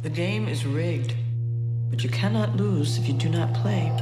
[0.00, 1.16] The game is rigged,
[1.90, 3.92] but you cannot lose if you do not play.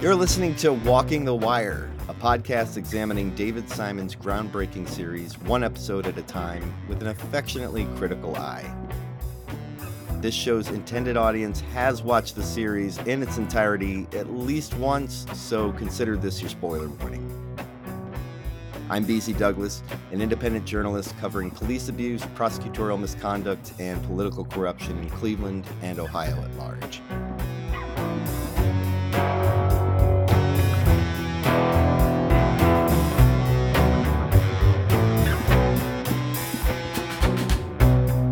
[0.00, 6.06] You're listening to Walking the Wire, a podcast examining David Simon's groundbreaking series, one episode
[6.06, 8.81] at a time, with an affectionately critical eye.
[10.22, 15.72] This show's intended audience has watched the series in its entirety at least once, so
[15.72, 17.28] consider this your spoiler warning.
[18.88, 19.82] I'm BZ Douglas,
[20.12, 26.40] an independent journalist covering police abuse, prosecutorial misconduct, and political corruption in Cleveland and Ohio
[26.40, 27.00] at large.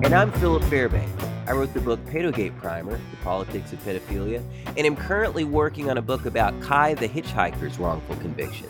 [0.05, 1.20] And I'm Philip Fairbanks.
[1.47, 5.99] I wrote the book Pedogate Primer, The Politics of Pedophilia, and am currently working on
[5.99, 8.67] a book about Kai the Hitchhiker's wrongful conviction.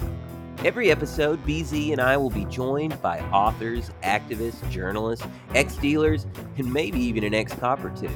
[0.65, 6.27] Every episode, BZ and I will be joined by authors, activists, journalists, ex dealers,
[6.59, 8.11] and maybe even an ex cop or two.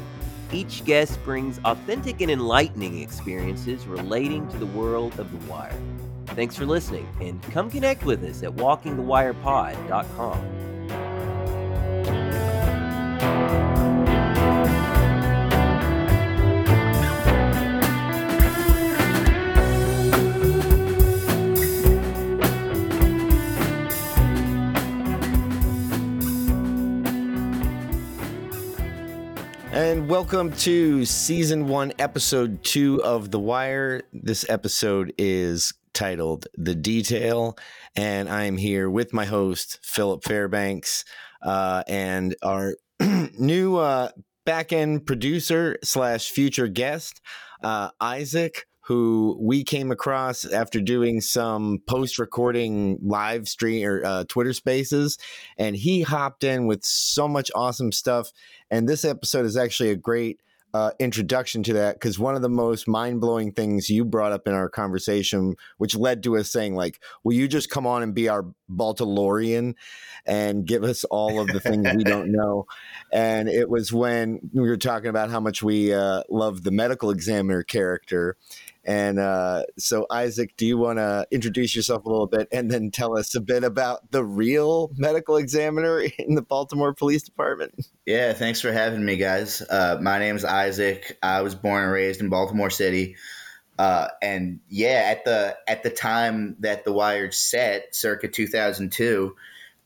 [0.53, 5.73] Each guest brings authentic and enlightening experiences relating to the world of The Wire.
[6.29, 10.74] Thanks for listening, and come connect with us at walkingthewirepod.com.
[29.95, 34.03] And welcome to season one, episode two of The Wire.
[34.13, 37.57] This episode is titled The Detail,
[37.95, 41.05] and I am here with my host, Philip Fairbanks,
[41.45, 42.75] uh, and our
[43.39, 44.09] new uh,
[44.45, 47.21] back end producer slash future guest,
[47.63, 48.67] uh, Isaac.
[48.87, 55.19] Who we came across after doing some post recording live stream or uh, Twitter spaces,
[55.57, 58.31] and he hopped in with so much awesome stuff
[58.71, 60.41] and this episode is actually a great
[60.73, 64.49] uh, introduction to that because one of the most mind blowing things you brought up
[64.49, 68.13] in our conversation, which led to us saying, like, will you just come on and
[68.13, 69.77] be our Baltolorian
[70.27, 72.67] and give us all of the things we don't know?
[73.13, 77.11] And it was when we were talking about how much we uh, love the medical
[77.11, 78.37] examiner character.
[78.85, 82.91] And uh, so, Isaac, do you want to introduce yourself a little bit and then
[82.91, 87.87] tell us a bit about the real medical examiner in the Baltimore Police Department?
[88.05, 89.63] Yeah, thanks for having me, guys.
[89.63, 91.17] Uh, my name is Isaac.
[91.23, 93.17] I was born and raised in Baltimore City.
[93.79, 99.35] Uh, and yeah, at the at the time that the Wired set, circa 2002,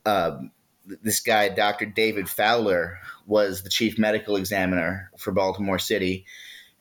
[0.04, 0.50] um,
[0.84, 1.86] this guy, Dr.
[1.86, 6.26] David Fowler, was the chief medical examiner for Baltimore City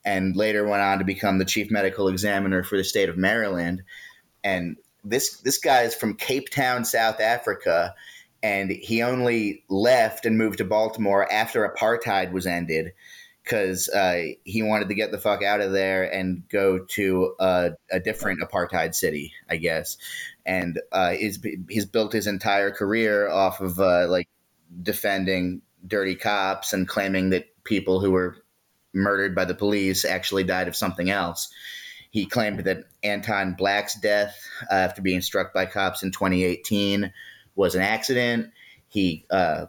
[0.07, 3.83] and later went on to become the chief medical examiner for the state of Maryland.
[4.41, 7.93] And this this guy is from Cape Town, South Africa,
[8.41, 12.93] and he only left and moved to Baltimore after apartheid was ended
[13.43, 17.71] because uh, he wanted to get the fuck out of there and go to a,
[17.91, 19.97] a different apartheid city, I guess.
[20.45, 21.39] And uh, he's,
[21.69, 24.27] he's built his entire career off of uh, like
[24.81, 28.35] defending dirty cops and claiming that people who were
[28.97, 31.49] murdered by the police actually died of something else.
[32.11, 34.37] He claimed that Anton Black's death
[34.71, 37.13] uh, after being struck by cops in 2018
[37.55, 38.51] was an accident.
[38.87, 39.65] He uh,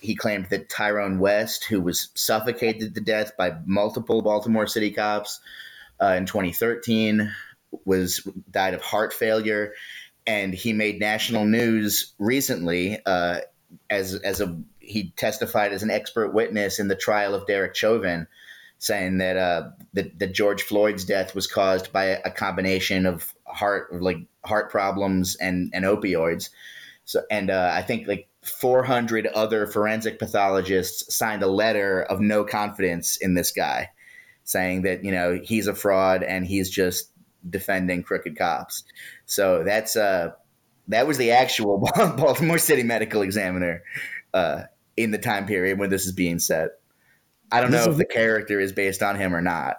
[0.00, 5.40] he claimed that Tyrone West, who was suffocated to death by multiple Baltimore City cops
[6.00, 7.32] uh, in 2013,
[7.84, 9.72] was died of heart failure,
[10.26, 13.40] and he made national news recently uh,
[13.88, 18.26] as as a he testified as an expert witness in the trial of Derek Chauvin
[18.78, 24.02] saying that uh, that, that George Floyd's death was caused by a, combination of heart
[24.02, 26.50] like heart problems and and opioids.
[27.04, 32.44] So and uh, I think like 400 other forensic pathologists signed a letter of no
[32.44, 33.90] confidence in this guy,
[34.44, 37.10] saying that you know he's a fraud and he's just
[37.48, 38.84] defending crooked cops.
[39.24, 40.32] So that's uh
[40.88, 43.82] that was the actual Baltimore City medical examiner
[44.32, 44.62] uh,
[44.96, 46.78] in the time period when this is being set.
[47.50, 49.76] I don't know if the character is based on him or not.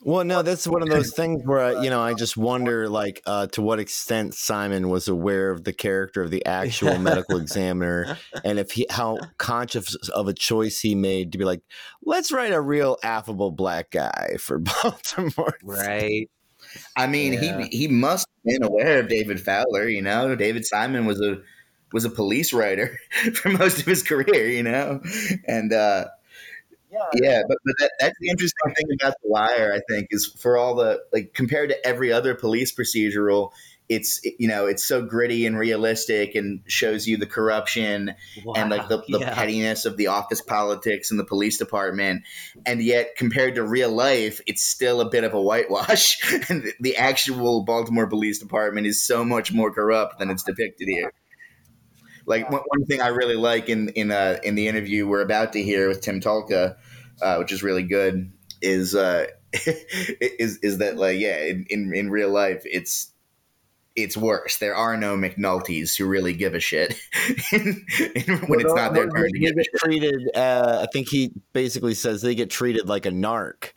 [0.00, 3.48] Well, no, that's one of those things where you know I just wonder, like, uh,
[3.48, 8.58] to what extent Simon was aware of the character of the actual medical examiner, and
[8.58, 11.62] if he how conscious of a choice he made to be like,
[12.04, 16.30] let's write a real affable black guy for Baltimore, right?
[16.96, 17.62] I mean, yeah.
[17.62, 19.88] he he must have been aware of David Fowler.
[19.88, 21.38] You know, David Simon was a
[21.92, 22.98] was a police writer
[23.34, 24.48] for most of his career.
[24.48, 25.00] You know,
[25.44, 26.06] and uh,
[26.90, 30.56] Yeah, but, but that, that's the interesting thing about The Wire, I think, is for
[30.56, 33.52] all the like compared to every other police procedural,
[33.88, 38.14] it's you know it's so gritty and realistic and shows you the corruption
[38.44, 39.34] wow, and like the, the yeah.
[39.34, 42.24] pettiness of the office politics and the police department.
[42.66, 46.18] And yet compared to real life it's still a bit of a whitewash.
[46.50, 51.12] And the actual baltimore police department is so much more corrupt than it's depicted here
[52.28, 55.54] like one, one thing i really like in in uh in the interview we're about
[55.54, 56.76] to hear with tim tolka
[57.20, 58.32] uh, which is really good
[58.62, 59.26] is uh
[60.20, 63.10] is is that like yeah in, in in real life it's
[63.98, 64.58] it's worse.
[64.58, 66.92] There are no McNultys who really give a shit
[67.50, 70.30] when it's not their turn to get treated.
[70.36, 73.72] Uh, I think he basically says they get treated like a narc.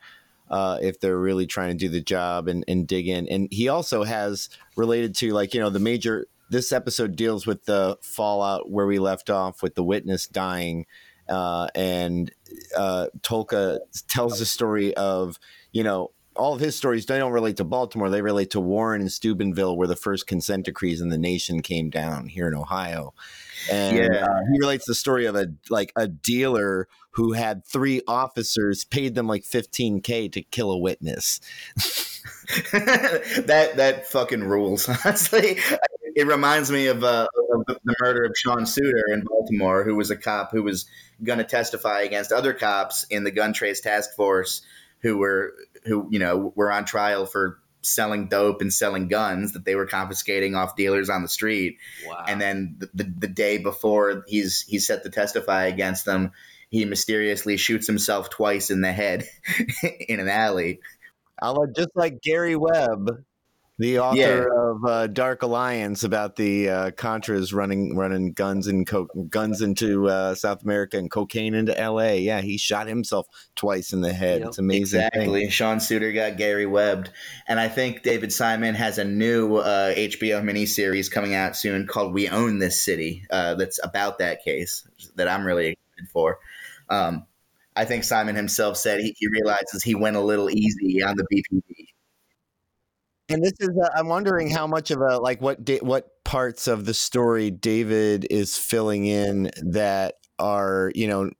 [0.47, 3.25] Uh, if they're really trying to do the job and, and dig in.
[3.29, 7.65] And he also has related to like, you know, the major, this episode deals with
[7.65, 10.85] the fallout where we left off with the witness dying.
[11.29, 12.29] Uh, and
[12.77, 15.39] uh, Tolka tells the story of,
[15.71, 18.09] you know, all of his stories they don't relate to Baltimore.
[18.09, 21.89] They relate to Warren and Steubenville, where the first consent decrees in the nation came
[21.89, 23.13] down here in Ohio.
[23.71, 24.25] And yeah.
[24.25, 29.15] uh, he relates the story of a like a dealer who had three officers paid
[29.15, 31.41] them like 15k to kill a witness.
[32.71, 34.87] that that fucking rules.
[35.05, 35.57] Honestly,
[36.15, 40.11] it reminds me of, uh, of, the murder of Sean Suiter in Baltimore, who was
[40.11, 40.85] a cop who was
[41.23, 44.61] going to testify against other cops in the gun trace task force
[45.01, 45.55] who were
[45.85, 49.87] who you know were on trial for selling dope and selling guns that they were
[49.87, 51.77] confiscating off dealers on the street.
[52.07, 52.25] Wow.
[52.27, 56.31] And then the, the, the, day before he's he's set to testify against them,
[56.69, 59.27] he mysteriously shoots himself twice in the head
[60.07, 60.79] in an alley.
[61.41, 63.23] I'll just like Gary Webb
[63.81, 64.69] the author yeah.
[64.69, 70.07] of uh, Dark Alliance about the uh, Contras running running guns and co- guns into
[70.07, 72.19] uh, South America and cocaine into L.A.
[72.19, 74.41] Yeah, he shot himself twice in the head.
[74.41, 74.47] Yep.
[74.49, 75.01] It's amazing.
[75.01, 75.41] Exactly.
[75.41, 75.49] Thing.
[75.49, 77.09] Sean Suiter got Gary webbed,
[77.47, 82.13] and I think David Simon has a new HBO uh, miniseries coming out soon called
[82.13, 86.39] "We Own This City." Uh, that's about that case that I'm really excited for.
[86.87, 87.25] Um,
[87.75, 91.25] I think Simon himself said he, he realizes he went a little easy on the
[91.33, 91.90] BPD
[93.33, 96.67] and this is, uh, I'm wondering how much of a like what da- what parts
[96.67, 101.31] of the story David is filling in that are you know,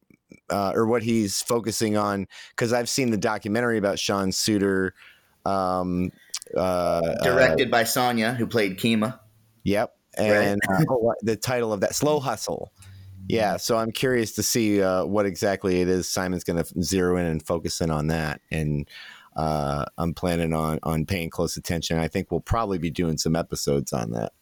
[0.50, 4.92] uh, or what he's focusing on because I've seen the documentary about Sean Suiter.
[5.46, 6.12] um,
[6.58, 9.20] uh, directed by Sonja, who played Kima.
[9.64, 10.86] Yep, and right.
[10.90, 12.72] oh, the title of that Slow Hustle.
[13.28, 17.18] Yeah, so I'm curious to see uh, what exactly it is Simon's going to zero
[17.18, 18.90] in and focus in on that and
[19.36, 21.98] uh, I'm planning on on paying close attention.
[21.98, 24.34] I think we'll probably be doing some episodes on that.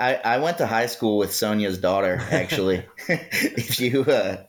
[0.00, 2.18] I, I went to high school with Sonja's daughter.
[2.30, 4.44] Actually, if you uh,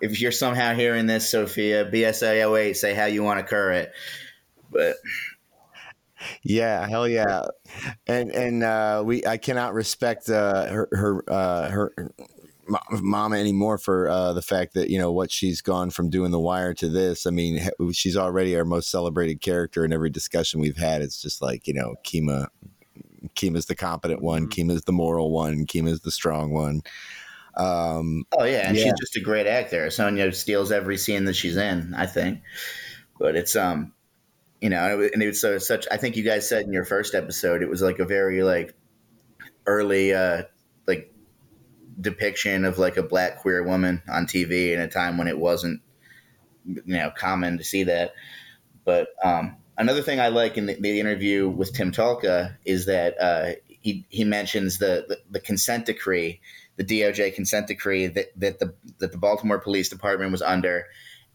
[0.00, 3.92] if you're somehow hearing this, Sophia BSA 08, say how you want to cur it.
[4.70, 4.96] But
[6.42, 7.46] yeah, hell yeah,
[8.06, 12.12] and and uh, we I cannot respect uh, her her uh, her
[12.90, 16.40] mama anymore for uh, the fact that you know what she's gone from doing the
[16.40, 17.26] wire to this.
[17.26, 17.60] I mean,
[17.92, 21.02] she's already our most celebrated character in every discussion we've had.
[21.02, 22.48] It's just like you know, Kima,
[23.34, 24.70] Kima's the competent one, mm-hmm.
[24.70, 26.82] Kima's the moral one, Kima's the strong one.
[27.56, 28.84] Um, oh yeah, and yeah.
[28.84, 29.86] she's just a great actor.
[29.86, 31.94] Sonja steals every scene that she's in.
[31.94, 32.40] I think,
[33.18, 33.92] but it's um,
[34.60, 35.86] you know, and it was so such.
[35.90, 38.74] I think you guys said in your first episode, it was like a very like
[39.66, 40.42] early uh
[42.00, 45.80] depiction of like a black queer woman on TV in a time when it wasn't
[46.66, 48.14] you know common to see that.
[48.84, 53.20] But um, another thing I like in the, the, interview with Tim Tolka is that
[53.20, 56.40] uh, he he mentions the, the, the consent decree,
[56.76, 60.86] the DOJ consent decree that that the that the Baltimore Police Department was under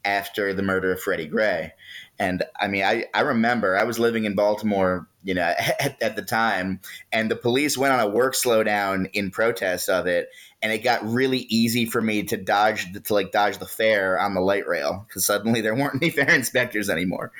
[0.05, 1.73] after the murder of Freddie Gray.
[2.19, 5.41] And I mean, I, I remember I was living in Baltimore, you know,
[5.79, 10.05] at, at, the time, and the police went on a work slowdown in protest of
[10.05, 10.29] it,
[10.61, 14.33] and it got really easy for me to dodge to like dodge the fare on
[14.33, 17.31] the light rail because suddenly there weren't any fare inspectors anymore.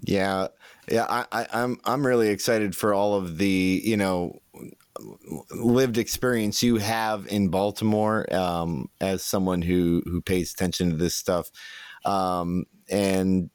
[0.00, 0.48] Yeah,
[0.90, 4.40] yeah, I, I, I'm I'm really excited for all of the you know
[5.50, 11.14] lived experience you have in Baltimore um, as someone who who pays attention to this
[11.14, 11.50] stuff,
[12.04, 13.50] um, and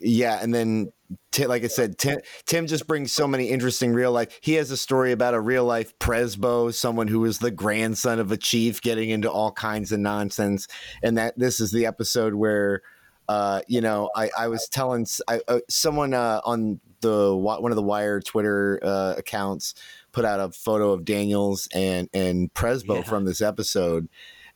[0.00, 0.92] yeah, and then
[1.38, 4.38] like I said, Tim, Tim, just brings so many interesting real life.
[4.42, 8.32] He has a story about a real life Prezbo, someone who was the grandson of
[8.32, 10.68] a chief, getting into all kinds of nonsense.
[11.02, 12.82] And that this is the episode where,
[13.28, 17.76] uh, you know, I, I was telling I, uh, someone uh, on the one of
[17.76, 19.74] the Wire Twitter uh, accounts
[20.12, 23.02] put out a photo of Daniels and and Prezbo yeah.
[23.02, 24.08] from this episode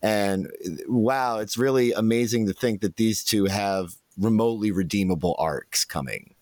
[0.03, 0.51] And
[0.89, 6.35] wow, it's really amazing to think that these two have remotely redeemable arcs coming.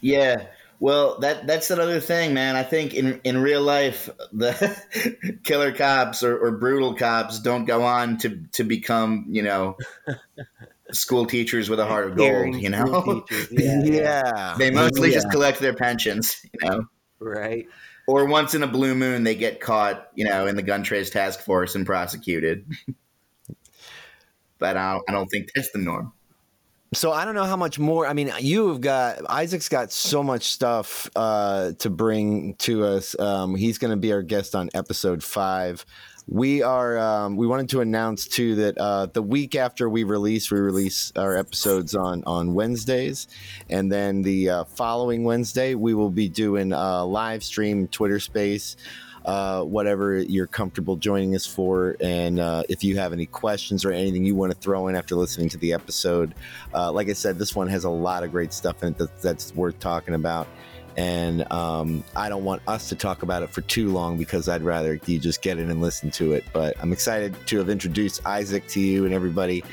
[0.00, 0.46] Yeah.
[0.80, 2.56] Well, that that's another thing, man.
[2.56, 7.84] I think in in real life, the killer cops or, or brutal cops don't go
[7.84, 9.76] on to to become, you know,
[10.90, 12.56] school teachers with a heart of gold.
[12.56, 14.54] You know, yeah, yeah.
[14.58, 15.14] they mostly yeah.
[15.14, 16.44] just collect their pensions.
[16.52, 16.84] You know,
[17.20, 17.68] right.
[18.08, 21.10] Or once in a blue moon, they get caught, you know, in the gun trace
[21.10, 22.66] task force and prosecuted.
[24.58, 26.12] but I don't, I don't think that's the norm.
[26.94, 28.06] So I don't know how much more.
[28.06, 33.18] I mean, you've got Isaac's got so much stuff uh, to bring to us.
[33.18, 35.86] Um, he's going to be our guest on episode five.
[36.28, 36.98] We are.
[36.98, 41.12] Um, we wanted to announce too that uh, the week after we release, we release
[41.16, 43.26] our episodes on on Wednesdays,
[43.70, 48.76] and then the uh, following Wednesday we will be doing a live stream Twitter Space
[49.24, 51.96] uh, whatever you're comfortable joining us for.
[52.00, 55.14] And uh, if you have any questions or anything you want to throw in after
[55.14, 56.34] listening to the episode,
[56.74, 59.22] uh, like I said, this one has a lot of great stuff in it that,
[59.22, 60.48] that's worth talking about.
[60.96, 64.62] And um, I don't want us to talk about it for too long because I'd
[64.62, 66.44] rather you just get in and listen to it.
[66.52, 69.64] But I'm excited to have introduced Isaac to you and everybody.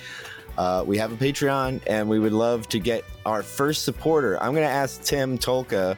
[0.58, 4.42] Uh, we have a Patreon, and we would love to get our first supporter.
[4.42, 5.98] I'm going to ask Tim Tolka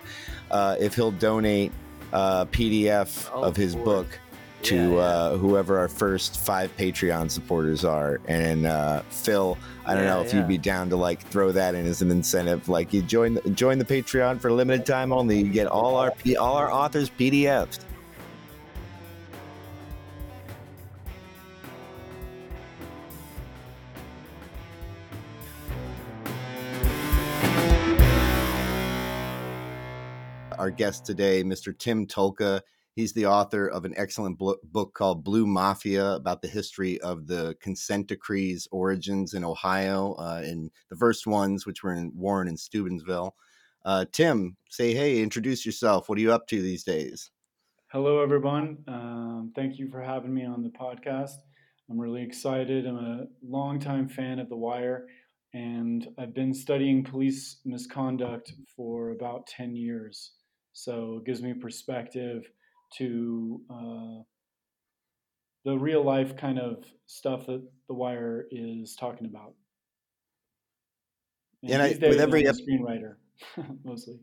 [0.52, 1.72] uh, if he'll donate
[2.14, 4.08] uh, PDF oh, of his book
[4.64, 4.98] to yeah, yeah.
[4.98, 8.22] Uh, whoever our first five Patreon supporters are.
[8.28, 11.76] And uh, Phil, I don't yeah, know if you'd be down to like throw that
[11.76, 12.70] in as an incentive.
[12.70, 15.40] Like you join the, join the Patreon for limited time only.
[15.40, 17.80] You get all our all our authors PDFs.
[30.62, 31.76] Our guest today, Mr.
[31.76, 32.62] Tim Tolka.
[32.94, 37.56] He's the author of an excellent book called Blue Mafia about the history of the
[37.60, 42.60] consent decree's origins in Ohio, uh, in the first ones, which were in Warren and
[42.60, 43.36] Steubenville.
[43.86, 46.08] Uh, Tim, say hey, introduce yourself.
[46.08, 47.32] What are you up to these days?
[47.92, 48.84] Hello, everyone.
[48.88, 51.38] Um, thank you for having me on the podcast.
[51.90, 52.86] I'm really excited.
[52.86, 55.08] I'm a longtime fan of The Wire,
[55.56, 60.34] and I've been studying police misconduct for about 10 years.
[60.74, 62.44] So it gives me perspective
[62.98, 64.24] to uh,
[65.66, 69.54] the real life kind of stuff that The Wire is talking about.
[71.64, 73.16] And, and I, with every ep- screenwriter,
[73.84, 74.20] mostly.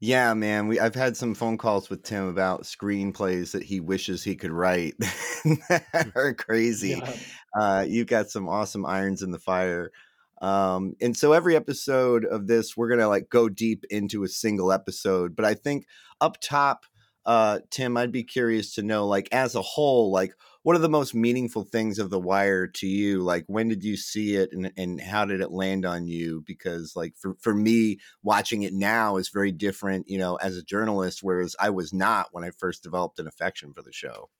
[0.00, 0.68] Yeah, man.
[0.68, 4.52] We I've had some phone calls with Tim about screenplays that he wishes he could
[4.52, 7.00] write that are crazy.
[7.02, 7.16] Yeah.
[7.58, 9.90] Uh, you've got some awesome irons in the fire.
[10.40, 14.72] Um, and so every episode of this, we're gonna like go deep into a single
[14.72, 15.34] episode.
[15.34, 15.86] But I think
[16.20, 16.86] up top,
[17.26, 20.88] uh, Tim, I'd be curious to know, like as a whole, like what are the
[20.88, 23.22] most meaningful things of The Wire to you?
[23.22, 26.42] Like when did you see it, and and how did it land on you?
[26.46, 30.62] Because like for for me, watching it now is very different, you know, as a
[30.62, 34.30] journalist, whereas I was not when I first developed an affection for the show.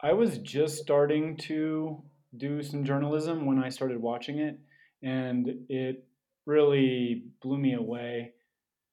[0.00, 2.02] I was just starting to
[2.36, 4.58] do some journalism when I started watching it,
[5.02, 6.04] and it
[6.46, 8.32] really blew me away.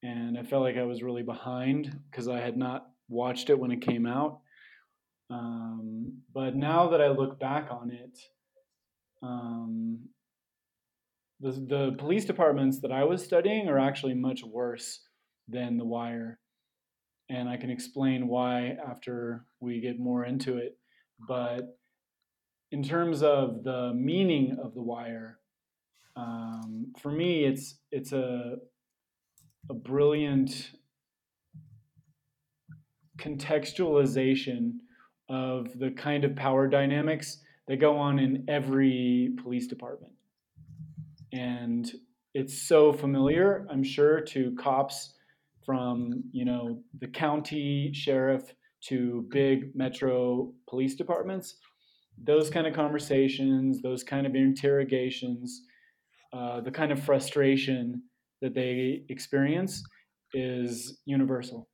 [0.03, 3.71] And I felt like I was really behind because I had not watched it when
[3.71, 4.39] it came out.
[5.29, 8.19] Um, but now that I look back on it,
[9.23, 9.99] um,
[11.39, 15.01] the, the police departments that I was studying are actually much worse
[15.47, 16.39] than The Wire.
[17.29, 20.77] And I can explain why after we get more into it.
[21.27, 21.77] But
[22.71, 25.39] in terms of the meaning of the wire,
[26.15, 28.57] um, for me, it's it's a
[29.69, 30.71] a brilliant
[33.17, 34.73] contextualization
[35.29, 37.37] of the kind of power dynamics
[37.67, 40.13] that go on in every police department.
[41.31, 41.89] And
[42.33, 45.13] it's so familiar, I'm sure, to cops
[45.65, 51.57] from, you know, the county sheriff to big metro police departments
[52.17, 55.63] those kind of conversations, those kind of interrogations,
[56.33, 58.03] uh, the kind of frustration
[58.41, 59.83] that they experience
[60.33, 61.67] is universal.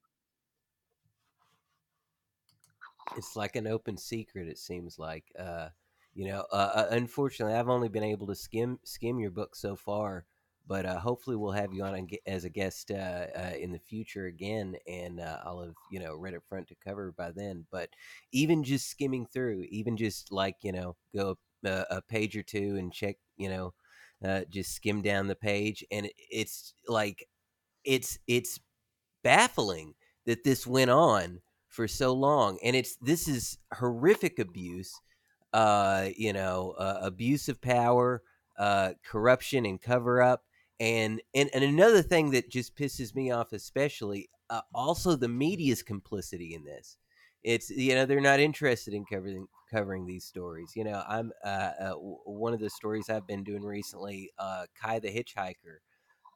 [3.16, 4.48] It's like an open secret.
[4.48, 5.70] It seems like, uh,
[6.14, 6.46] you know.
[6.52, 10.26] Uh, uh unfortunately, I've only been able to skim skim your book so far,
[10.68, 14.26] but uh, hopefully we'll have you on as a guest uh, uh, in the future
[14.26, 17.66] again, and uh, I'll have you know read it front to cover by then.
[17.72, 17.90] But
[18.32, 22.76] even just skimming through, even just like you know go a, a page or two
[22.78, 23.74] and check, you know,
[24.24, 27.28] uh, just skim down the page, and it's like
[27.86, 28.60] it's it's
[29.24, 29.96] baffling
[30.26, 35.02] that this went on for so long, and it's this is horrific abuse
[35.54, 38.22] uh, you know, uh, abuse of power,
[38.60, 40.44] uh, corruption and cover up.
[40.80, 45.82] And, and and another thing that just pisses me off, especially, uh, also the media's
[45.82, 46.98] complicity in this.
[47.44, 50.74] It's you know they're not interested in covering covering these stories.
[50.76, 54.32] You know, I'm uh, uh, one of the stories I've been doing recently.
[54.38, 55.80] Uh, Kai the hitchhiker.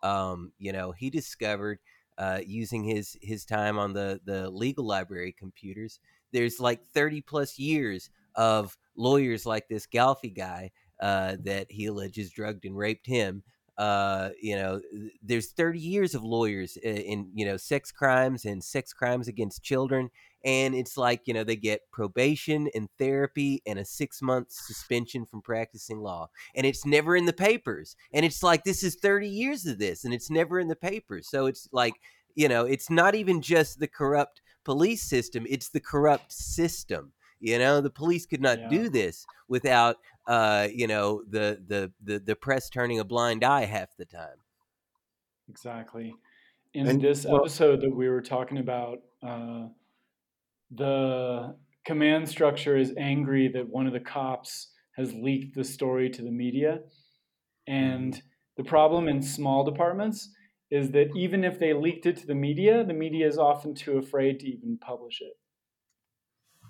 [0.04, 1.80] Um, you know, he discovered
[2.18, 6.00] uh, using his his time on the the legal library computers.
[6.32, 10.72] There's like 30 plus years of lawyers like this Galfy guy
[11.02, 13.44] uh, that he alleges drugged and raped him.
[13.82, 14.80] Uh, you know,
[15.24, 19.64] there's 30 years of lawyers in, in, you know sex crimes and sex crimes against
[19.64, 20.12] children,
[20.46, 25.26] and it's like you know they get probation and therapy and a six month suspension
[25.26, 27.96] from practicing law, and it's never in the papers.
[28.14, 31.28] And it's like this is 30 years of this, and it's never in the papers.
[31.28, 31.96] So it's like
[32.36, 37.58] you know, it's not even just the corrupt police system; it's the corrupt system you
[37.58, 38.70] know, the police could not yeah.
[38.70, 39.98] do this without,
[40.28, 44.38] uh, you know, the, the the the press turning a blind eye half the time.
[45.50, 46.14] Exactly.
[46.74, 49.68] In and, this episode that we were talking about, uh,
[50.70, 56.22] the command structure is angry that one of the cops has leaked the story to
[56.22, 56.80] the media,
[57.68, 58.28] and mm-hmm.
[58.58, 60.30] the problem in small departments
[60.70, 63.98] is that even if they leaked it to the media, the media is often too
[63.98, 65.34] afraid to even publish it.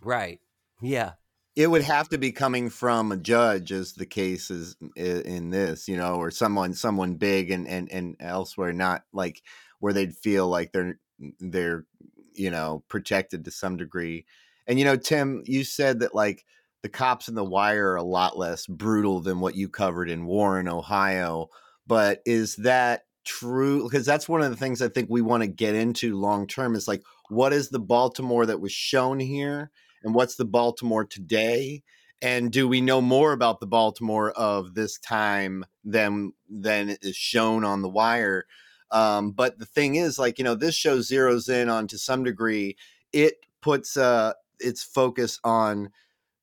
[0.01, 0.39] Right.
[0.81, 1.11] Yeah.
[1.55, 5.87] It would have to be coming from a judge, as the case is in this,
[5.87, 9.41] you know, or someone, someone big and and and elsewhere, not like
[9.79, 10.97] where they'd feel like they're
[11.39, 11.85] they're
[12.33, 14.25] you know protected to some degree.
[14.67, 16.45] And you know, Tim, you said that like
[16.83, 20.25] the cops in the wire are a lot less brutal than what you covered in
[20.25, 21.49] Warren, Ohio.
[21.85, 23.83] But is that true?
[23.83, 26.75] Because that's one of the things I think we want to get into long term
[26.75, 29.71] is like, what is the Baltimore that was shown here?
[30.03, 31.83] And what's the Baltimore today?
[32.21, 37.63] And do we know more about the Baltimore of this time than than is shown
[37.63, 38.45] on the wire?
[38.91, 42.23] Um, but the thing is, like you know, this show zeroes in on to some
[42.23, 42.77] degree.
[43.11, 45.91] It puts uh, its focus on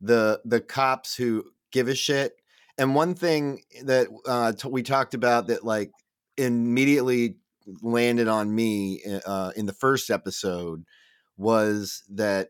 [0.01, 2.33] the the cops who give a shit.
[2.77, 5.91] And one thing that uh, t- we talked about that like
[6.37, 7.37] immediately
[7.83, 10.85] landed on me uh, in the first episode
[11.37, 12.49] was that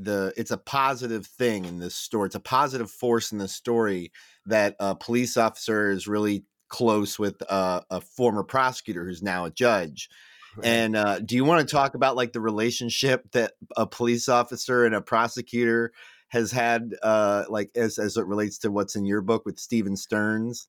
[0.00, 2.26] the it's a positive thing in this story.
[2.26, 4.12] It's a positive force in the story
[4.46, 9.50] that a police officer is really close with a, a former prosecutor who's now a
[9.50, 10.08] judge.
[10.56, 10.66] Right.
[10.66, 14.84] And uh, do you want to talk about like the relationship that a police officer
[14.84, 15.92] and a prosecutor
[16.28, 19.96] has had, uh, like as as it relates to what's in your book with Steven
[19.96, 20.68] Stearns?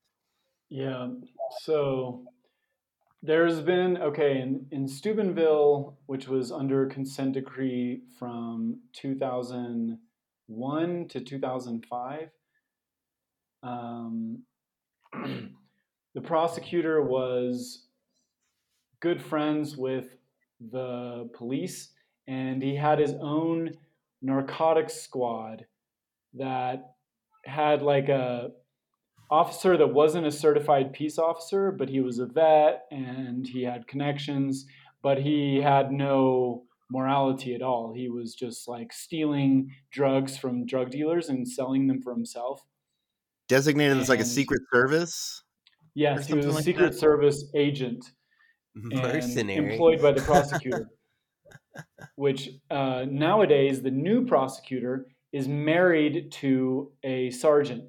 [0.69, 1.07] Yeah.
[1.61, 2.25] So
[3.23, 12.29] there's been, okay, in, in Steubenville, which was under consent decree from 2001 to 2005,
[13.63, 14.39] um,
[15.13, 17.85] the prosecutor was
[19.01, 20.15] good friends with
[20.71, 21.89] the police,
[22.27, 23.71] and he had his own
[24.21, 25.67] narcotics squad
[26.33, 26.95] that
[27.45, 28.49] had like a
[29.31, 33.87] officer that wasn't a certified peace officer, but he was a vet and he had
[33.87, 34.65] connections,
[35.01, 37.93] but he had no morality at all.
[37.93, 42.61] He was just like stealing drugs from drug dealers and selling them for himself.
[43.47, 45.43] Designated and, as like a secret service?
[45.95, 46.99] Yes, he was a like secret that?
[46.99, 48.03] service agent.
[48.75, 49.73] Mercenary.
[49.73, 50.89] employed by the prosecutor.
[52.15, 57.85] which uh, nowadays the new prosecutor is married to a sergeant.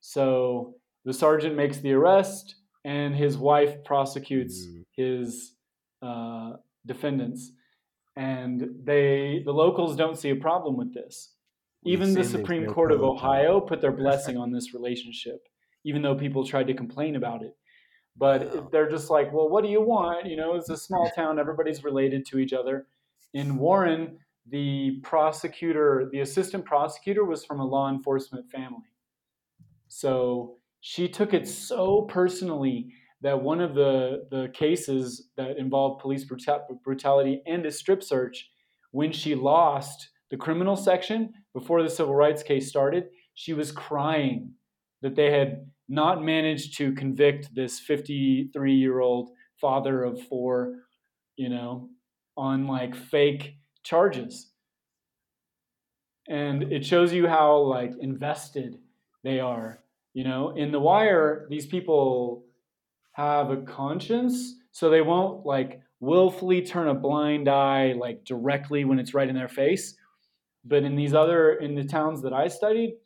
[0.00, 4.84] So the sergeant makes the arrest, and his wife prosecutes mm.
[4.92, 5.52] his
[6.02, 6.52] uh,
[6.86, 7.52] defendants.
[8.16, 11.32] And they, the locals, don't see a problem with this.
[11.84, 15.48] Even the Supreme Court of Ohio put their blessing on this relationship,
[15.84, 17.56] even though people tried to complain about it.
[18.16, 18.68] But wow.
[18.70, 20.26] they're just like, well, what do you want?
[20.26, 22.86] You know, it's a small town, everybody's related to each other.
[23.32, 28.90] In Warren, the prosecutor, the assistant prosecutor was from a law enforcement family.
[29.88, 36.24] So she took it so personally that one of the, the cases that involved police
[36.84, 38.50] brutality and a strip search,
[38.92, 44.52] when she lost the criminal section before the civil rights case started, she was crying
[45.02, 50.76] that they had not managed to convict this 53 year old father of four,
[51.36, 51.90] you know,
[52.36, 54.50] on like fake charges.
[56.28, 58.78] And it shows you how like invested
[59.24, 59.80] they are
[60.12, 62.44] you know, in The Wire, these people
[63.12, 68.98] have a conscience, so they won't like willfully turn a blind eye like directly when
[68.98, 69.94] it's right in their face.
[70.64, 72.96] But in these other in the towns that I studied,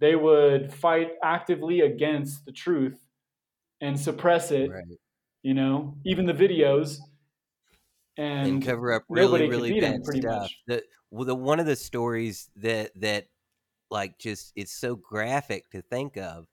[0.00, 2.98] they would fight actively against the truth
[3.80, 4.70] and suppress it.
[4.70, 4.84] Right.
[5.42, 6.98] You know, even the videos.
[8.16, 10.50] And, and cover up really really bad stuff.
[10.68, 13.26] The well, the one of the stories that that
[13.90, 16.46] like just it's so graphic to think of.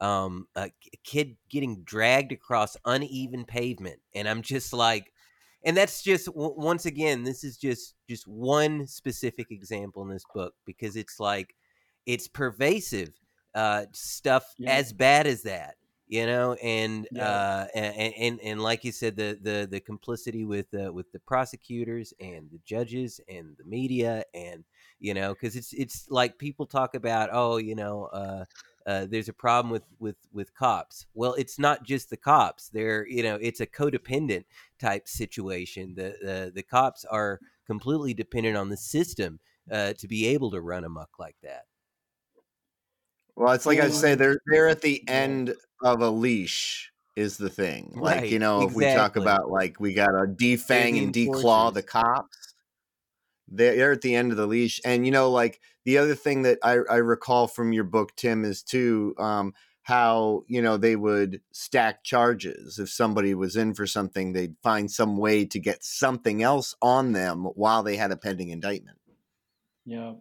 [0.00, 0.70] Um, a
[1.04, 5.10] kid getting dragged across uneven pavement, and I'm just like,
[5.64, 10.24] and that's just w- once again, this is just just one specific example in this
[10.34, 11.54] book because it's like
[12.04, 13.10] it's pervasive
[13.54, 14.68] uh, stuff Yeah.
[14.68, 15.76] as bad as that
[16.08, 17.20] you know and Yeah.
[17.20, 21.18] uh and, and and like you said the the the complicity with uh, with the
[21.18, 24.64] prosecutors and the judges and the media and
[24.98, 28.44] you know because it's it's like people talk about oh you know uh
[28.86, 31.06] uh, there's a problem with with with cops.
[31.12, 32.68] Well, it's not just the cops.
[32.68, 34.44] They're you know it's a codependent
[34.78, 35.94] type situation.
[35.96, 40.60] The the the cops are completely dependent on the system uh, to be able to
[40.60, 41.64] run amok like that.
[43.34, 47.50] Well, it's like I say, they're they're at the end of a leash is the
[47.50, 47.92] thing.
[48.00, 51.74] Like Right, you know, if we talk about like we got to defang and declaw
[51.74, 52.54] the cops,
[53.48, 54.80] they're at the end of the leash.
[54.84, 58.44] And you know, like the other thing that I, I recall from your book, Tim,
[58.44, 62.78] is too um, how you know they would stack charges.
[62.78, 67.12] If somebody was in for something, they'd find some way to get something else on
[67.12, 68.98] them while they had a pending indictment.
[69.84, 70.14] Yeah.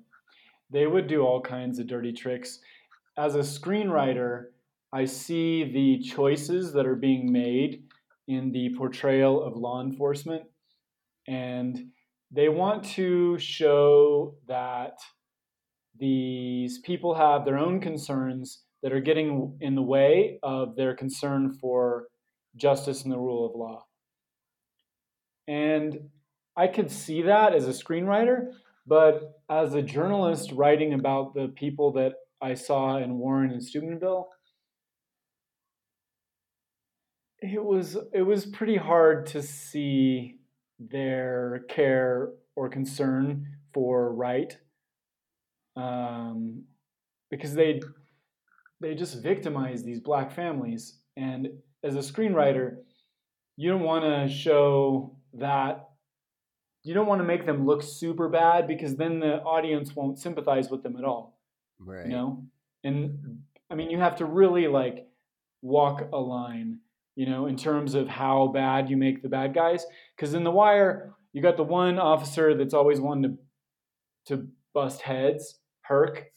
[0.70, 2.60] They would do all kinds of dirty tricks.
[3.18, 4.46] As a screenwriter,
[4.94, 7.84] I see the choices that are being made
[8.28, 10.44] in the portrayal of law enforcement.
[11.28, 11.92] And
[12.32, 14.98] they want to show that
[15.98, 21.54] these people have their own concerns that are getting in the way of their concern
[21.54, 22.08] for
[22.56, 23.86] justice and the rule of law.
[25.48, 26.10] And
[26.58, 28.52] I could see that as a screenwriter,
[28.86, 34.30] but as a journalist writing about the people that I saw in Warren and Steubenville,
[37.40, 40.40] it was it was pretty hard to see
[40.80, 44.58] their care or concern for right,
[45.76, 46.64] um,
[47.30, 47.82] because they
[48.82, 51.00] they just victimize these black families.
[51.18, 51.48] And
[51.84, 52.78] as a screenwriter,
[53.58, 55.90] you don't want to show that
[56.84, 60.70] you don't want to make them look super bad because then the audience won't sympathize
[60.70, 61.36] with them at all
[61.80, 62.06] Right.
[62.06, 62.44] you know
[62.86, 65.08] and i mean you have to really like
[65.62, 66.80] walk a line
[67.16, 70.52] you know in terms of how bad you make the bad guys because in the
[70.52, 73.38] wire you got the one officer that's always wanting
[74.28, 76.32] to to bust heads herc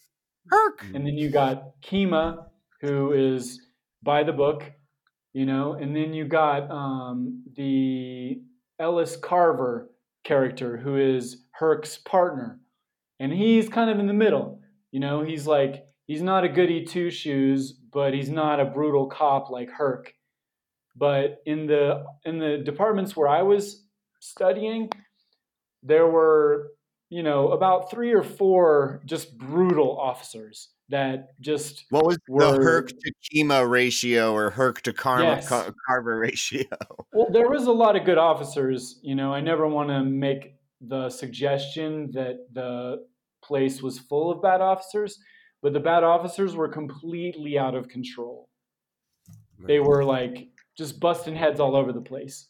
[0.50, 0.84] Herc.
[0.94, 2.46] and then you got Kima,
[2.80, 3.60] who is
[4.02, 4.64] by the book,
[5.32, 8.40] you know, and then you got um, the
[8.78, 9.90] Ellis Carver
[10.24, 12.60] character, who is Herc's partner,
[13.20, 14.60] and he's kind of in the middle.
[14.90, 19.06] You know, he's like he's not a goody two shoes, but he's not a brutal
[19.06, 20.14] cop like Herc.
[20.98, 23.84] But in the in the departments where I was
[24.20, 24.90] studying,
[25.82, 26.72] there were
[27.08, 32.62] you know about three or four just brutal officers that just What was the were-
[32.62, 35.48] Herc to Kima ratio or Herc to Karma Yes.
[35.48, 36.64] Car- Carver ratio?
[37.12, 38.98] Well, there was a lot of good officers.
[39.02, 43.04] You know, I never want to make the suggestion that the
[43.42, 45.18] place was full of bad officers,
[45.62, 48.48] but the bad officers were completely out of control.
[49.66, 52.46] They were like just busting heads all over the place.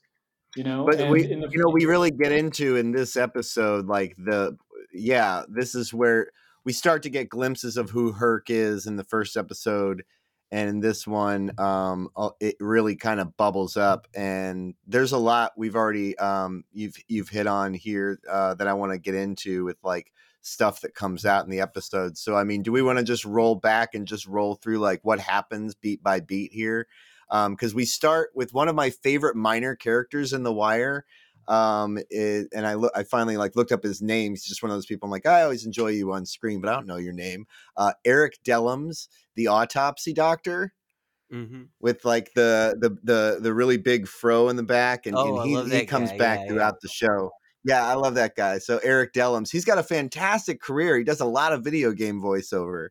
[0.55, 3.87] You know, But and we, the you know, we really get into in this episode,
[3.87, 4.57] like the,
[4.93, 6.31] yeah, this is where
[6.65, 10.05] we start to get glimpses of who Herc is in the first episode,
[10.51, 12.09] and in this one, um,
[12.41, 17.29] it really kind of bubbles up, and there's a lot we've already, um, you've you've
[17.29, 20.11] hit on here uh, that I want to get into with like
[20.41, 22.17] stuff that comes out in the episode.
[22.17, 25.01] So, I mean, do we want to just roll back and just roll through like
[25.03, 26.87] what happens beat by beat here?
[27.31, 31.05] Because we start with one of my favorite minor characters in The Wire.
[31.47, 34.33] Um, it, and I look, I finally like looked up his name.
[34.33, 35.07] He's just one of those people.
[35.07, 37.47] I'm like, I always enjoy you on screen, but I don't know your name.
[37.77, 40.75] Uh, Erik Dellums, the autopsy doctor,
[41.33, 41.65] Mm-hmm.
[41.81, 45.71] with like the the the the really big fro in the back, and, Oh, and
[45.71, 46.17] he he comes guy.
[46.17, 46.49] back Yeah, yeah.
[46.53, 47.31] throughout the show.
[47.65, 48.59] Yeah, I love that guy.
[48.59, 50.97] So Erik Dellums, he's got a fantastic career.
[50.97, 52.89] He does a lot of video game voiceover.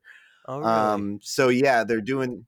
[0.48, 0.70] Oh, really?
[0.70, 2.46] Um, so yeah, they're doing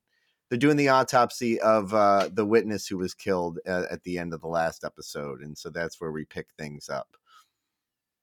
[0.49, 4.33] they're doing the autopsy of uh, the witness who was killed at, at the end
[4.33, 7.15] of the last episode, and so that's where we pick things up.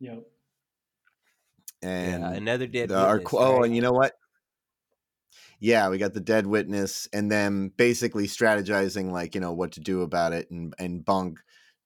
[0.01, 0.25] Yep.
[1.83, 3.65] And yeah, another dead the, our, witness, qu- oh, right?
[3.67, 4.13] and you know what?
[5.61, 9.81] Yeah, we got the dead witness, and then basically strategizing like you know what to
[9.81, 11.39] do about it, and and Bunk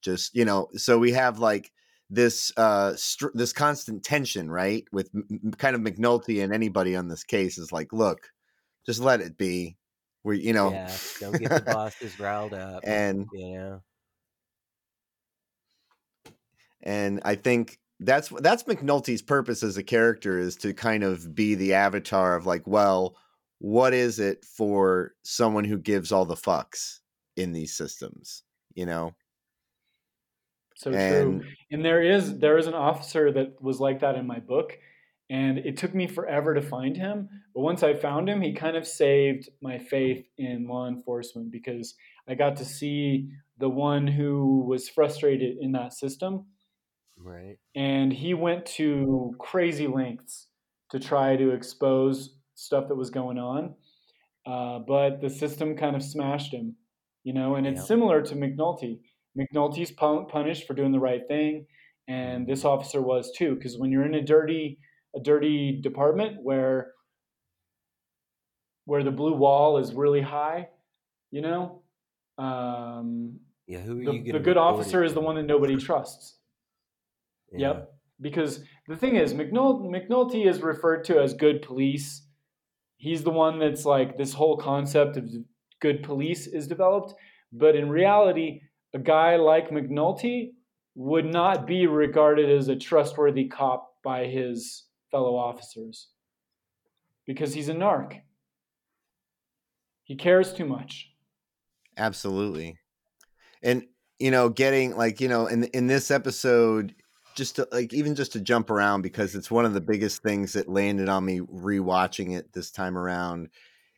[0.03, 1.70] just you know so we have like
[2.09, 6.96] this uh str- this constant tension right with m- m- kind of McNulty and anybody
[6.96, 8.31] on this case is like look
[8.87, 9.76] just let it be.
[10.24, 12.83] We, you know, Yeah, don't get the bosses riled up.
[12.87, 13.83] and You know,
[16.83, 21.54] and I think that's that's McNulty's purpose as a character is to kind of be
[21.54, 23.16] the avatar of like, well,
[23.59, 27.00] what is it for someone who gives all the fucks
[27.37, 28.42] in these systems,
[28.74, 29.14] you know?
[30.76, 31.50] So And- true.
[31.70, 34.78] And there is there is an officer that was like that in my book,
[35.30, 37.28] and it took me forever to find him.
[37.54, 41.94] But once I found him, he kind of saved my faith in law enforcement because
[42.28, 46.46] I got to see the one who was frustrated in that system,
[47.16, 47.56] right?
[47.74, 50.48] and he went to crazy lengths
[50.90, 53.74] to try to expose stuff that was going on.
[54.46, 56.74] Uh, but the system kind of smashed him,
[57.24, 57.54] you know.
[57.56, 57.86] And it's Yeah.
[57.86, 59.00] similar to McNulty.
[59.38, 61.66] McNulty's punished for doing the right thing,
[62.08, 63.54] and this officer was too.
[63.54, 64.78] Because when you're in a dirty,
[65.14, 66.92] a dirty department where
[68.85, 70.68] where the blue wall is really high,
[71.31, 71.83] you know,
[72.38, 76.38] um, Yeah, who are the, the good officer is the one that nobody trusts.
[77.53, 77.92] Yep.
[78.20, 82.27] Because the thing is, McNul- McNulty is referred to as good police.
[82.96, 85.31] He's the one that's like this whole concept of
[85.81, 87.14] good police is developed.
[87.53, 88.61] But in reality,
[88.94, 90.51] a guy like McNulty
[90.94, 96.09] would not be regarded as a trustworthy cop by his fellow officers
[97.27, 98.20] because he's a narc.
[100.05, 101.11] He cares too much.
[101.96, 102.77] Absolutely.
[103.62, 103.85] And
[104.18, 106.94] you know, getting like, you know, in in this episode
[107.35, 110.53] just to, like even just to jump around because it's one of the biggest things
[110.55, 113.49] that landed on me rewatching it this time around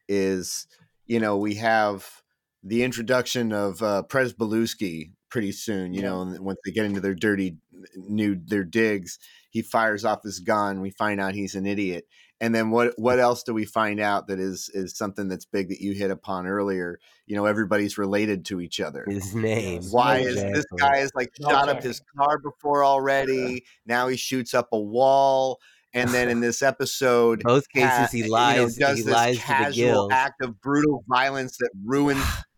[0.09, 0.67] is
[1.07, 2.23] you know, we have
[2.63, 4.35] the introduction of uh Prez
[5.33, 6.11] pretty soon, you Yeah.
[6.11, 7.57] know, and once they get into their dirty
[7.97, 9.19] new their digs,
[9.49, 12.07] he fires off his gun, we find out he's an idiot.
[12.39, 15.69] And then what what else do we find out that is is something that's big
[15.71, 16.99] that you hit upon earlier?
[17.27, 19.07] You know, everybody's related to each other.
[19.09, 19.83] his name.
[19.85, 20.27] Why Right.
[20.27, 23.65] is this guy has like I'll shot up his car before already?
[23.87, 25.61] Now he shoots up a wall,
[25.95, 28.77] and then in this episode, Both cases ha- he you know, lies.
[28.77, 32.23] does he this lies to the casual act of brutal violence that ruins.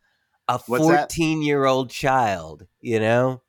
[0.48, 1.12] A What's that?
[1.12, 2.66] fourteen-year-old child.
[2.80, 3.42] You know.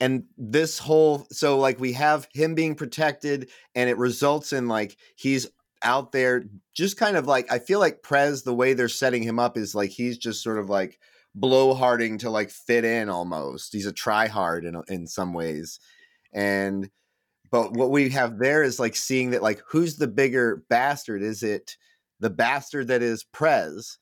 [0.00, 4.96] and this whole so like we have him being protected, and it results in like
[5.14, 5.46] he's
[5.82, 9.38] out there just kind of like I feel like Prez the way they're setting him
[9.38, 10.98] up is like he's just sort of like
[11.38, 13.72] blowharding to like fit in almost.
[13.72, 15.78] He's a tryhard in in some ways,
[16.32, 16.90] and
[17.50, 21.22] but what we have there is like seeing that like who's the bigger bastard?
[21.22, 21.76] Is it
[22.20, 23.98] the bastard that is Prez,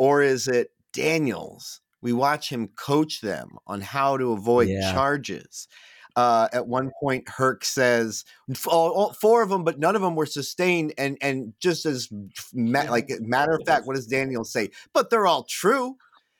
[0.00, 1.82] or is it Daniels?
[2.00, 4.92] We watch him coach them on how to avoid Yeah.
[4.92, 5.68] charges.
[6.16, 8.24] Uh, at one point, Herc says
[8.66, 10.92] all, all four of them, but none of them were sustained.
[10.98, 12.08] And and just as
[12.54, 14.70] ma- like matter of fact, what does Daniel say?
[14.94, 15.96] But they're all true.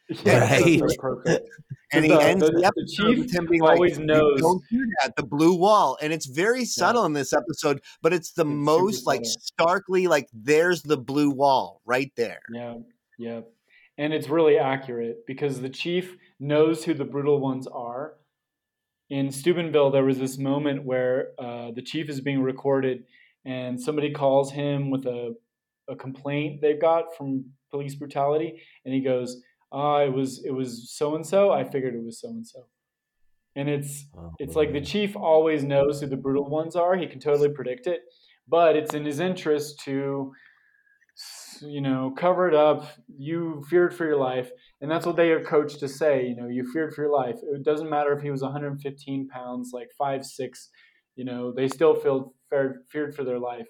[0.25, 0.81] Yeah, Right.
[0.99, 1.49] perfect.
[1.93, 4.41] And he The- ends the- the, the episode chief with him being always like, knows-
[4.41, 8.33] "Don't do that." The blue wall, and it's very subtle in this episode, but it's
[8.33, 9.41] the It's most like subtle.
[9.41, 12.41] starkly like there's the blue wall right there.
[12.53, 12.79] Yeah,
[13.21, 13.41] yeah.
[13.99, 18.15] And it's really accurate because the chief knows who the brutal ones are.
[19.11, 23.05] In Steubenville, there was this moment where uh, the chief is being recorded
[23.45, 25.35] and somebody calls him with a,
[25.89, 28.63] a complaint they've got from police brutality.
[28.85, 31.51] And he goes, ah, it was it was so and so.
[31.51, 32.67] I figured it was so and so.
[33.57, 36.97] And it's Oh, it's like the chief always knows who the brutal ones are.
[36.97, 38.01] He can totally predict it,
[38.49, 40.33] but it's in his interest to,
[41.63, 42.85] you know, cover it up.
[43.09, 46.27] You feared for your life, and that's what they are coached to say.
[46.27, 47.37] You know, you feared for your life.
[47.55, 50.69] It doesn't matter if he was 115 pounds, like five six.
[51.17, 53.67] You know, they still feel feared, feared for their life,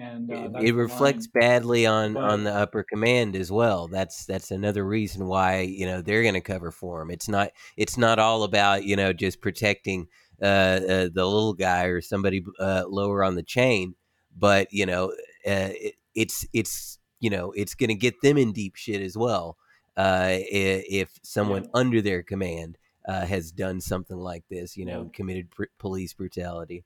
[0.00, 1.42] and uh, it, that's it the reflects line.
[1.42, 5.86] badly on But- on the upper command as well that's that's another reason why you
[5.86, 9.12] know they're going to cover for him it's not it's not all about you know
[9.12, 10.06] just protecting
[10.42, 13.94] uh, uh the little guy or somebody uh, lower on the chain
[14.36, 15.06] but you know
[15.46, 19.16] uh, it, it's it's you know it's going to get them in deep shit as
[19.16, 19.56] well
[19.96, 22.76] uh if someone under their command
[23.08, 26.84] uh, has done something like this you know committed pr- police brutality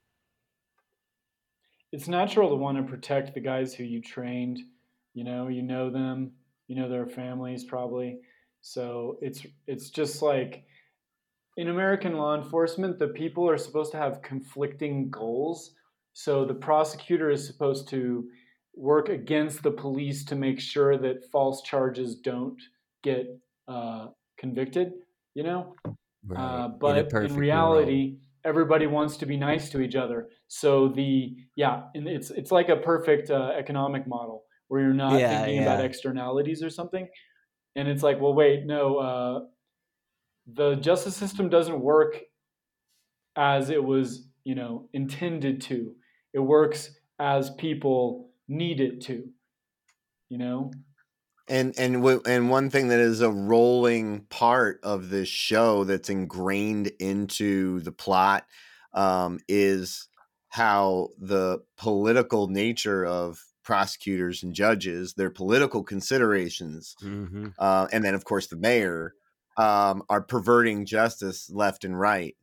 [1.94, 4.58] it's natural to want to protect the guys who you trained.
[5.12, 6.32] You know, you know them,
[6.66, 8.18] you know their families probably.
[8.62, 10.64] So it's it's just like
[11.56, 15.70] in American law enforcement, the people are supposed to have conflicting goals.
[16.14, 18.28] So the prosecutor is supposed to
[18.76, 22.60] work against the police to make sure that false charges don't
[23.02, 23.26] get
[23.68, 24.08] uh,
[24.38, 24.92] convicted.
[25.34, 25.74] You know,
[26.26, 27.38] right uh, but in world.
[27.38, 30.28] reality, everybody wants to be nice to each other.
[30.48, 35.18] So the yeah, and it's it's like a perfect uh, economic model where you're not
[35.18, 35.62] Yeah, thinking yeah.
[35.62, 37.08] about externalities or something,
[37.76, 39.40] and it's like, well, wait, no, uh,
[40.46, 42.20] the justice system doesn't work
[43.36, 45.94] as it was, you know, intended to.
[46.32, 49.32] It works as people need it to.
[50.28, 50.70] You know,
[51.46, 56.08] And and w- and one thing that is a rolling part of this show that's
[56.08, 58.46] ingrained into the plot
[58.94, 60.08] um, is
[60.48, 67.48] how the political nature of prosecutors and judges, their political considerations, Mm-hmm.
[67.58, 69.14] uh, and then of course the mayor
[69.56, 72.36] um, are perverting justice left and right.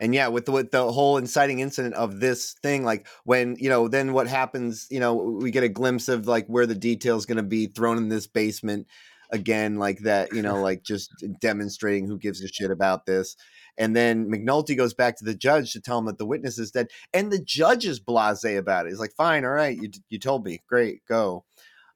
[0.00, 3.68] And yeah, with the, with the whole inciting incident of this thing, like when you
[3.68, 4.86] know, then what happens?
[4.90, 7.98] You know, we get a glimpse of like where the details going to be thrown
[7.98, 8.86] in this basement
[9.30, 10.32] again, like that.
[10.32, 11.10] You know, like just
[11.40, 13.36] demonstrating who gives a shit about this.
[13.76, 16.70] And then McNulty goes back to the judge to tell him that the witness is
[16.70, 18.90] dead, and the judge is blasé about it.
[18.90, 21.44] He's like, "Fine, all right, you you told me, great, go."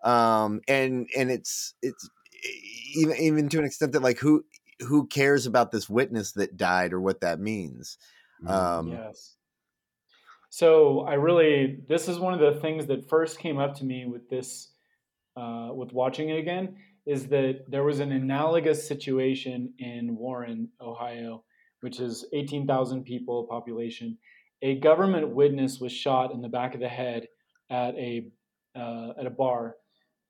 [0.02, 2.08] Um, and and it's it's
[2.94, 4.44] even even to an extent that like who
[4.80, 7.98] who cares about this witness that died or what that means
[8.46, 9.36] um Yes.
[10.54, 14.06] So I really, this is one of the things that first came up to me
[14.06, 14.70] with this,
[15.36, 21.42] uh, with watching it again, is that there was an analogous situation in Warren, Ohio,
[21.80, 24.16] which is 18,000 people population.
[24.62, 27.26] A government witness was shot in the back of the head
[27.68, 28.30] at a
[28.76, 29.74] uh, at a bar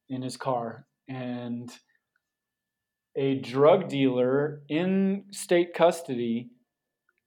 [0.09, 1.71] in his car, and
[3.17, 6.51] a drug dealer in state custody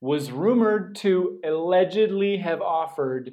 [0.01, 3.31] was rumored to allegedly have offered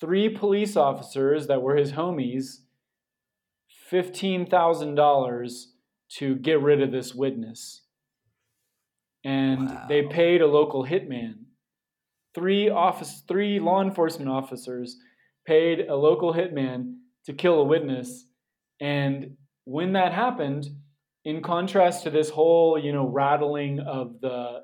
[0.00, 2.60] three police officers that were his homies
[3.90, 5.64] $15,000
[6.08, 7.82] to get rid of this witness.
[9.24, 11.34] And they paid a local hitman.
[12.34, 14.96] Three office three law enforcement officers
[15.46, 16.94] paid a local hitman
[17.26, 18.24] to kill a witness.
[18.80, 20.68] And when that happened,
[21.24, 24.60] in contrast to this whole, you know, rattling of the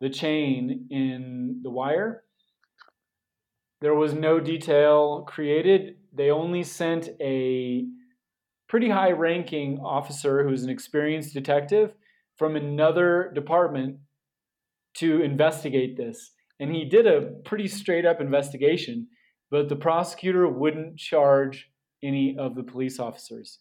[0.00, 2.24] the chain in The Wire.
[3.80, 5.96] There was no detail created.
[6.12, 7.86] They only sent a
[8.68, 11.94] pretty high ranking officer who's an experienced detective
[12.36, 13.98] from another department
[14.94, 16.32] to investigate this.
[16.60, 19.08] And he did a pretty straight up investigation,
[19.50, 21.70] but the prosecutor wouldn't charge
[22.02, 23.60] any of the police officers.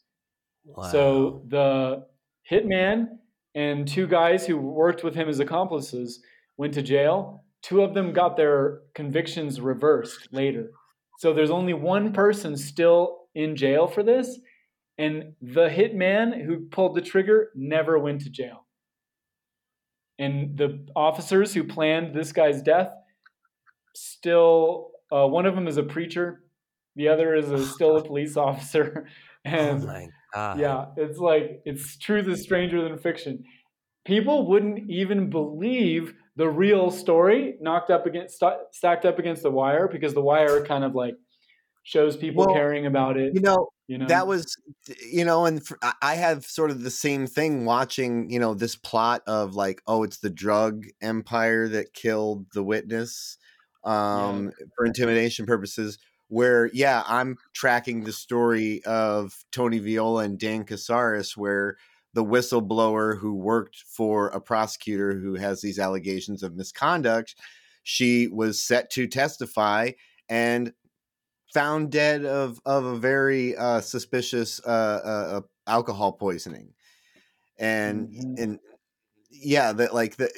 [0.91, 2.06] So the
[2.49, 3.08] hitman
[3.56, 6.21] and two guys who worked with him as accomplices
[6.58, 7.43] went to jail.
[7.62, 10.71] Two of them got their convictions reversed later.
[11.19, 14.39] So there's only one person still in jail for this,
[14.97, 18.65] and the hitman who pulled the trigger never went to jail.
[20.19, 22.89] And the officers who planned this guy's death
[23.95, 26.43] still, uh, one of them is a preacher,
[26.95, 29.08] the other is a, still a police officer.
[29.45, 30.60] Oh And my god.
[30.60, 33.43] yeah, it's like it's truth is stranger than fiction.
[34.06, 39.51] People wouldn't even believe the real story knocked up against st- stacked up against the
[39.51, 41.15] wire because the wire kind of like
[41.84, 43.34] shows people Well, caring about it.
[43.34, 44.56] you know You know, that was
[45.12, 48.53] you know and for, I- i have sort of the same thing watching you know
[48.53, 53.38] this plot of like oh it's the drug empire that killed the witness
[53.84, 55.97] um for intimidation purposes
[56.34, 61.78] where yeah i'm tracking the story of tony viola and dan casares where
[62.13, 67.36] the whistleblower who worked for a prosecutor who has these allegations of misconduct
[67.84, 69.91] she was set to testify
[70.30, 70.74] and
[71.54, 76.74] found dead of of a very uh, suspicious uh, uh, uh, alcohol poisoning,
[77.60, 78.36] and Mhm.
[78.38, 78.60] and
[79.32, 80.32] yeah, that like the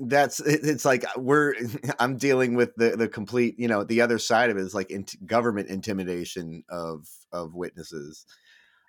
[0.00, 1.54] that's it's like we're
[1.98, 4.90] I'm dealing with the the complete you know the other side of it is like
[4.90, 8.24] int- government intimidation of of witnesses.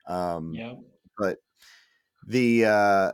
[0.08, 0.76] Um, yeah.
[1.18, 1.40] but
[2.28, 3.12] the uh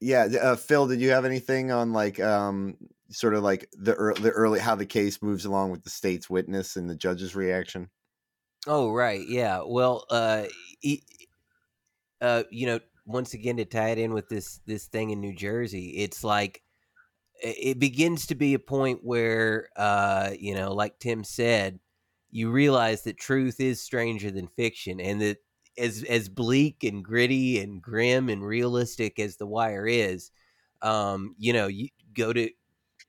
[0.00, 2.76] yeah uh, phil did you have anything on like um
[3.10, 6.30] sort of like the ear- the early how the case moves along with the state's
[6.30, 7.90] witness and the judge's reaction
[8.66, 9.62] Oh right, yeah.
[9.66, 10.46] Well, uh,
[10.82, 11.02] e-
[12.20, 15.34] uh, you know, once again to tie it in with this this thing in New
[15.34, 16.62] Jersey, it's like
[17.42, 21.78] it begins to be a point where, uh, you know, like Tim said,
[22.30, 25.38] you realize that truth is stranger than fiction, and that
[25.78, 30.30] as as bleak and gritty and grim and realistic as The Wire is,
[30.82, 32.50] um, you know, you go to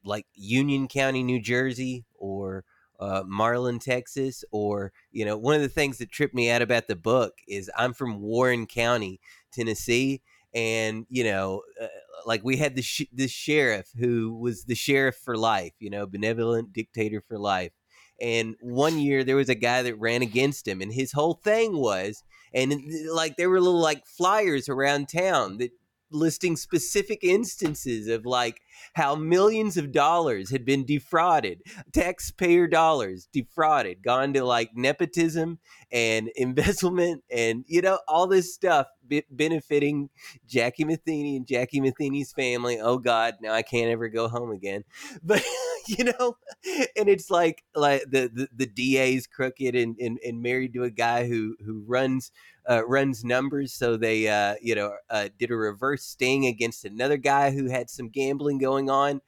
[0.04, 2.64] like Union County, New Jersey, or
[3.00, 6.88] uh, Marlin, Texas, or you know, one of the things that tripped me out about
[6.88, 9.20] the book is I'm from Warren County,
[9.52, 10.22] Tennessee,
[10.54, 11.88] and you know, uh,
[12.26, 16.06] like we had the sh- this sheriff who was the sheriff for life, you know,
[16.06, 17.72] benevolent dictator for life.
[18.20, 21.78] And one year there was a guy that ran against him, and his whole thing
[21.78, 22.24] was,
[22.54, 22.74] and
[23.12, 25.72] like there were little like flyers around town that
[26.12, 28.62] listing specific instances of like
[28.94, 31.62] how millions of dollars had been defrauded,
[31.94, 35.60] taxpayer dollars defrauded, gone to like nepotism
[35.92, 38.88] and embezzlement and, you know, all this stuff
[39.30, 40.10] benefiting
[40.48, 42.80] Jackie Matheny and Jackie Matheny's family.
[42.80, 44.84] Oh God, now I can't ever go home again.
[45.24, 45.44] But
[45.88, 46.38] you know,
[46.96, 50.90] and it's like like the the, the DA's crooked and, and, and married to a
[50.90, 52.32] guy who who runs
[52.70, 53.74] uh, runs numbers.
[53.74, 57.90] So they, uh, you know, uh, did a reverse sting against another guy who had
[57.90, 59.22] some gambling going on.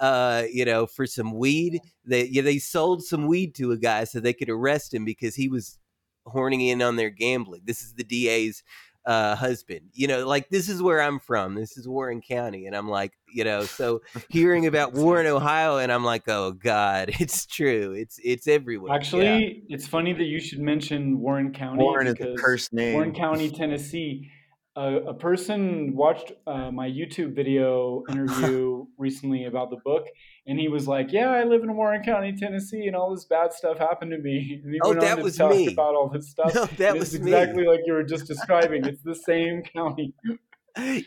[0.00, 1.80] Uh, you know, for some weed.
[2.04, 5.34] They yeah, they sold some weed to a guy so they could arrest him because
[5.34, 5.78] he was
[6.24, 7.62] horning in on their gambling.
[7.64, 8.62] This is the DA's
[9.08, 9.80] uh, husband.
[9.94, 11.54] You know, like this is where I'm from.
[11.54, 15.90] This is Warren County, and I'm like, you know, so hearing about Warren, Ohio, and
[15.90, 17.92] I'm like, oh God, it's true.
[17.92, 18.94] It's it's everywhere.
[18.94, 19.74] Actually, yeah.
[19.74, 21.82] it's funny that you should mention Warren County.
[21.82, 22.94] Warren is a cursed name.
[22.94, 24.30] Warren County, Tennessee
[24.78, 30.06] a, a person watched uh, my YouTube video interview recently about the book,
[30.46, 33.52] and he was like, "Yeah, I live in Warren County, Tennessee, and all this bad
[33.52, 35.66] stuff happened to me." And he oh, that was talk me.
[35.66, 36.54] About all this stuff.
[36.58, 38.84] No, that was exactly like you were just describing.
[38.84, 40.14] It's the same county.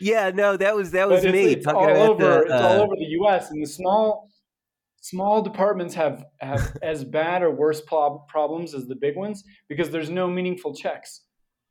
[0.00, 1.44] Yeah, no, that was that was me.
[1.44, 2.22] It's, it's all over.
[2.22, 3.50] The, uh, it's all over the U.S.
[3.50, 4.28] and the small
[5.00, 10.10] small departments have have as bad or worse problems as the big ones because there's
[10.10, 11.22] no meaningful checks.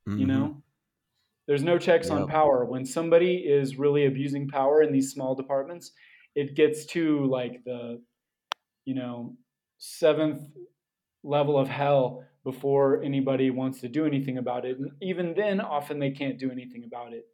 [0.08, 0.20] Mm-hmm.
[0.20, 0.64] You know
[1.52, 2.18] there's no checks yep.
[2.18, 2.64] on power.
[2.64, 5.92] When somebody is really abusing power in these small departments,
[6.34, 8.02] it gets to like the,
[8.86, 9.36] you know,
[9.78, 10.44] seventh
[11.26, 14.78] level of hell before anybody wants to do anything about it.
[14.80, 17.26] And even then, often they can't do anything about it.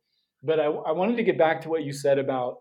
[0.41, 2.55] But I, I wanted to get back to what you said about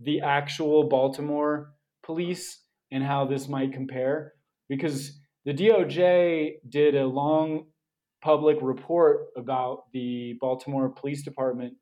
[0.00, 4.32] the actual Baltimore police and how this might compare,
[4.70, 7.66] because the DOJ did a long
[8.24, 11.74] public report about the Baltimore Police Department,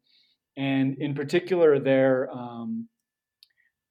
[0.56, 2.88] and in particular their um,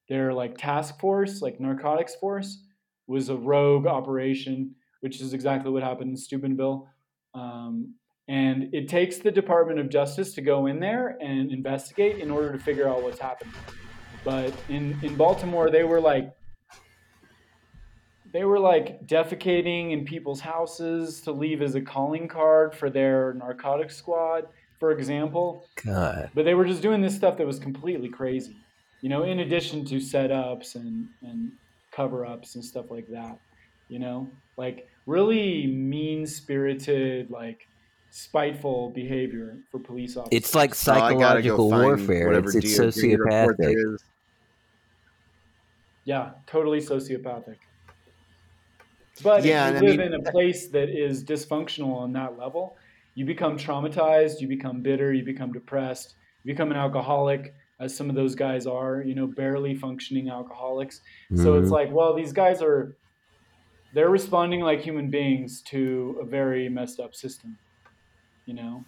[0.10, 2.66] their like task force, like narcotics force,
[3.08, 6.90] was a rogue operation, which is exactly what happened in Steubenville.
[7.34, 7.96] Um,
[8.28, 12.52] and it takes the Department of Justice to go in there and investigate in order
[12.52, 13.54] to figure out what's happening.
[14.26, 16.32] But in, in Baltimore, they were like
[18.32, 23.34] they were like defecating in people's houses to leave as a calling card for their
[23.34, 24.48] narcotics squad,
[24.80, 25.68] for example.
[25.86, 26.30] God.
[26.34, 28.56] But they were just doing this stuff that was completely crazy.
[29.02, 31.52] You know, in addition to setups and, and
[31.92, 33.38] cover ups and stuff like that.
[33.90, 34.30] You know?
[34.58, 37.68] Like really mean spirited, like
[38.12, 40.38] spiteful behavior for police officers.
[40.38, 42.34] It's like psychological oh, warfare.
[42.34, 43.98] It's, it's sociopathic.
[46.06, 47.58] Yeah, totally sociopathic.
[49.24, 52.78] But yeah, if you live mean, in a place that is dysfunctional on that level,
[53.16, 58.10] you become traumatized, you become bitter, you become depressed, you become an alcoholic, as some
[58.10, 61.02] of those guys are, you know, barely functioning alcoholics.
[61.32, 61.44] Mm-hmm.
[61.44, 61.74] So it's mm-hmm.
[61.74, 62.96] like, well, these guys are
[63.94, 67.58] they're responding like human beings to a very messed up system,
[68.46, 68.86] you know.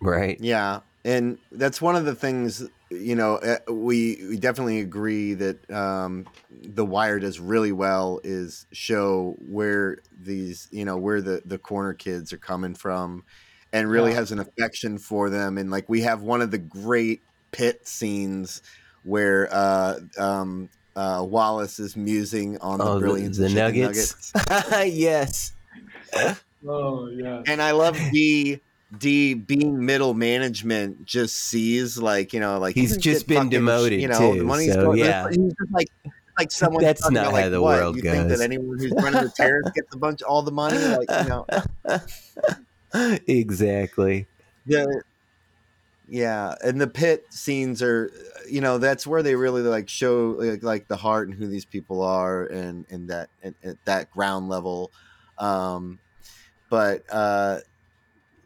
[0.00, 0.40] Right.
[0.40, 5.70] Yeah, and that's one of the things you know, eh, we we definitely agree that
[5.70, 11.58] um, the Wire does really well is show where these you know where the the
[11.58, 13.24] corner kids are coming from,
[13.72, 14.18] and really yeah.
[14.18, 15.58] has an affection for them.
[15.58, 18.62] And like we have one of the great pit scenes
[19.04, 24.32] where uh, um, uh, Wallace is musing on the oh, brilliance the, the nuggets.
[24.34, 24.86] nuggets.
[24.94, 25.52] yes.
[26.66, 27.42] oh yeah.
[27.46, 28.60] And I love the
[28.98, 34.00] D being middle management just sees like you know like he's just been fucking, demoted
[34.00, 35.28] you know too, the money's so, going, yeah.
[35.28, 35.88] he's just like
[36.38, 37.78] like someone that's not about, how like, the what?
[37.78, 38.12] world you goes.
[38.12, 40.78] think that anyone who's running the terrace gets a bunch all the money?
[40.78, 41.46] Like you know.
[43.26, 44.26] Exactly.
[44.66, 44.84] Yeah
[46.12, 48.12] yeah and the pit scenes are
[48.46, 51.64] you know that's where they really like show like, like the heart and who these
[51.64, 54.90] people are and and that and, at that ground level.
[55.38, 55.98] Um
[56.68, 57.60] but uh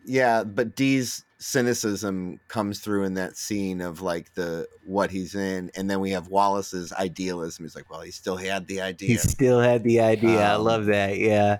[0.06, 5.70] yeah, but D's cynicism comes through in that scene of like the what he's in,
[5.76, 7.64] and then we have Wallace's idealism.
[7.64, 9.08] He's like, well, he still had the idea.
[9.08, 10.38] He still had the idea.
[10.38, 11.18] Um, I love that.
[11.18, 11.58] Yeah.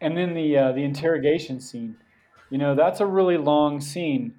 [0.00, 1.96] And then the uh, the interrogation scene,
[2.50, 4.36] you know, that's a really long scene.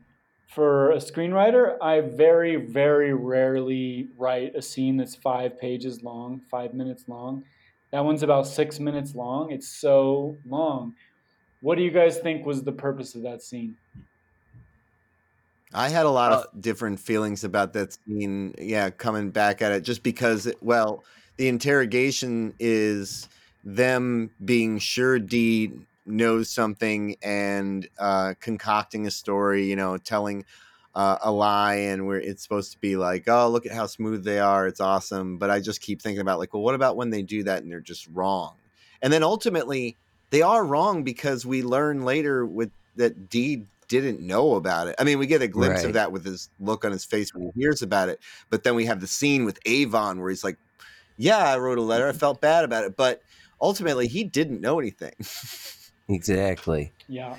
[0.48, 6.74] For a screenwriter, I very, very rarely write a scene that's five pages long, five
[6.74, 7.43] minutes long
[7.96, 9.54] that one's about six minutes long.
[9.54, 10.96] It's so long.
[11.62, 13.78] What do you guys think was the purpose of that scene?
[15.74, 18.54] I had a lot Uh, of different feelings about that scene.
[18.58, 21.06] Yeah, coming back at it, just because, it, well,
[21.38, 23.30] the interrogation is
[23.64, 25.72] them being sure D
[26.06, 29.70] knows something and uh, concocting a story.
[29.70, 30.43] You know, telling
[30.96, 34.24] uh, a lie, and where it's supposed to be like, oh, look at how smooth
[34.24, 34.66] they are.
[34.66, 35.38] It's awesome.
[35.38, 37.72] But I just keep thinking about like, well, what about when they do that and
[37.72, 38.56] they're just wrong?
[39.02, 39.98] And then ultimately,
[40.30, 44.96] they are wrong because we learn later with that Dee didn't know about it.
[44.98, 45.86] I mean, we get a glimpse Right.
[45.88, 48.20] of that with his look on his face when he hears about it,
[48.50, 50.58] but then we have the scene with Avon where he's like,
[51.18, 52.08] "Yeah, I wrote a letter.
[52.08, 53.22] I felt bad about it, but
[53.62, 55.14] ultimately he didn't know anything."
[56.08, 56.91] Exactly.
[57.08, 57.36] Yeah.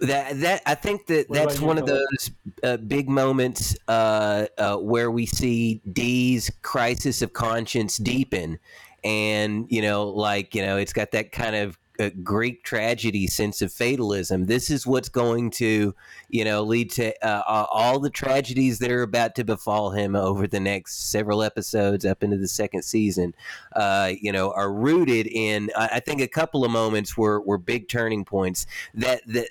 [0.00, 2.30] That that I think that What that's you, one of those
[2.62, 8.58] uh, big moments uh, uh, where we see Dee's crisis of conscience deepen,
[9.04, 13.62] and you know, like you know, it's got that kind of uh, Greek tragedy sense
[13.62, 14.46] of fatalism.
[14.46, 15.94] This is what's going to,
[16.28, 20.46] you know, lead to uh, all the tragedies that are about to befall him over
[20.46, 23.34] the next several episodes up into the second season.
[23.76, 25.70] Uh, you know, are rooted in.
[25.76, 28.66] I I think a couple of moments were were big turning points.
[28.94, 29.48] That that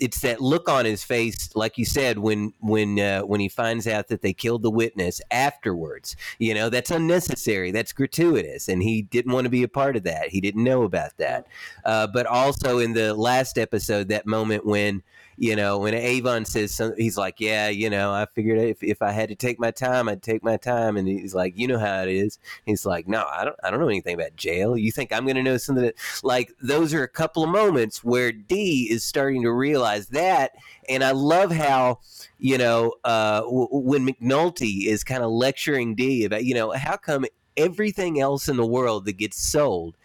[0.00, 3.86] it's that look on his face, like you said, when when uh, when he finds
[3.86, 6.16] out that they killed the witness afterwards.
[6.38, 7.70] You know, that's unnecessary.
[7.70, 10.30] That's gratuitous, and he didn't want to be a part of that.
[10.30, 11.46] He didn't know about that.
[11.84, 15.02] Uh, but also in the last episode, that moment when
[15.36, 19.02] you know when Avon says something, he's like, "Yeah, you know, I figured if if
[19.02, 21.78] I had to take my time, I'd take my time." And he's like, "You know
[21.78, 23.56] how it is." He's like, "No, I don't.
[23.62, 24.76] I don't know anything about jail.
[24.76, 28.04] You think I'm going to know something?" That, like those are a couple of moments
[28.04, 30.52] where D is starting to realize that,
[30.88, 32.00] and I love how
[32.38, 36.96] you know uh, w- when McNulty is kind of lecturing D about you know how
[36.96, 37.26] come
[37.56, 39.96] everything else in the world that gets sold,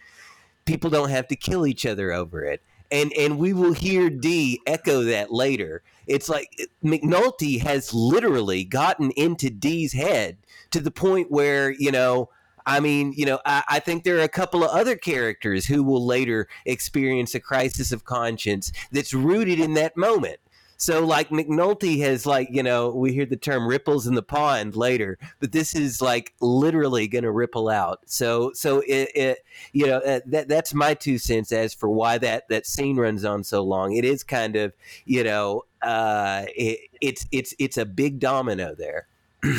[0.70, 2.62] people don't have to kill each other over it.
[2.92, 5.82] And, and we will hear D echo that later.
[6.06, 6.48] It's like
[6.84, 10.36] McNulty has literally gotten into D's head
[10.70, 12.30] to the point where, you know,
[12.66, 15.82] I mean, you know, I, I think there are a couple of other characters who
[15.82, 20.38] will later experience a crisis of conscience that's rooted in that moment.
[20.80, 24.76] So, like McNulty has, like, you know, we hear the term ripples in the pond
[24.76, 28.00] later, but this is like literally going to ripple out.
[28.06, 29.38] So, so it, it
[29.74, 33.26] you know, uh, that that's my two cents as for why that that scene runs
[33.26, 33.92] on so long.
[33.92, 34.72] It is kind of,
[35.04, 39.06] you know, uh, it, it's it's it's a big domino there.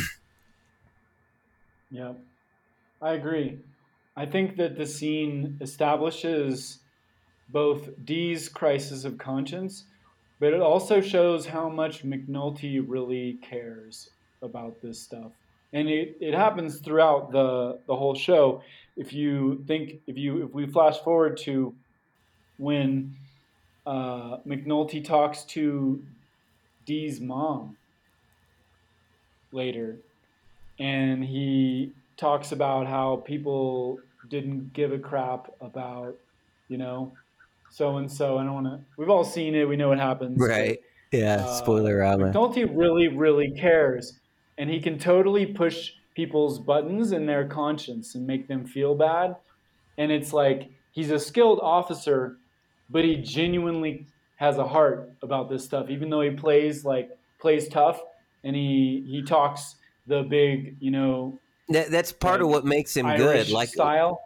[1.94, 2.14] Yeah,
[3.02, 3.60] I agree.
[4.16, 6.80] I think that the scene establishes
[7.50, 9.84] both Dee's crisis of conscience,
[10.42, 14.10] but it also shows how much McNulty really cares
[14.42, 15.32] about this stuff.
[15.72, 18.64] And it, it happens throughout the, the whole show.
[18.98, 21.76] If you think, if you if we flash forward to
[22.58, 23.16] when
[23.86, 26.02] uh, McNulty talks to
[26.88, 27.78] Dee's mom
[29.52, 29.98] later,
[30.80, 36.16] and he talks about how people didn't give a crap about,
[36.68, 37.12] you know,
[37.72, 38.38] so and so.
[38.38, 38.80] I don't want to.
[38.98, 39.68] We've all seen it.
[39.68, 40.38] We know what happens.
[40.40, 40.80] Right.
[41.12, 41.38] Yeah.
[41.46, 42.32] uh, Spoiler Rama.
[42.32, 44.20] McNulty really, really cares,
[44.58, 49.36] and he can totally push people's buttons in their conscience and make them feel bad.
[49.98, 52.38] And it's like he's a skilled officer,
[52.90, 54.06] but he genuinely
[54.36, 57.10] has a heart about this stuff, even though he plays like
[57.40, 58.02] plays tough
[58.44, 59.76] and he he talks
[60.08, 63.54] the big, you know, That, that's part of what makes him Irish good.
[63.54, 64.20] Like style.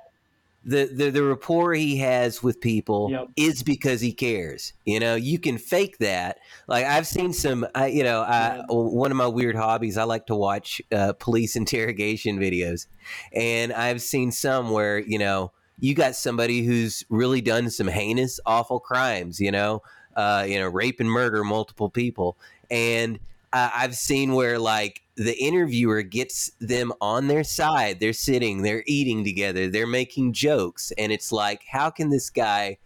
[0.65, 3.27] The, the the rapport he has with people Yep.
[3.37, 4.73] is because he cares.
[4.83, 6.39] You know, you can fake that.
[6.67, 7.67] Like I've seen some.
[7.75, 9.97] I, you know, I, one of my weird hobbies.
[9.97, 12.87] I like to watch uh, police interrogation videos,
[13.31, 18.39] and I've seen some where you know you got somebody who's really done some heinous,
[18.45, 19.39] awful crimes.
[19.39, 19.83] You know,
[20.15, 22.37] uh, you know, rape and murder multiple people,
[22.71, 23.19] and
[23.55, 28.01] uh, I've seen where like the interviewer gets them on their side.
[28.01, 32.79] They're sitting, they're eating together, they're making jokes, and it's like, how can this guy?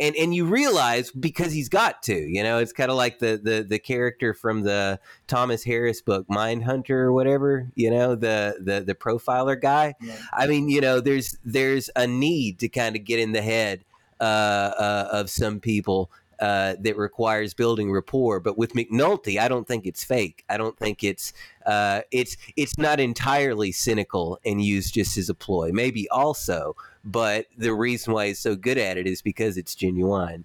[0.00, 3.38] And and you realize because he's got to, you know, it's kind of like the
[3.40, 8.56] the the character from the Thomas Harris book, Mind Hunter or whatever, you know, the
[8.58, 9.94] the the profiler guy.
[10.00, 10.16] Yeah.
[10.32, 13.84] I mean, you know, there's there's a need to kind of get in the head
[14.20, 16.10] uh, uh, of some people
[16.40, 18.40] uh, that requires building rapport.
[18.40, 20.44] But with McNulty, I don't think it's fake.
[20.48, 21.32] I don't think it's
[21.66, 25.70] uh, it's it's not entirely cynical and used just as a ploy.
[25.72, 30.44] Maybe also, but the reason why he's so good at it is because it's genuine.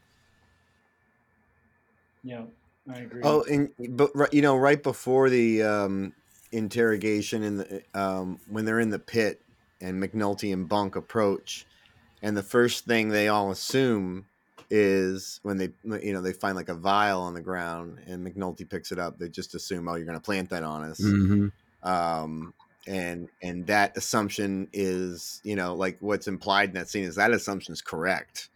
[2.23, 2.43] Yeah,
[2.89, 3.21] I agree.
[3.23, 6.13] Oh, and but ri- you know, right before the um,
[6.51, 9.41] interrogation in the um, when they're in the pit
[9.81, 11.65] and McNulty and Bunk approach,
[12.21, 14.25] and the first thing they all assume
[14.69, 15.69] is when they
[16.01, 19.17] you know they find like a vial on the ground and McNulty picks it up.
[19.17, 20.99] They just assume, oh, you're going to plant that on us.
[20.99, 21.89] Mm-hmm.
[21.89, 22.53] Um,
[22.87, 27.31] and and that assumption is you know like what's implied in that scene is that
[27.31, 28.49] assumption is correct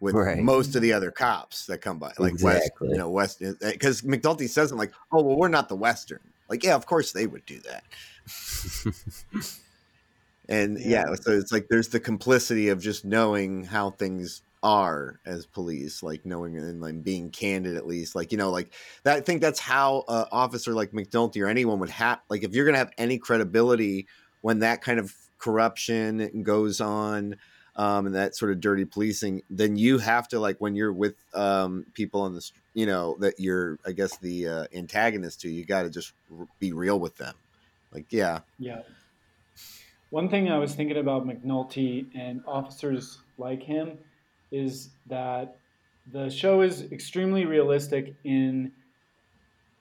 [0.00, 0.38] with Right.
[0.38, 4.48] most of the other cops that come by, like West, you know, West, because McNulty
[4.48, 6.18] says them like, oh well, we're not the Western.
[6.48, 7.84] Like, yeah, of course they would do that.
[10.48, 11.04] and yeah.
[11.08, 11.14] Yeah.
[11.14, 16.24] so it's like there's the complicity of just knowing how things are as police, like
[16.24, 18.72] knowing and like being candid at least, like you know, like
[19.04, 19.16] that.
[19.16, 22.64] I think that's how an officer like McNulty or anyone would have, like, if you're
[22.64, 24.06] gonna have any credibility
[24.40, 27.36] when that kind of corruption goes on.
[27.74, 31.14] Um, and that sort of dirty policing, then you have to like when you're with
[31.32, 35.64] um, people on the, you know, that you're, I guess, the uh, antagonist to, you
[35.64, 37.34] got to just r- be real with them.
[37.90, 38.82] Like, yeah, Yeah.
[40.10, 43.98] One thing I was thinking about McNulty and officers like him
[44.52, 45.56] is that
[46.12, 48.72] the show is extremely realistic in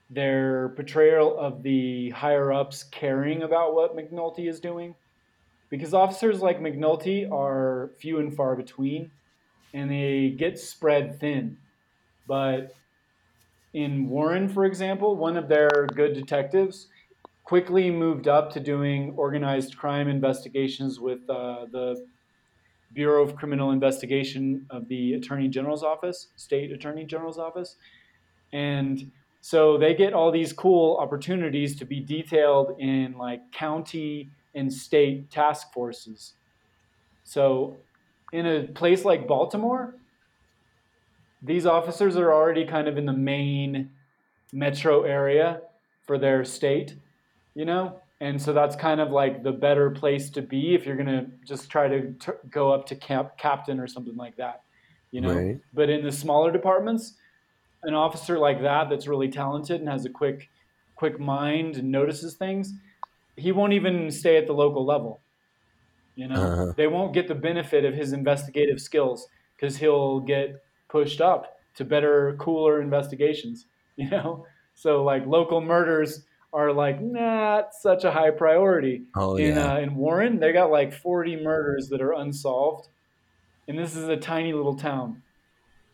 [0.09, 4.95] their portrayal of the higher ups caring about what McNulty is doing.
[5.69, 9.11] Because officers like McNulty are few and far between
[9.73, 11.57] and they get spread thin.
[12.27, 12.73] But
[13.73, 16.87] in Warren, for example, one of their good detectives
[17.43, 22.05] quickly moved up to doing organized crime investigations with uh, the
[22.93, 27.77] Bureau of Criminal Investigation of the Attorney General's office, State Attorney General's office.
[28.53, 29.11] And
[29.41, 35.31] so they get all these cool opportunities to be detailed in like county and state
[35.31, 36.33] task forces.
[37.23, 37.77] So
[38.33, 39.95] in a place like Baltimore,
[41.41, 43.89] these officers are already kind of in the main
[44.53, 45.61] metro area
[46.05, 46.95] for their state,
[47.55, 47.99] you know?
[48.21, 51.25] And so that's kind of like the better place to be if you're going to
[51.43, 54.61] just try to t- go up to cap- captain or something like that,
[55.09, 55.33] you know?
[55.33, 55.59] Right.
[55.73, 57.15] But in the smaller departments,
[57.81, 60.49] an officer like that that's really talented and has a quick
[60.95, 62.71] quick mind and notices things,
[63.35, 65.21] he won't even stay at the local level.
[66.15, 66.73] You know, Uh-huh.
[66.77, 71.83] they won't get the benefit of his investigative skills because he'll get pushed up to
[71.85, 73.65] better, cooler investigations.
[73.97, 76.23] You know, so like local murders
[76.53, 79.05] are like not such a high priority.
[79.15, 79.73] Oh in yeah.
[79.73, 82.89] uh, in Warren, they got like 40 murders that are unsolved,
[83.67, 85.23] and this is a tiny little town.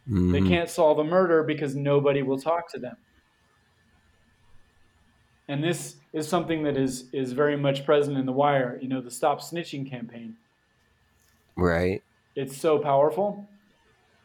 [0.08, 0.48] They Mhm.
[0.48, 2.98] can't solve a murder because nobody will talk to them.
[5.50, 8.78] And this is something that is is very much present in The Wire.
[8.82, 10.38] You know, the Stop Snitching campaign.
[11.56, 12.04] Right.
[12.36, 13.50] It's so powerful,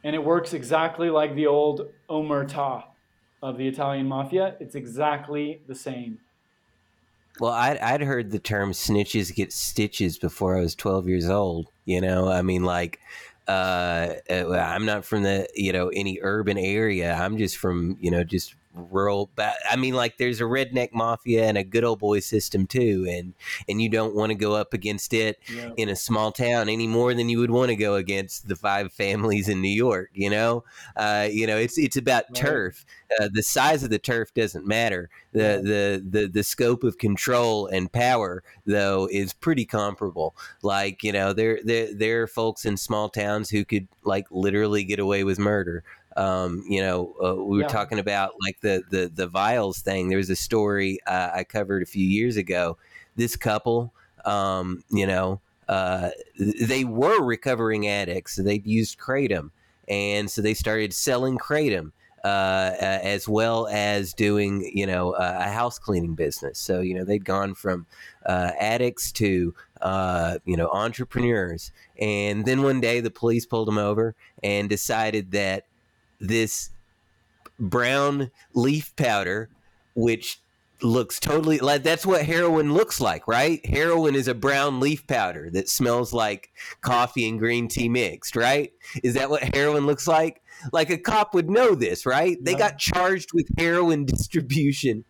[0.04, 2.91] and it works exactly like the old omerta
[3.42, 4.56] of the Italian mafia.
[4.60, 6.18] It's exactly the same.
[7.40, 11.68] Well, I'd, I'd heard the term snitches get stitches before I was 12 years old.
[11.84, 13.00] You know, I mean, like,
[13.48, 17.14] uh, uh, I'm not from the, you know, any urban area.
[17.14, 19.30] I'm just from, you know, just rural.
[19.34, 23.06] But I mean, like, there's a redneck mafia and a good old boy system too.
[23.08, 23.34] And,
[23.68, 25.70] and you don't want to go up against it Yeah.
[25.76, 28.92] in a small town any more than you would want to go against the five
[28.92, 30.10] families in New York.
[30.14, 30.64] You know,
[30.96, 32.34] uh, you know, it's it's about Right.
[32.36, 32.84] turf.
[33.20, 35.10] Uh, the size of the turf doesn't matter.
[35.32, 40.34] The, the the the scope of control and power, though, is pretty comparable.
[40.62, 44.84] Like you know, there there there are folks in small towns who could like literally
[44.84, 45.84] get away with murder.
[46.16, 47.68] Um, you know, uh, we were Yeah.
[47.68, 50.08] talking about like the the the vials thing.
[50.08, 52.76] There was a story uh, I covered a few years ago.
[53.16, 53.92] This couple,
[54.24, 58.36] um, you know, uh, they were recovering addicts.
[58.36, 59.50] They'd used kratom,
[59.88, 61.92] and so they started selling kratom.
[62.24, 62.28] Uh,
[62.80, 66.56] uh, as well as doing, you know, uh, a house cleaning business.
[66.56, 67.84] So, you know, they'd gone from
[68.24, 71.72] uh, addicts to, uh, you know, entrepreneurs.
[71.98, 75.64] And then one day the police pulled them over and decided that
[76.22, 76.70] this
[77.58, 79.50] brown leaf powder,
[79.94, 80.40] which
[80.82, 83.64] looks totally like that's what heroin looks like, right?
[83.66, 86.50] Heroin is a brown leaf powder that smells like
[86.80, 88.72] coffee and green tea mixed, right?
[89.02, 90.42] Is that what heroin looks like?
[90.72, 92.36] Like a cop would know this, right?
[92.42, 95.04] They got charged with heroin distribution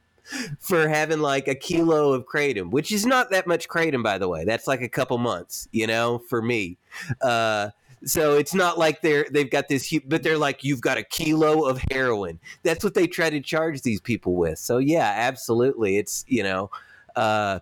[0.61, 4.29] for having like a kilo of kratom, which is not that much kratom, by the
[4.29, 4.45] way.
[4.45, 6.79] That's like a couple months, you know, for me.
[7.21, 7.71] Uh,
[8.05, 11.65] so it's not like they're they've got this, but they're like you've got a kilo
[11.65, 12.41] of heroin.
[12.63, 14.59] That's what they try to charge these people with.
[14.59, 16.71] So yeah, absolutely, it's you know.
[17.15, 17.61] Uh,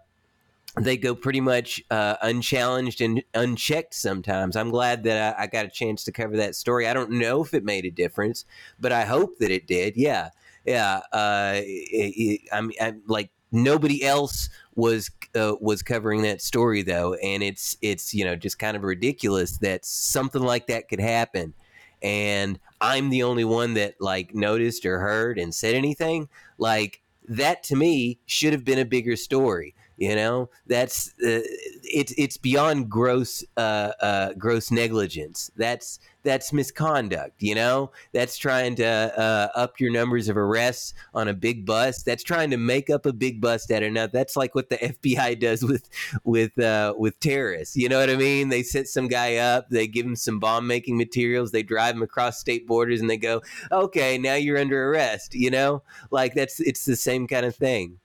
[0.79, 4.55] they go pretty much uh, unchallenged and unchecked sometimes.
[4.55, 6.87] I'm glad that I, I got a chance to cover that story.
[6.87, 8.45] I don't know if it made a difference,
[8.79, 9.97] but I hope that it did.
[9.97, 10.31] Yeah,
[10.65, 11.01] yeah.
[11.13, 17.15] Uh, it, it, I'm, I'm like nobody else was uh, was covering that story though,
[17.15, 21.55] and it's it's you know just kind of ridiculous that something like that could happen,
[22.03, 26.29] and I'm the only one that like noticed or heard and said anything,
[26.59, 29.75] like that to me should have been a bigger story.
[30.01, 31.45] You know, that's uh,
[31.85, 35.51] it's it's beyond gross uh, uh, gross negligence.
[35.57, 37.35] That's that's misconduct.
[37.43, 42.07] You know, that's trying to uh, up your numbers of arrests on a big bust.
[42.07, 44.11] That's trying to make up a big bust of nothing.
[44.11, 45.91] That's like what the FBI does with
[46.25, 47.77] with uh, with terrorists.
[47.77, 48.49] You know what I mean?
[48.49, 49.69] They set some guy up.
[49.69, 51.51] They give him some bomb making materials.
[51.51, 55.51] They drive him across state borders, and they go, "Okay, now you're under arrest." You
[55.51, 57.99] know, like that's it's the same kind of thing.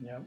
[0.00, 0.24] Yep.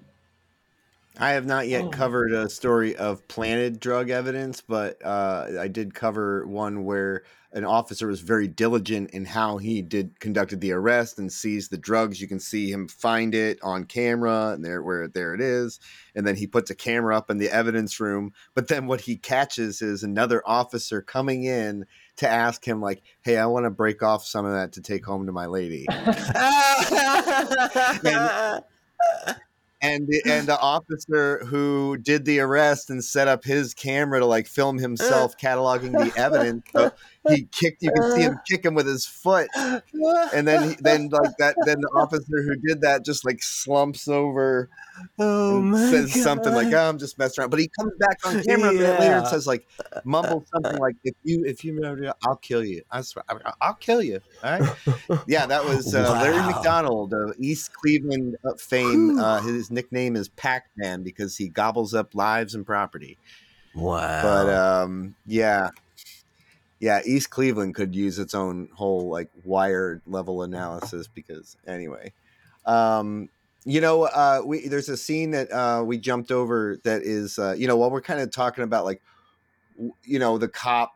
[1.20, 1.90] I have not yet Oh.
[1.90, 7.66] covered a story of planted drug evidence, but uh, I did cover one where an
[7.66, 12.20] officer was very diligent in how he did conducted the arrest and seized the drugs.
[12.20, 15.80] You can see him find it on camera, and there where there it is,
[16.16, 18.34] and then he puts a camera up in the evidence room.
[18.56, 23.38] But then what he catches is another officer coming in to ask him, like, "Hey,
[23.38, 25.86] I want to break off some of that to take home to my lady."
[28.04, 28.64] and
[29.84, 34.48] the, and the officer who did the arrest and set up his camera to like
[34.48, 34.82] film uh.
[34.82, 36.92] himself cataloging the evidence so
[37.30, 39.48] he kicked you can see him kick him with his foot.
[39.56, 44.08] And then he, then like that then the officer who did that just like slumps
[44.08, 44.70] over
[45.20, 47.50] oh says something like oh i'm just messing around.
[47.50, 49.66] But he comes back on camera a minute later and says like
[50.04, 52.84] mumbles something like if you if you know i'll kill you.
[52.92, 54.20] I swear I- i'll kill you.
[54.44, 54.76] All right?
[55.28, 59.20] Yeah, that was uh, Larry McDonald of East Cleveland fame.
[59.20, 63.18] Uh, his nickname is Pac Man because he gobbles up lives and property.
[63.76, 64.22] Wow.
[64.22, 65.70] But um, yeah,
[66.84, 72.12] yeah, East Cleveland could use its own whole like wired level analysis because anyway,
[72.66, 73.30] um,
[73.64, 77.56] you know, uh, we there's a scene that uh, we jumped over that is uh,
[77.58, 79.02] you know while we're kind of talking about like
[80.04, 80.92] you know the cop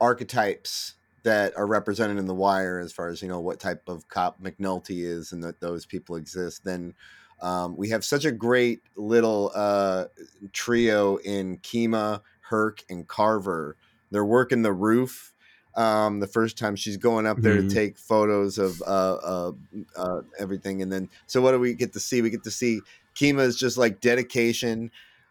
[0.00, 4.08] archetypes that are represented in the wire as far as you know what type of
[4.08, 6.94] cop mcnulty is and that those people exist then
[7.40, 10.06] um, we have such a great little uh,
[10.52, 13.76] trio in kima herc and carver
[14.10, 15.32] they're working the roof
[15.76, 17.68] um, the first time she's going up there Mhm.
[17.68, 19.52] to take photos of uh, uh,
[19.96, 22.80] uh, everything and then so what do we get to see we get to see
[23.14, 24.90] kima's just like dedication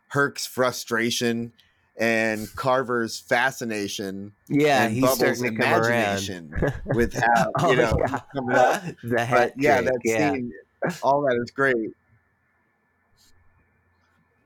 [0.10, 1.52] herc's frustration
[2.00, 6.30] and carver's fascination yeah, and he's Bubbles' starting to come around.
[6.30, 6.54] imagination
[6.86, 8.20] with how Oh, you know yeah.
[8.34, 8.84] coming up.
[9.04, 10.32] the hat But yeah, that yeah.
[10.32, 10.52] scene,
[11.02, 11.76] all that is great.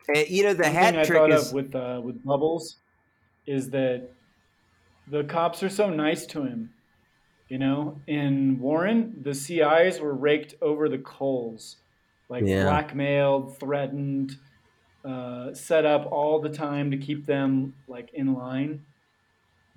[0.08, 2.78] And, you know, the One hat I trick thought is of with uh, with Bubbles
[3.46, 4.10] is that
[5.08, 6.72] the cops are so nice to him.
[7.50, 11.84] You know, in Warren, the CIs were raked over the coals,
[12.30, 12.64] like Yeah.
[12.64, 14.32] blackmailed, threatened,
[15.06, 18.86] uh, set up all the time to keep them like in line,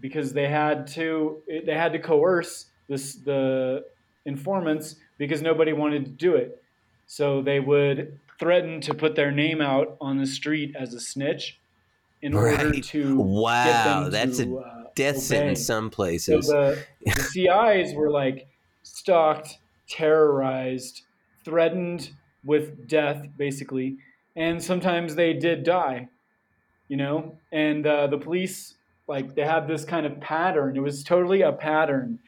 [0.00, 3.82] because they had to they had to coerce this the
[4.26, 6.52] informants because nobody wanted to do it.
[7.06, 11.60] So they would threaten to put their name out on the street as a snitch
[12.22, 16.46] in order to Wow, that's to, a uh, death sentence some So places.
[16.46, 18.48] the, the CIs were like
[18.82, 21.02] stalked, terrorized,
[21.44, 22.10] threatened
[22.44, 23.96] with death, basically,
[24.36, 26.08] and sometimes they did die.
[26.88, 28.74] You know, and uh, the police
[29.06, 30.76] like they had this kind of pattern.
[30.76, 32.18] It was totally a pattern,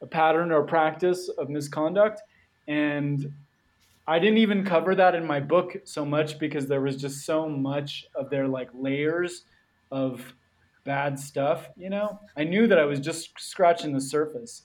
[0.00, 2.22] a pattern or practice of misconduct,
[2.68, 3.32] and
[4.06, 7.48] I didn't even cover that in my book so much because there was just so
[7.48, 9.44] much of their like layers
[9.90, 10.34] of
[10.84, 12.20] bad stuff, you know?
[12.36, 14.62] I knew that I was just scratching the surface.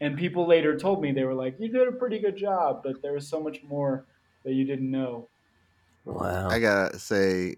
[0.00, 3.02] And people later told me they were like, "You did a pretty good job, but
[3.02, 4.04] there was so much more
[4.44, 5.28] that you didn't know."
[6.04, 6.48] wow.
[6.48, 7.56] I gotta say,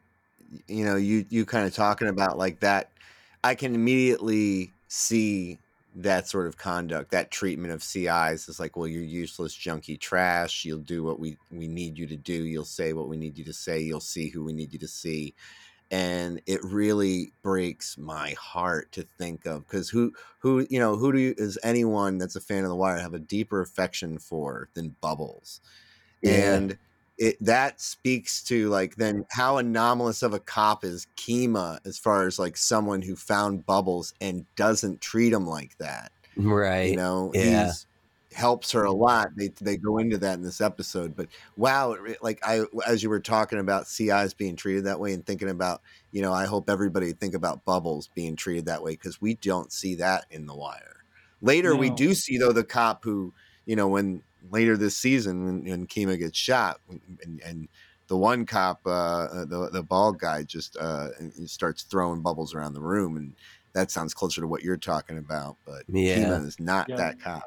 [0.68, 2.90] you know, you you kind of talking about like that.
[3.42, 5.58] I can immediately see
[5.96, 10.64] that sort of conduct, that treatment of CIs is like, well, you're useless, junky trash.
[10.64, 12.44] You'll do what we we need you to do.
[12.44, 13.80] You'll say what we need you to say.
[13.80, 15.34] You'll see who we need you to see.
[15.94, 21.12] And it really breaks my heart to think of because who who you know who
[21.12, 24.68] do you, is anyone that's a fan of the Wire have a deeper affection for
[24.74, 25.60] than Bubbles,
[26.20, 26.54] Yeah.
[26.56, 26.78] and
[27.16, 32.26] it that speaks to like then how anomalous of a cop is Kima as far
[32.26, 36.10] as like someone who found Bubbles and doesn't treat him like that.
[36.36, 36.90] right.
[36.90, 37.66] You know, Yeah.
[37.66, 37.86] he's
[38.34, 39.28] helps her a lot.
[39.36, 43.08] They they go into that in this episode, but wow, re- like I as you
[43.08, 45.80] were talking about CIs being treated that way and thinking about,
[46.10, 49.72] you know, I hope everybody think about Bubbles being treated that way because we don't
[49.72, 51.04] see that in The Wire.
[51.40, 53.32] Later, we do see though the cop who,
[53.66, 56.80] you know, when later this season when, when Kima gets shot
[57.22, 57.68] and, and
[58.08, 61.08] the one cop, uh, the the bald guy, just uh,
[61.46, 63.34] starts throwing bubbles around the room and
[63.74, 65.56] that sounds closer to what you're talking about.
[65.64, 66.18] But Yeah.
[66.18, 66.96] Kima is not Yeah.
[66.96, 67.42] that cop.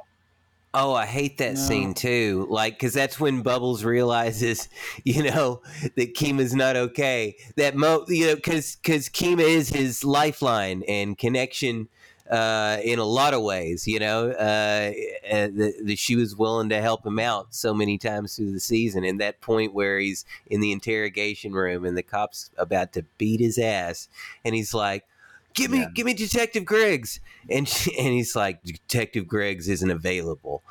[0.73, 1.59] Oh, I hate that No.
[1.59, 2.45] scene too.
[2.49, 4.69] Like, because that's when Bubbles realizes,
[5.03, 5.61] you know,
[5.95, 7.35] that Kima's not okay.
[7.55, 11.87] That mo, you know, because because Kima is his lifeline and connection
[12.29, 13.87] uh, in a lot of ways.
[13.87, 14.91] You know, uh,
[15.31, 18.59] uh, that that she was willing to help him out so many times through the
[18.59, 19.03] season.
[19.03, 23.39] And that point where he's in the interrogation room and the cops about to beat
[23.39, 24.09] his ass,
[24.43, 25.05] and he's like.
[25.57, 25.89] Give me, Yeah.
[25.93, 30.63] give me Detective Greggs, and she, and he's like, Detective Greggs isn't available,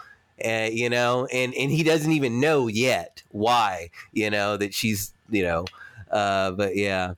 [0.45, 5.13] uh, you know, and and he doesn't even know yet why, you know, that she's,
[5.29, 5.65] you know,
[6.11, 7.15] uh, but yeah,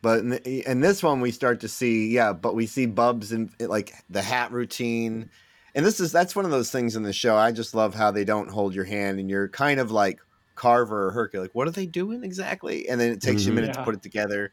[0.00, 3.32] But in, the, in this one, we start to see, yeah, but we see Bubs
[3.32, 5.28] and like the hat routine,
[5.74, 7.36] and this is that's one of those things in the show.
[7.36, 10.20] I just love how they don't hold your hand, and you're kind of like
[10.54, 12.88] Carver or Hercule, like what are they doing exactly?
[12.88, 13.56] And then it takes you a Mhm.
[13.56, 14.52] minute to put it together.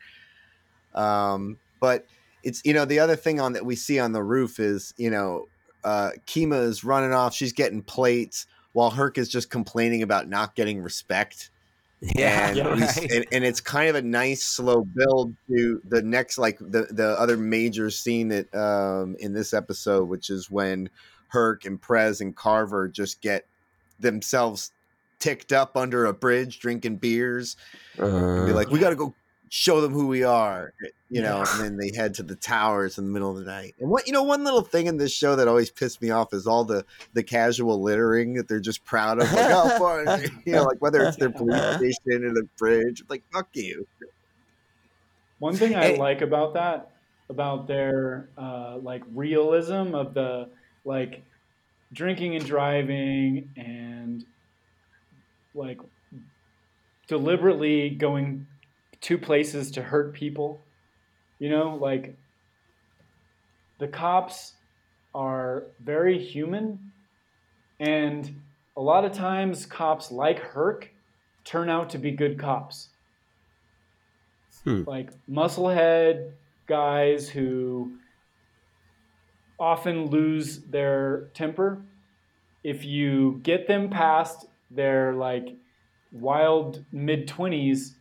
[0.96, 2.06] Um, but
[2.44, 5.10] it's you know the other thing on that we see on the roof is you
[5.10, 5.48] know
[5.84, 10.56] uh, Kima is running off, she's getting plates while Herc is just complaining about not
[10.56, 11.50] getting respect.
[12.02, 13.12] Yeah, and, Yeah, right.
[13.12, 17.16] and and it's kind of a nice slow build to the next like the the
[17.20, 20.90] other major scene that um in this episode which is when
[21.30, 23.46] Herc and Prez and Carver just get
[24.00, 24.72] themselves
[25.20, 27.56] ticked up under a bridge drinking beers.
[27.98, 29.14] And be Uh, like we got to go
[29.58, 30.74] show them who we are
[31.10, 31.46] you know Yeah.
[31.52, 34.06] and then they head to the towers in the middle of the night and what
[34.06, 36.66] you know one little thing in this show that always pissed me off is all
[36.66, 36.84] the
[37.14, 40.04] the casual littering that they're just proud of like oh far
[40.46, 43.88] you know like whether it's their police station or the bridge like fuck you
[45.40, 45.98] One thing I Hey.
[45.98, 46.92] like about that,
[47.30, 50.50] about their uh, like realism of the
[50.84, 51.24] like
[51.94, 54.24] drinking and driving and
[55.54, 55.80] like
[57.08, 58.48] deliberately going
[59.06, 60.62] to places to hurt people.
[61.40, 62.16] You know, like
[63.80, 64.54] the cops
[65.14, 66.92] are very human,
[67.80, 68.42] and
[68.78, 70.92] a lot of times cops like Herc
[71.44, 72.90] turn out to be good cops
[74.66, 74.84] hmm.
[74.86, 76.32] like musclehead
[76.68, 77.94] guys who
[79.58, 81.82] often lose their temper.
[82.64, 85.56] If you get them past their like
[86.12, 87.94] wild mid 20s,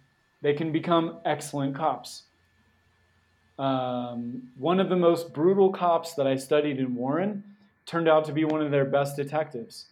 [0.45, 2.25] they can become excellent cops.
[3.59, 7.43] Um, one of the most brutal cops that I studied in Warren
[7.87, 9.87] turned out to be one of their best detectives.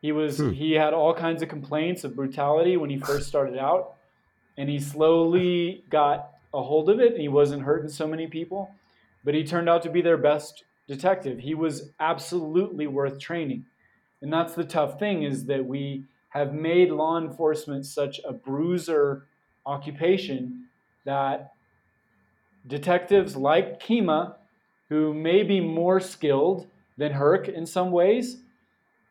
[0.00, 0.52] He was Hmm.
[0.52, 3.96] he had all kinds of complaints of brutality when he first started out,
[4.56, 8.70] and he slowly got a hold of it and he wasn't hurting so many people,
[9.22, 11.40] but he turned out to be their best detective.
[11.40, 13.66] He was absolutely worth training.
[14.22, 19.26] And that's the tough thing is that we have made law enforcement such a bruiser
[19.64, 20.66] occupation
[21.04, 21.52] that
[22.66, 24.34] detectives like Kima,
[24.88, 26.66] who may be more skilled
[26.96, 28.38] than Herc in some ways,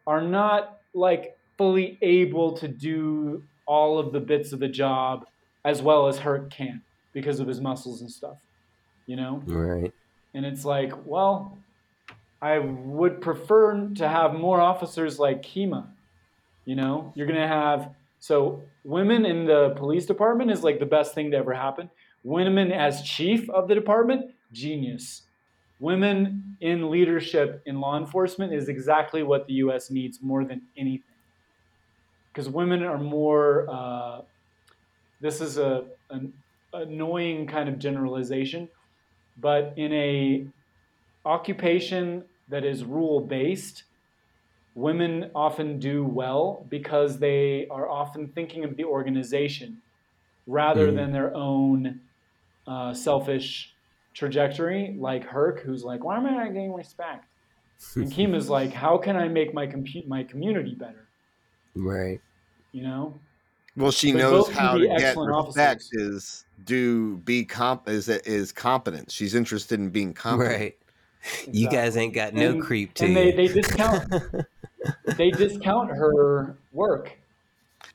[0.05, 5.27] are not like fully able to do all of the bits of the job
[5.65, 6.81] as well as Herc can
[7.13, 8.37] because of his muscles and stuff,
[9.05, 9.41] you know?
[9.45, 9.93] right.
[10.33, 11.57] And it's like, well,
[12.41, 15.87] I would prefer to have more officers like Kima.
[16.67, 21.15] You know, you're to have, so women in the police department is like the best
[21.15, 21.89] thing to ever happen.
[22.25, 25.21] Women as chief of the department, genius.
[25.79, 31.15] Women in leadership in law enforcement is exactly what the US needs more than anything.
[32.33, 34.21] Because women are more, uh,
[35.21, 36.33] this is a, an
[36.73, 38.67] annoying kind of generalization,
[39.39, 40.47] but in a
[41.25, 43.83] occupation that is rule based,
[44.77, 49.81] women often do well because they are often thinking of the organization
[50.45, 50.95] rather Mhm.
[50.95, 51.99] than their own
[52.67, 53.73] uh, selfish
[54.13, 57.25] trajectory, like Herc, who's like, why am I not getting respect?
[57.95, 61.07] And Kima's like, how can I make my compu- my community better?
[61.75, 62.19] Right.
[62.71, 63.19] You know?
[63.77, 66.13] well she But knows how to get excellent respect officers.
[66.13, 70.77] is do be comp is is competence she's interested in being competent Right.
[71.51, 73.19] You guys ain't got no And- creep to and you.
[73.19, 74.11] they, they discount
[75.17, 77.17] they discount her work.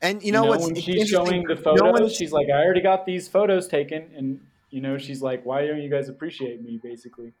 [0.01, 3.05] and you know, what's when she's showing the photos, one's- she's like, "I already got
[3.05, 7.31] these photos taken," and you know, she's like, "Why don't you guys appreciate me?" Basically,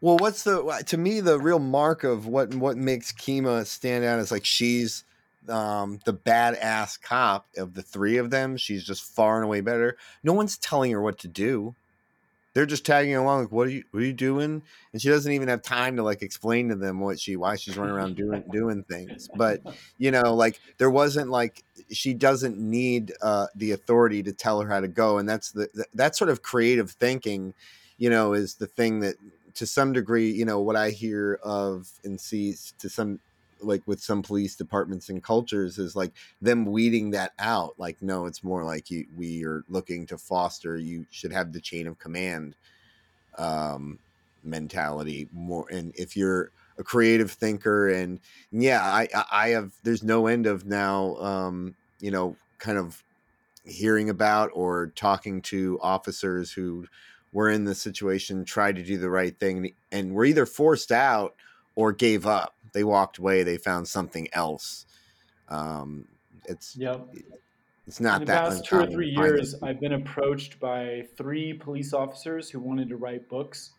[0.00, 4.18] Well, what's the to me the real mark of what what makes Kima stand out
[4.18, 5.04] is like she's
[5.48, 8.56] um, the badass cop of the three of them.
[8.56, 9.96] She's just far and away better.
[10.22, 11.74] No one's telling her what to do.
[12.54, 13.42] They're just tagging along.
[13.42, 14.62] Like, what are you what are you doing?
[14.92, 17.76] And she doesn't even have time to like explain to them what she why she's
[17.76, 19.28] running around doing doing things.
[19.34, 19.60] But
[19.98, 24.68] you know, like there wasn't like she doesn't need uh, the authority to tell her
[24.68, 27.54] how to go, and that's the, that sort of creative thinking.
[27.98, 29.16] You know, is the thing that
[29.54, 33.20] to some degree, you know, what I hear of and see to some
[33.62, 38.26] like with some police departments and cultures is like them weeding that out like no
[38.26, 41.98] it's more like you we are looking to foster you should have the chain of
[41.98, 42.54] command
[43.38, 43.98] um
[44.44, 48.18] mentality more and if you're a creative thinker and
[48.50, 53.02] yeah i i have there's no end of now um you know kind of
[53.64, 56.86] hearing about or talking to officers who
[57.32, 61.34] were in the situation tried to do the right thing and were either forced out
[61.74, 63.42] or gave up they walked away.
[63.42, 64.86] They found something else.
[65.48, 66.06] Um,
[66.46, 67.08] it's yep.
[67.86, 71.52] It's not In the that past two or three years, I've been approached by three
[71.52, 73.70] police officers who wanted to write books,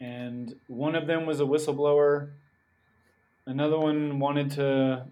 [0.00, 2.30] and one of them was a whistleblower.
[3.46, 5.06] Another one wanted to.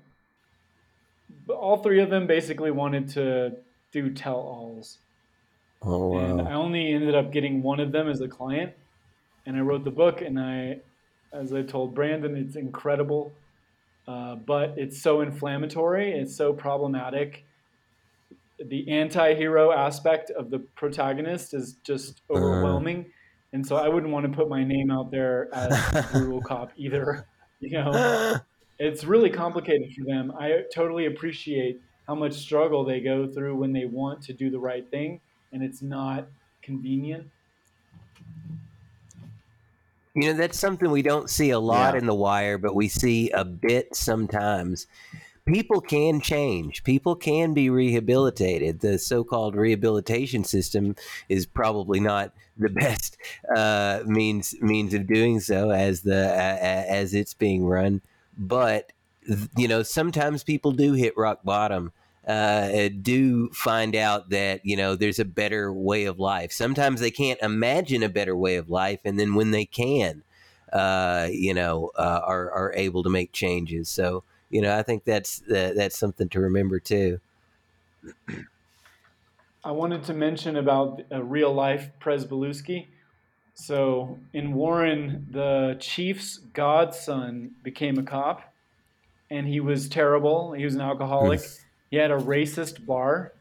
[1.49, 3.57] All three of them basically wanted to
[3.91, 4.99] do tell-alls.
[5.83, 6.19] Oh wow!
[6.19, 8.75] And I only ended up getting one of them as a client,
[9.47, 10.81] and I wrote the book, and I
[11.35, 13.33] as I told Brandon, it's incredible,
[14.07, 16.13] uh, but it's so inflammatory.
[16.13, 17.45] It's so problematic.
[18.65, 22.39] The anti-hero aspect of the protagonist is just uh-huh.
[22.39, 23.53] overwhelming, uh.
[23.53, 26.73] and so I wouldn't want to put my name out there as a brutal cop
[26.77, 27.27] either.
[27.61, 28.37] You know,
[28.79, 30.33] it's really complicated for them.
[30.39, 34.59] I totally appreciate how much struggle they go through when they want to do the
[34.59, 35.21] right thing,
[35.53, 36.29] and it's not
[36.63, 37.29] convenient
[40.15, 42.01] you know, that's something we don't see a lot yeah.
[42.01, 44.87] in The Wire, but we see a bit sometimes.
[45.45, 46.85] People can change.
[46.85, 48.81] People can be rehabilitated.
[48.81, 50.97] The so-called rehabilitation system
[51.29, 53.19] is probably not the best
[53.55, 58.01] uh, means means of doing so as the uh, as it's being run.
[58.39, 58.93] But
[59.57, 61.93] you know, sometimes people do hit rock bottom
[62.27, 66.53] uh, do find out that you know there's a better way of life.
[66.53, 70.23] Sometimes they can't imagine a better way of life, and then when they can,
[70.73, 73.89] uh, you know, uh, are are able to make changes.
[73.89, 77.21] So you know, I think that's that's something to remember too.
[79.63, 82.89] I wanted to mention about a real life Pryzbylewski.
[83.55, 88.53] So in Warren, the chief's godson became a cop,
[89.31, 90.53] and he was terrible.
[90.53, 91.41] He was an alcoholic.
[91.95, 93.35] He had a racist bar.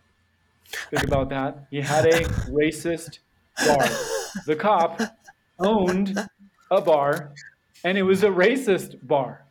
[0.92, 1.66] Think about that.
[1.72, 2.20] He had a
[2.52, 3.18] racist
[3.66, 3.84] bar.
[4.46, 5.02] The cop
[5.58, 6.16] owned
[6.70, 7.32] a bar,
[7.84, 9.44] and it was a racist bar.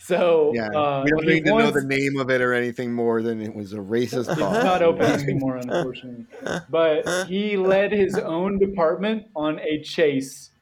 [0.00, 3.20] So yeah, uh, we don't need to know the name of it or anything more
[3.20, 4.30] than it was a racist.
[4.30, 6.24] It's not open anymore, unfortunately.
[6.70, 10.52] But he led his own department on a chase,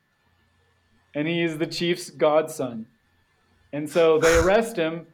[1.14, 2.86] and he is the chief's godson.
[3.72, 5.06] And so they arrest him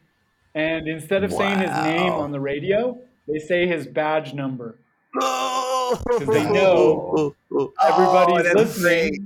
[0.54, 1.38] and instead of wow.
[1.38, 4.76] saying his name on the radio, they say his badge number.
[5.14, 9.10] Because they know everybody's oh, listening.
[9.10, 9.20] Great.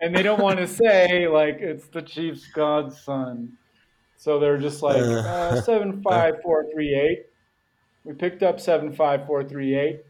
[0.00, 3.56] And they don't want to say, like, it's the Chief's godson.
[4.16, 7.26] So they're just like, uh, 75438.
[8.04, 10.00] We picked up 75438.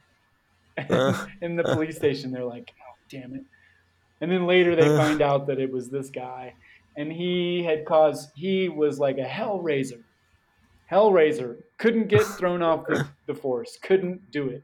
[0.91, 1.27] Uh.
[1.43, 3.45] in the police station, they're like, oh, damn it.
[4.21, 4.97] And then later they uh.
[4.97, 6.55] find out that it was this guy.
[6.97, 10.03] And he had caused, he was like a hellraiser
[10.91, 13.79] Hellraiser couldn't get thrown off the, the force.
[13.83, 14.63] Couldn't do it.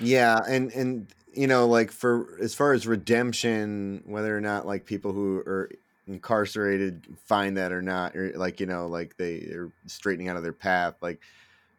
[0.00, 4.84] yeah, and and you know, like for as far as redemption, whether or not like
[4.84, 5.70] people who are
[6.06, 10.42] incarcerated find that or not, or like you know, like they are straightening out of
[10.42, 10.94] their path.
[11.00, 11.20] Like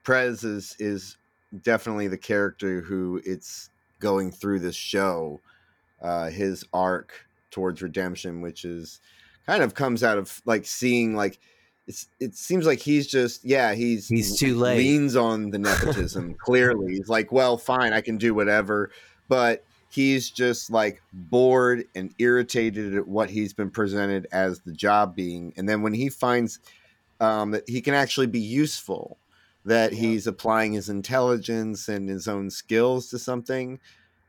[0.03, 1.17] Prez is is
[1.63, 3.69] definitely the character who it's
[3.99, 5.39] going through this show.
[6.01, 7.13] Uh, his arc
[7.51, 8.99] towards redemption, which is
[9.45, 11.39] kind of comes out of like seeing like
[11.91, 14.77] it's it seems like he's just yeah he's he's too late.
[14.77, 16.93] leans on the nepotism clearly.
[16.93, 18.91] He's like well fine i can do whatever.
[19.27, 25.15] But he's just like bored and irritated at what he's been presented as the job
[25.15, 25.53] being.
[25.57, 26.59] And then when he finds
[27.19, 29.17] um, that he can actually be useful
[29.65, 29.99] that yeah.
[29.99, 33.79] he's applying his intelligence and his own skills to something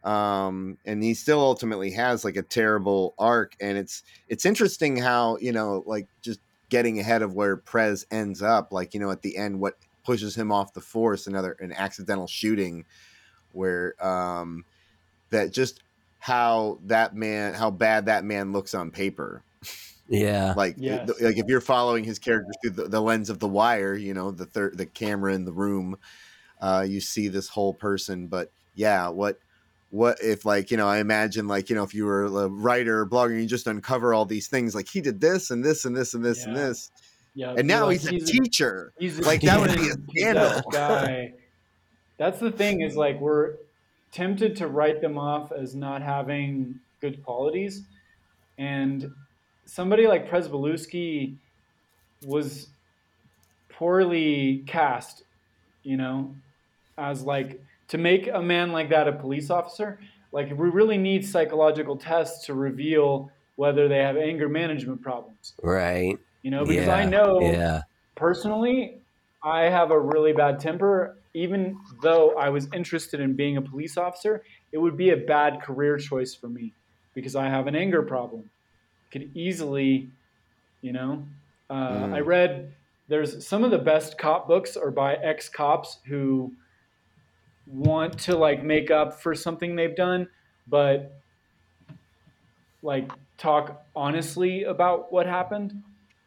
[0.04, 3.54] um, and he still ultimately has like a terrible arc.
[3.60, 6.40] And it's it's interesting how you know like just
[6.73, 8.73] getting ahead of where Prez ends up.
[8.73, 12.27] Like, you know, at the end, what pushes him off the force, another an accidental
[12.27, 12.87] shooting
[13.53, 14.64] where um
[15.29, 15.83] that just
[16.18, 19.43] how that man how bad that man looks on paper.
[20.09, 20.55] Yeah.
[20.57, 21.11] like yes.
[21.20, 24.31] like if you're following his character through the, the lens of the wire, you know,
[24.31, 25.99] the third the camera in the room,
[26.59, 29.39] uh, you see this whole person, but yeah, what
[29.93, 33.01] what if like you know i imagine like you know if you were a writer
[33.01, 35.95] or blogger you just uncover all these things like he did this and this and
[35.95, 36.90] this and this and this.
[37.34, 38.93] Yeah, and now like, he's, a teacher.
[38.99, 40.62] he's a like that would be a scandal.
[40.70, 41.32] guy.
[42.18, 43.55] That's the thing is like we're
[44.12, 47.82] tempted to write them off as not having good qualities,
[48.59, 49.12] and
[49.64, 51.36] somebody like Pryzbylewski
[52.26, 52.68] was
[53.70, 55.22] poorly cast,
[55.82, 56.34] you know,
[56.99, 57.62] as like
[57.93, 60.01] to make a man like that a police officer.
[60.32, 65.53] Like we really need psychological tests to reveal whether they have anger management problems.
[65.62, 66.18] Right.
[66.40, 66.95] You know, because yeah.
[66.97, 67.82] I know Yeah.
[68.14, 69.03] personally,
[69.45, 71.18] I have a really bad temper.
[71.34, 75.61] Even though I was interested in being a police officer, it would be a bad
[75.61, 76.72] career choice for me
[77.14, 78.49] because I have an anger problem.
[79.11, 80.09] Could easily,
[80.80, 81.26] you know,
[81.68, 81.74] uh,
[82.07, 82.14] Mm.
[82.14, 82.72] I read
[83.09, 86.55] there's some of the best cop books are by ex cops who
[87.66, 90.28] want to like make up for something they've done,
[90.66, 91.12] but
[92.82, 95.82] like talk honestly about what happened.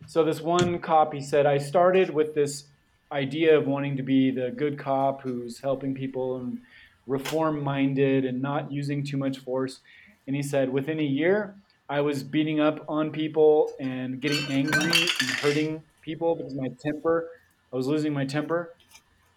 [0.07, 2.65] So this one cop, he said, I started with this
[3.11, 6.59] idea of wanting to be the good cop who's helping people and
[7.07, 9.79] reform minded and not using too much force.
[10.27, 11.55] And he said, within a year,
[11.87, 17.29] I was beating up on people and getting angry and hurting people because my temper,
[17.71, 18.73] I was losing my temper.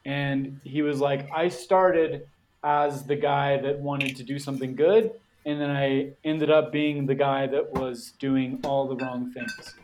[0.09, 2.27] And he was like, I started
[2.65, 5.13] as the guy that wanted to do something good.
[5.45, 9.75] And then I ended up being the guy that was doing all the wrong things,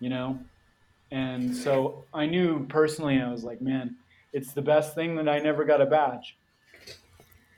[0.00, 0.38] you know?
[1.10, 3.96] And so I knew personally, I was like, man,
[4.32, 6.34] it's the best thing that I never got a badge.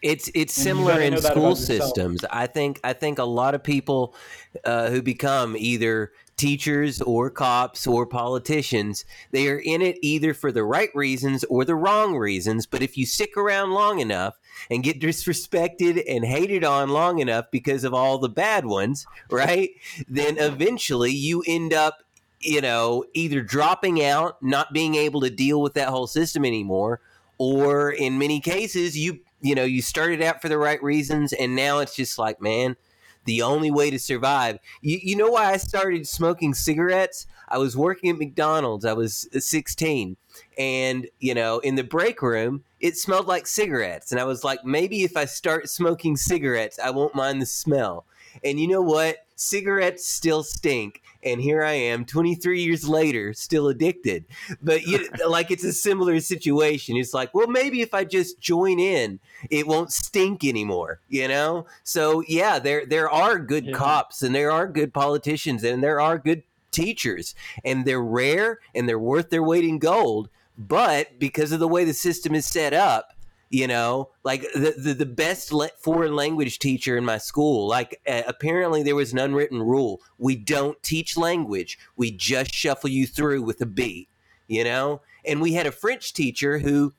[0.02, 2.24] It's it's And similar in school systems.
[2.28, 4.16] I think I think a lot of people
[4.64, 10.50] uh, who become either teachers or cops or politicians, they are in it either for
[10.50, 12.66] the right reasons or the wrong reasons.
[12.66, 14.38] But if you stick around long enough
[14.70, 19.70] and get disrespected and hated on long enough because of all the bad ones, right?
[20.08, 21.98] Then eventually you end up
[22.44, 27.00] you know, either dropping out, not being able to deal with that whole system anymore,
[27.38, 31.54] or in many cases, you you know, you started out for the right reasons, and
[31.54, 32.76] now it's just like, man,
[33.24, 34.58] the only way to survive.
[34.80, 37.26] You, you know why I started smoking cigarettes?
[37.48, 38.84] I was working at McDonald's.
[38.84, 40.16] I was uh, 16,
[40.58, 44.64] and you know, in the break room, it smelled like cigarettes, and I was like,
[44.64, 48.06] maybe if I start smoking cigarettes, I won't mind the smell.
[48.42, 49.18] And you know what?
[49.36, 51.02] Cigarettes still stink.
[51.22, 54.26] And here I am, 23 years later, still addicted.
[54.62, 56.96] But you, like it's a similar situation.
[56.96, 59.20] It's like, well, maybe if I just join in,
[59.50, 61.66] it won't stink anymore, you know?
[61.82, 63.72] So yeah, there there are good Yeah.
[63.72, 68.86] cops and there are good politicians and there are good teachers and they're rare and
[68.88, 70.28] they're worth their weight in gold.
[70.58, 73.13] But because of the way the system is set up,
[73.50, 74.10] you know?
[74.22, 78.82] Like the the, the best le- foreign language teacher in my school like uh, apparently
[78.82, 80.00] there was an unwritten rule.
[80.18, 81.78] We don't teach language.
[81.96, 84.08] We just shuffle you through with a beat
[84.48, 85.00] you know?
[85.24, 86.92] And we had a french teacher who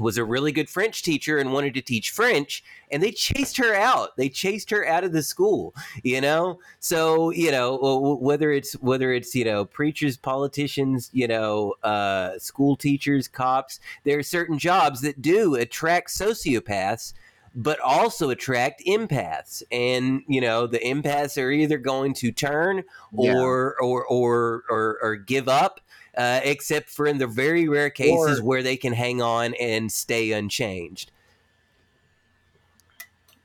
[0.00, 3.74] was a really good French teacher and wanted to teach French, and they chased her
[3.74, 4.16] out.
[4.16, 6.58] They chased her out of the school, you know.
[6.80, 12.76] So you know whether it's whether it's you know preachers, politicians, you know, uh, school
[12.76, 13.80] teachers, cops.
[14.04, 17.12] There are certain jobs that do attract sociopaths,
[17.54, 23.34] but also attract empaths, and you know the empaths are either going to turn Yeah.
[23.34, 25.80] or or or or, or give up
[26.16, 29.90] uh, except for in the very rare cases Or- where they can hang on and
[29.90, 31.10] stay unchanged.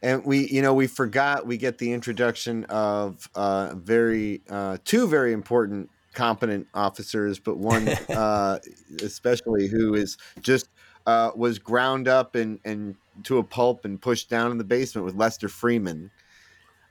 [0.01, 5.07] and we you know we forgot we get the introduction of uh very uh two
[5.07, 8.59] very important competent officers but one uh
[9.01, 10.67] especially who is just
[11.07, 15.05] uh was ground up and and to a pulp and pushed down in the basement
[15.05, 16.11] with lester freeman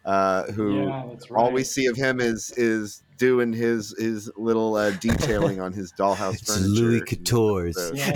[0.05, 1.31] uh who Yeah, right.
[1.35, 5.93] all we see of him is is doing his his little uh, detailing on his
[5.93, 6.69] dollhouse It's furniture.
[6.83, 7.97] Louis Quatorze.
[7.97, 8.11] Yeah,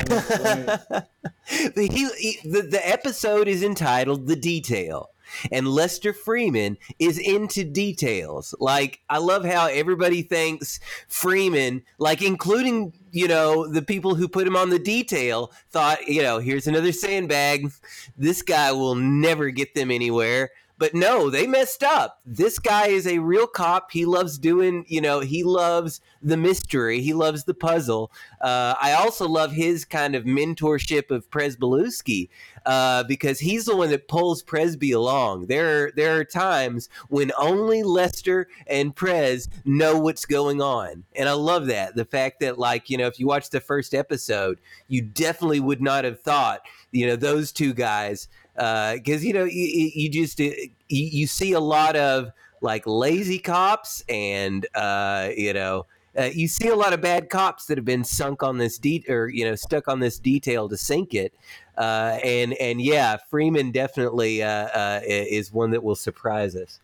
[0.92, 1.04] right.
[1.74, 5.10] the, he, he- the, the episode is entitled The Detail.
[5.52, 8.54] And Lester Freeman is into details.
[8.60, 14.46] Like, I love how everybody thinks Freeman, like, including, you know, the people who put
[14.46, 17.70] him on the detail, thought, you know, here's another sandbag.
[18.16, 20.50] This guy will never get them anywhere.
[20.78, 22.20] But no, they messed up.
[22.24, 23.90] This guy is a real cop.
[23.90, 27.00] He loves doing, you know, he loves the mystery.
[27.00, 28.12] He loves the puzzle.
[28.40, 32.28] Uh, I also love his kind of mentorship of Pryzbylewski
[32.64, 35.46] uh, because he's the one that pulls Prezbo along.
[35.46, 41.32] There, there are times when only Lester and Prez know what's going on, and I
[41.32, 41.96] love that.
[41.96, 45.80] The fact that, like, you know, if you watch the first episode, you definitely would
[45.80, 46.60] not have thought,
[46.92, 48.28] you know, those two guys
[48.58, 54.02] because you know you, you just you, you see a lot of like lazy cops
[54.08, 55.86] and uh, you know
[56.18, 59.04] uh, you see a lot of bad cops that have been sunk on this de-
[59.08, 61.32] or you know stuck on this detail to sink it.
[61.76, 66.80] Uh, and and yeah freeman definitely uh, uh, is one that will surprise us.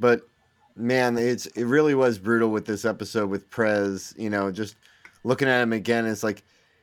[0.00, 0.22] But
[0.74, 4.74] man it's it really was brutal with this episode with prez you know just
[5.22, 6.42] looking at him again it's like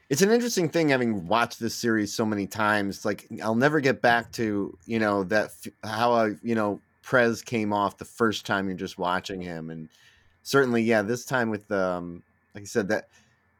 [0.09, 4.01] it's an interesting thing having watched this series so many times like i'll never get
[4.01, 5.51] back to you know that
[5.83, 9.89] how i you know prez came off the first time you're just watching him and
[10.43, 12.21] certainly yeah this time with um
[12.55, 13.07] like i said that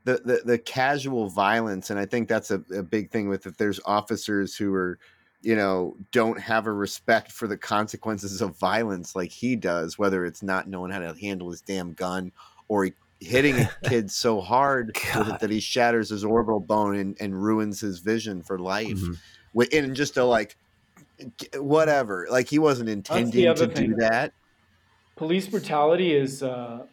[0.05, 3.57] the the, the casual violence and i think that's a, a big thing with if
[3.57, 4.97] there's officers who are
[5.41, 10.25] you know don't have a respect for the consequences of violence like he does whether
[10.25, 12.31] it's not knowing how to handle his damn gun
[12.67, 16.95] or he hitting a kid so hard with it that he shatters his orbital bone
[16.95, 19.61] and, and ruins his vision for life mm-hmm.
[19.73, 20.55] and just a like
[21.55, 23.91] whatever like he wasn't intending to thing.
[23.91, 24.31] do that
[25.17, 26.85] police brutality is uh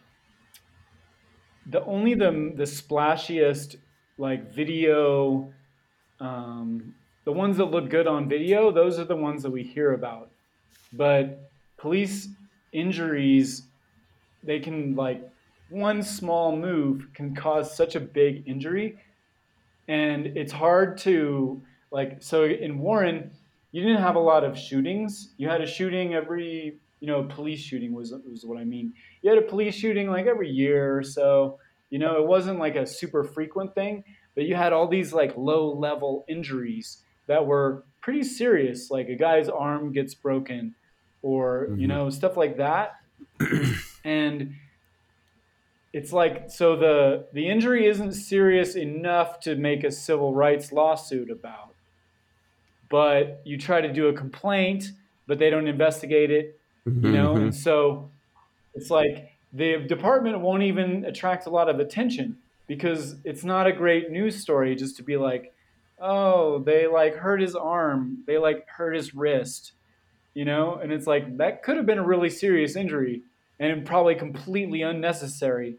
[1.66, 3.76] the only the the splashiest
[4.18, 5.52] like video
[6.18, 6.94] um
[7.24, 10.30] the ones that look good on video those are the ones that we hear about
[10.92, 12.28] but police
[12.72, 13.62] injuries
[14.42, 15.22] they can like
[15.68, 18.98] one small move can cause such a big injury.
[19.88, 23.30] And it's hard to like so in warren
[23.72, 25.34] you didn't have a lot of shootings.
[25.36, 28.92] You had a shooting every you know police shooting was was what i mean.
[29.22, 31.58] You had a police shooting like every year or so.
[31.90, 34.04] You know it wasn't like a super frequent thing
[34.36, 39.16] but you had all these like low level injuries that were pretty serious like a
[39.16, 40.74] guy's arm gets broken
[41.22, 41.80] or mm-hmm.
[41.80, 43.00] you know stuff like that.
[44.04, 44.54] And
[45.96, 51.30] it's like so the the injury isn't serious enough to make a civil rights lawsuit
[51.30, 51.74] about.
[52.88, 54.92] But you try to do a complaint
[55.26, 57.34] but they don't investigate it you know?
[57.34, 57.44] Mm-hmm.
[57.44, 58.10] and so
[58.74, 63.72] it's like the department won't even attract a lot of attention because it's not a
[63.72, 65.52] great news story just to be like
[66.00, 69.72] oh they like hurt his arm they like hurt his wrist
[70.36, 70.78] you know?
[70.80, 73.22] And it's like that could have been a really serious injury
[73.58, 75.78] and probably completely unnecessary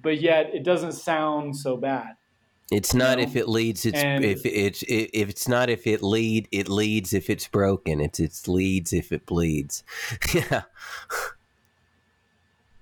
[0.00, 2.16] but yet it doesn't sound so bad.
[2.72, 3.24] It's not know?
[3.24, 3.86] if it leads.
[3.86, 6.48] It's and, if it's if it's not if it lead.
[6.50, 8.00] It leads if it's broken.
[8.00, 9.84] It's it leads if it bleeds.
[10.34, 10.62] yeah.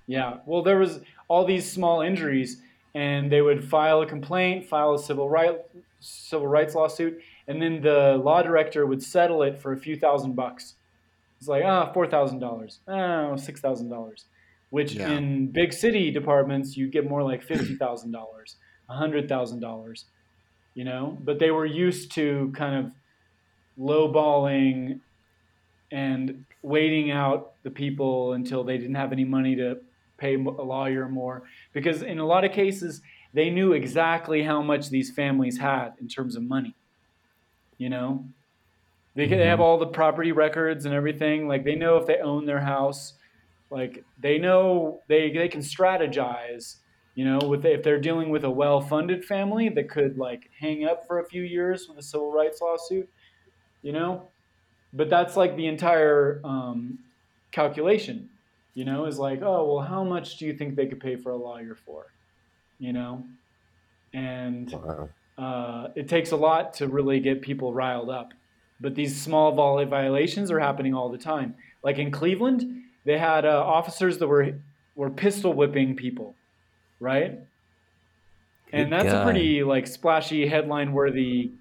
[0.06, 0.38] Yeah.
[0.46, 2.62] Well, there was all these small injuries,
[2.94, 5.58] and they would file a complaint, file a civil right
[6.00, 10.34] civil rights lawsuit, and then the law director would settle it for a few thousand
[10.34, 10.76] bucks.
[11.38, 14.24] It's like ah, oh, four thousand dollars, oh, six thousand dollars
[14.74, 15.08] which yeah.
[15.08, 18.56] in big city departments you get more like fifty thousand dollars,
[18.88, 20.06] a hundred thousand dollars,
[20.74, 21.16] you know.
[21.20, 22.92] But they were used to kind of
[23.78, 24.98] lowballing
[25.92, 29.76] and waiting out the people until they didn't have any money to
[30.18, 33.00] pay a lawyer more, because in a lot of cases
[33.32, 36.74] they knew exactly how much these families had in terms of money,
[37.78, 38.24] you know.
[39.14, 39.62] They, they have mm-hmm.
[39.62, 41.46] all the property records and everything.
[41.46, 43.12] Like they know if they own their house
[43.70, 46.76] like they know they they can strategize
[47.14, 51.06] you know with if they're dealing with a well-funded family that could like hang up
[51.06, 53.08] for a few years with a civil rights lawsuit
[53.84, 54.30] you know?
[54.92, 56.98] But that's like the entire um,
[57.52, 58.30] calculation
[58.74, 61.30] you know is like oh well how much do you think they could pay for
[61.30, 62.06] a lawyer for?
[62.80, 63.24] You know?
[64.12, 65.08] And wow.
[65.38, 68.32] uh, it takes a lot to really get people riled up.
[68.80, 71.54] But these small violations are happening all the time.
[71.82, 74.54] Like in cleveland they had uh, officers that were
[74.94, 76.34] were pistol whipping people,
[77.00, 77.32] right?
[78.70, 79.20] Good and that's God.
[79.20, 81.52] a pretty like splashy headline worthy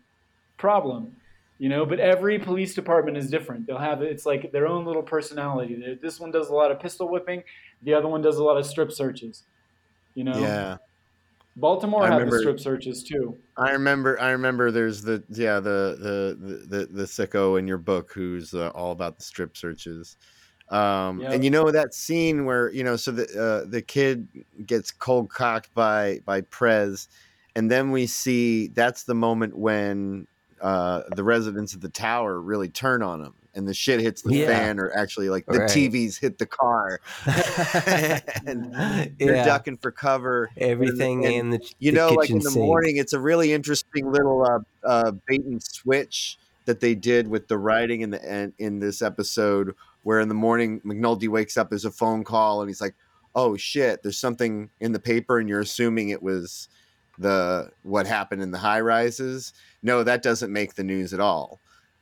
[0.57, 1.15] problem,
[1.59, 1.85] you know.
[1.85, 3.67] But every police department is different.
[3.67, 5.97] They'll have it's like their own little personality.
[6.01, 7.43] This one does a lot of pistol whipping.
[7.83, 9.43] The other one does a lot of strip searches.
[10.15, 10.37] You know.
[10.37, 10.77] Yeah.
[11.55, 13.37] Baltimore I had remember, the strip searches too.
[13.57, 14.19] I remember.
[14.19, 14.71] I remember.
[14.71, 19.17] There's the yeah the the the the, sicko in your book who's uh, all about
[19.17, 20.17] the strip searches.
[20.69, 21.33] Um, yep.
[21.33, 24.27] and you know that scene where you know, so the uh, the kid
[24.65, 27.09] gets cold cocked by by Prez,
[27.55, 30.27] and then we see that's the moment when
[30.61, 34.35] uh, the residents of the tower really turn on him, and the shit hits the
[34.35, 34.47] yeah.
[34.47, 35.69] fan, or actually like the right.
[35.69, 37.01] TVs hit the car,
[38.47, 38.73] and
[39.19, 39.45] they're yeah.
[39.45, 40.49] ducking for cover.
[40.57, 42.65] Everything and, and, in the you the know, like in the sink.
[42.65, 47.47] morning, it's a really interesting little uh, uh, bait and switch that they did with
[47.47, 51.85] the writing in the in this episode where in the morning McNulty wakes up, there's
[51.85, 52.95] a phone call, and he's like,
[53.35, 56.69] "Oh shit, there's something in the paper," and you're assuming it was
[57.17, 59.53] the what happened in the high rises.
[59.83, 61.61] No, that doesn't make the news at all.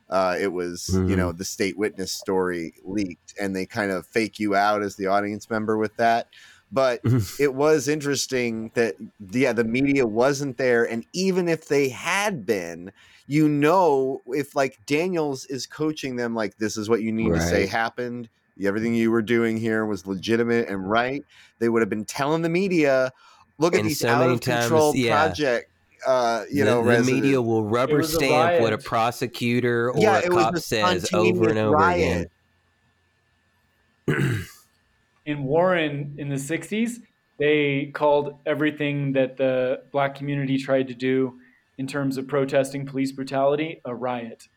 [0.09, 1.17] Uh, it was you Mhm.
[1.17, 5.07] know the state witness story leaked, and they kind of fake you out as the
[5.07, 6.27] audience member with that.
[6.71, 7.03] But
[7.39, 8.95] it was interesting that
[9.31, 12.91] yeah the media wasn't there, and even if they had been,
[13.31, 17.39] you know, if like Daniels is coaching them, like this is what you need to
[17.39, 18.27] say happened.
[18.61, 21.23] Everything you were doing here was legitimate and right.
[21.59, 23.09] They would have been telling the media,
[23.57, 25.27] "Look at these so out many of times, control yeah.
[25.27, 25.71] project."
[26.05, 29.91] Uh, you the, know, the resident- media will rubber was a stamp what a prosecutor
[29.91, 32.31] or Yeah, a cop says over and over riot.
[34.07, 34.45] again.
[35.25, 36.97] in Warren in the 60s,
[37.39, 41.39] they called everything that the black community tried to do
[41.77, 44.47] in terms of protesting police brutality a riot.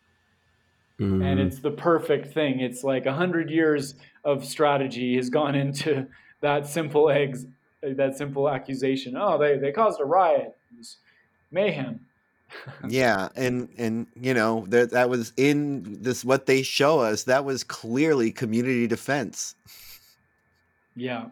[0.99, 1.47] And Mhm.
[1.47, 2.61] it's the perfect thing.
[2.61, 6.07] It's like a hundred years of strategy has gone into
[6.41, 7.47] that simple eggs,
[7.82, 9.16] that simple accusation.
[9.16, 10.57] Oh, they, they caused a riot.
[10.73, 10.97] It was
[11.51, 12.01] mayhem.
[12.89, 17.45] yeah and and you know that that was in this what they show us that
[17.45, 19.57] was clearly community defense
[20.95, 21.31] Yeah.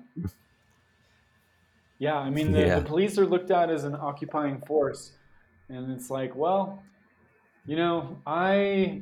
[1.98, 2.78] Yeah, I mean, the, Yeah.
[2.80, 5.12] the police are looked at as an occupying force.
[5.72, 6.82] And it's like, well,
[7.64, 9.00] you know, I,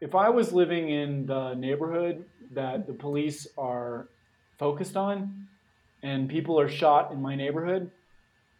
[0.00, 4.08] if I was living in the neighborhood that the police are
[4.58, 5.48] focused on
[6.02, 7.90] and people are shot in my neighborhood,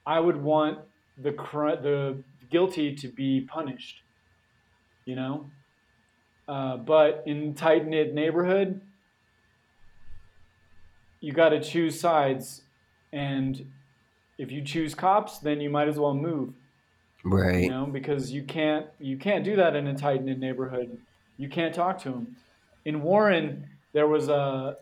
[0.04, 0.78] I would want
[1.22, 4.02] the, the guilty to be punished,
[5.04, 5.48] you know?
[6.48, 8.80] Uh, but in tight knit neighborhood,
[11.20, 12.62] you got to choose sides
[13.12, 13.64] and
[14.36, 16.52] if you choose cops then you might as well move
[17.24, 17.64] right.
[17.64, 20.96] you know because you can't you can't do that in a tight knit neighborhood.
[21.36, 22.36] You can't talk to them
[22.84, 24.76] in warren there was a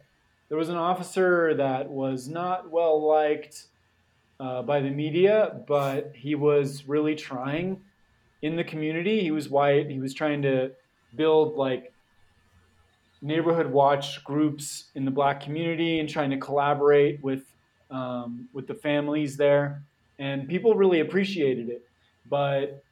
[0.49, 3.67] there was an officer that was not well liked
[4.41, 7.81] uh, by the media but he was really trying
[8.43, 9.21] in the community.
[9.21, 10.73] He was white he was trying to
[11.15, 11.93] build like
[13.21, 17.45] neighborhood watch groups in the black community and trying to collaborate with
[17.91, 19.83] um, with the families there.
[20.19, 21.85] And people really appreciated it
[22.33, 22.83] but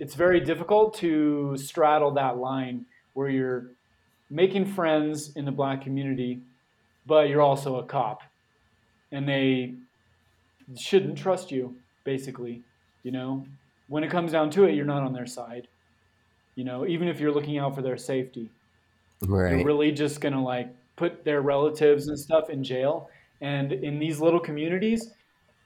[0.00, 3.70] it's very difficult to straddle that line where you're
[4.28, 6.40] making friends in the black community
[7.06, 8.22] but you're also a cop
[9.12, 9.74] and they
[10.76, 12.62] shouldn't trust you basically
[13.04, 13.46] you know
[13.88, 15.68] when it comes down to it you're not on their side
[16.56, 18.48] you know even if you're looking out for their safety
[19.22, 19.50] Right.
[19.50, 23.08] they're really just gonna like put their relatives and stuff in jail.
[23.40, 25.10] And in these little communities,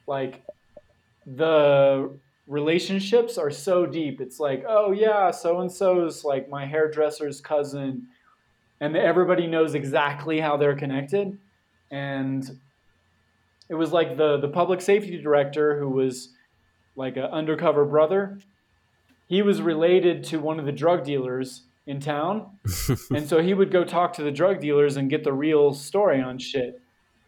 [0.06, 0.44] like
[1.26, 4.20] the relationships are so deep.
[4.20, 8.06] It's like, oh yeah, so and so's like my hairdresser's cousin,
[8.80, 11.38] and everybody knows exactly how they're connected.
[11.90, 12.58] And
[13.68, 16.30] it was like the the public safety director who was
[16.96, 18.38] like an undercover brother.
[19.26, 22.58] He was related to one of the drug dealers in town
[23.10, 26.20] and so he would go talk to the drug dealers and get the real story
[26.20, 26.80] on shit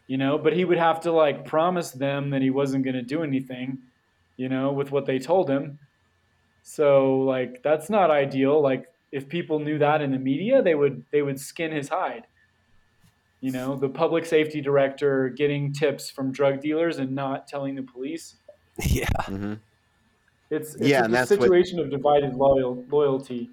[0.07, 3.03] you know but he would have to like promise them that he wasn't going to
[3.03, 3.77] do anything
[4.37, 5.77] you know with what they told him
[6.63, 11.03] so like that's not ideal like if people knew that in the media they would
[11.11, 12.25] they would skin his hide
[13.41, 17.83] you know the public safety director getting tips from drug dealers and not telling the
[17.83, 18.35] police
[18.83, 19.05] yeah.
[19.21, 19.53] Mm-hmm.
[20.51, 23.49] it's, it's Yeah, a and that's what- situation of divided loyal, loyalty.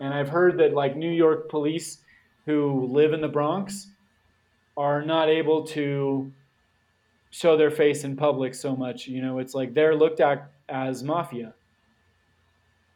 [0.00, 1.98] And I've heard that like New York police
[2.44, 3.88] who live in the Bronx
[4.76, 6.30] are not able to
[7.30, 9.06] show their face in public so much.
[9.06, 11.54] You know, it's like they're looked at as mafia.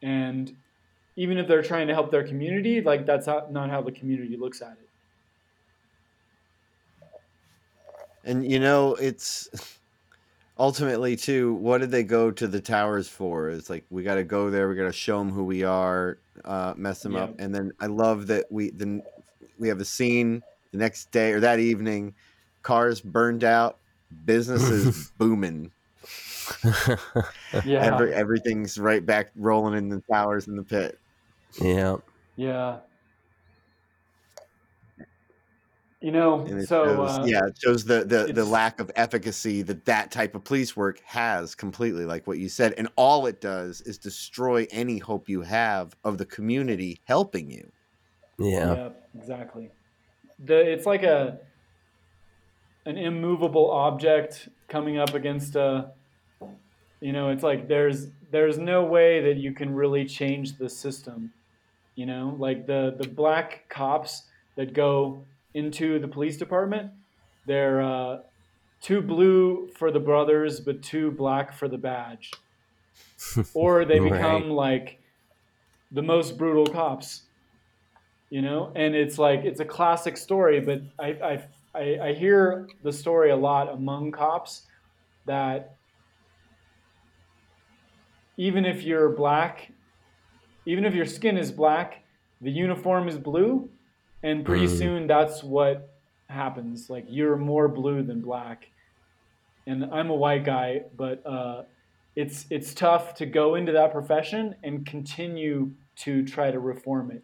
[0.01, 0.55] And
[1.15, 4.37] even if they're trying to help their community, like that's not not how the community
[4.37, 4.89] looks at it.
[8.23, 9.49] and you know it's
[10.59, 14.23] ultimately too what did they go to the towers for it's like we got to
[14.23, 17.53] go there we got to show them who we are uh mess them up and
[17.53, 19.01] then i love that we then
[19.57, 20.41] we have a scene
[20.71, 22.13] the next day or that evening
[22.61, 23.79] cars burned out
[24.25, 25.71] businesses booming
[27.63, 27.93] Yeah.
[27.93, 30.99] Every, everything's right back rolling in the towers in the pit
[31.61, 31.97] yeah.
[32.35, 32.77] yeah.
[36.01, 39.61] You know, it so shows, uh, yeah it shows the the, the lack of efficacy
[39.61, 43.39] that that type of police work has completely like what you said and all it
[43.39, 47.71] does is destroy any hope you have of the community helping you
[48.37, 48.73] Yeah.
[48.73, 49.71] Yeah, exactly.
[50.39, 51.39] The it's like a
[52.85, 55.93] an immovable object coming up against a
[57.01, 61.33] you know, it's like there's there's no way that you can really change the system.
[61.95, 66.93] You know, like the the black cops that go into the police department,
[67.45, 68.17] they're uh,
[68.81, 72.43] too blue for the brothers, but too black for the badge.
[73.53, 74.49] or they become Right.
[74.49, 75.03] like
[75.91, 77.29] the most brutal cops,
[78.29, 78.71] you know?
[78.75, 83.31] And it's like, it's a classic story, but I, I, I, I hear the story
[83.31, 84.67] a lot among cops
[85.25, 85.77] that
[88.37, 89.71] even if you're black,
[90.65, 92.03] even if your skin is black,
[92.41, 93.69] the uniform is blue,
[94.23, 94.77] and pretty Mm.
[94.77, 95.89] soon that's what
[96.29, 96.89] happens.
[96.89, 98.71] Like you're more blue than black.
[99.65, 101.63] And I'm a white guy, but uh,
[102.15, 107.23] it's it's tough to go into that profession and continue to try to reform it.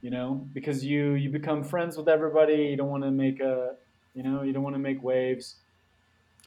[0.00, 2.66] You know, because you you become friends with everybody.
[2.66, 3.74] You don't want to make a,
[4.14, 5.56] you know, you don't want to make waves.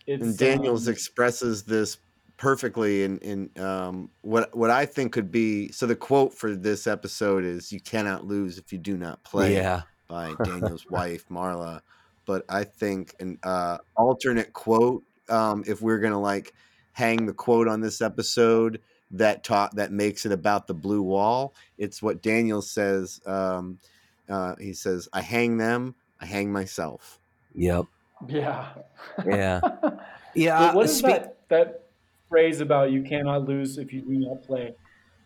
[0.07, 1.97] It's and Daniels um, expresses this
[2.37, 5.71] perfectly in in um, what what I think could be.
[5.71, 9.55] So the quote for this episode is, "You cannot lose if you do not play."
[9.55, 9.81] Yeah.
[10.07, 11.81] by Daniels' wife Marla.
[12.25, 16.53] But I think an uh, alternate quote, um, if we're gonna like
[16.93, 18.81] hang the quote on this episode
[19.11, 23.21] that taught that makes it about the blue wall, it's what Daniel says.
[23.25, 23.79] Um,
[24.29, 27.19] uh, he says, "I hang them, I hang myself."
[27.55, 27.85] Yep.
[28.27, 28.73] yeah.
[29.25, 29.61] Yeah.
[30.33, 30.67] Yeah.
[30.67, 31.83] But what uh, spe- that that
[32.29, 34.73] phrase about you cannot lose if you do not play?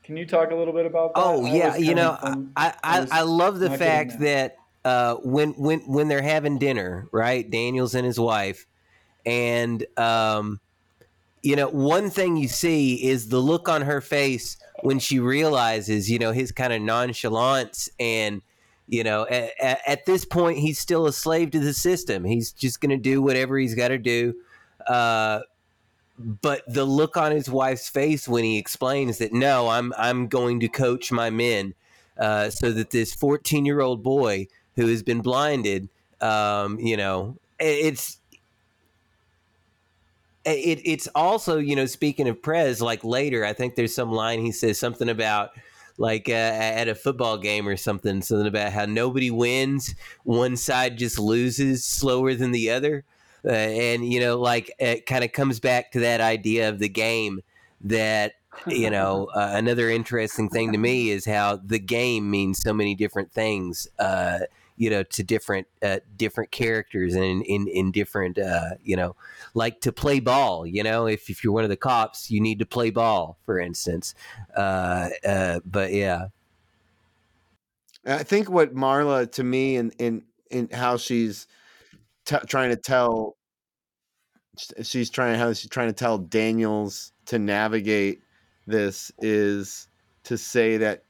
[0.03, 1.21] Can you talk a little bit about that?
[1.21, 2.51] Oh I yeah, you know, fun.
[2.55, 7.07] I I I, I love the fact that uh, when when when they're having dinner,
[7.11, 7.49] right?
[7.49, 8.65] Daniels and his wife,
[9.25, 10.59] and um,
[11.45, 16.09] you know, one thing you see is the look on her face when she realizes,
[16.09, 18.41] you know, his kind of nonchalance and.
[18.87, 22.23] You know, at, at this point, he's still a slave to the system.
[22.23, 24.35] He's just going to do whatever he's got to do.
[24.85, 25.39] Uh,
[26.17, 30.59] but the look on his wife's face when he explains that no, I'm I'm going
[30.61, 31.73] to coach my men,
[32.17, 35.89] uh, so that this 14 year old boy who has been blinded,
[36.21, 38.19] um, you know, it's
[40.45, 44.39] it, it's also you know speaking of Prez, like later I think there's some line
[44.39, 45.51] he says something about
[45.97, 50.97] like uh, at a football game or something, something about how nobody wins, one side
[50.97, 53.03] just loses slower than the other.
[53.45, 56.89] Uh, and you know, like it kind of comes back to that idea of the
[56.89, 57.41] game
[57.81, 58.33] that
[58.67, 62.95] you know uh, another interesting thing to me is how the game means so many
[62.95, 64.39] different things uh,
[64.77, 69.15] you know to different uh, different characters and in in, in different uh, you know
[69.53, 71.07] like to play ball you know?
[71.07, 74.15] If, if you're one of the cops you need to play ball for instance.
[74.55, 76.27] Uh, uh, but yeah.
[78.05, 81.47] I think what Marla to me and in, in how she's
[82.25, 83.37] t- trying to tell
[84.83, 88.21] she's trying how she's trying to tell Daniels to navigate
[88.67, 89.87] this is
[90.23, 91.03] to say that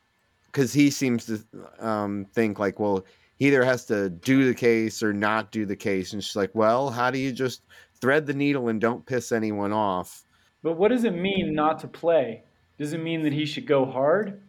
[0.47, 1.43] because he seems to
[1.85, 3.05] um, think like well
[3.37, 6.53] he either has to do the case or not do the case and she's like
[6.53, 7.61] well how do you just
[7.99, 10.23] thread the needle and don't piss anyone off
[10.63, 12.43] But what does it mean not to play?
[12.77, 14.41] Does it mean that he should go hard?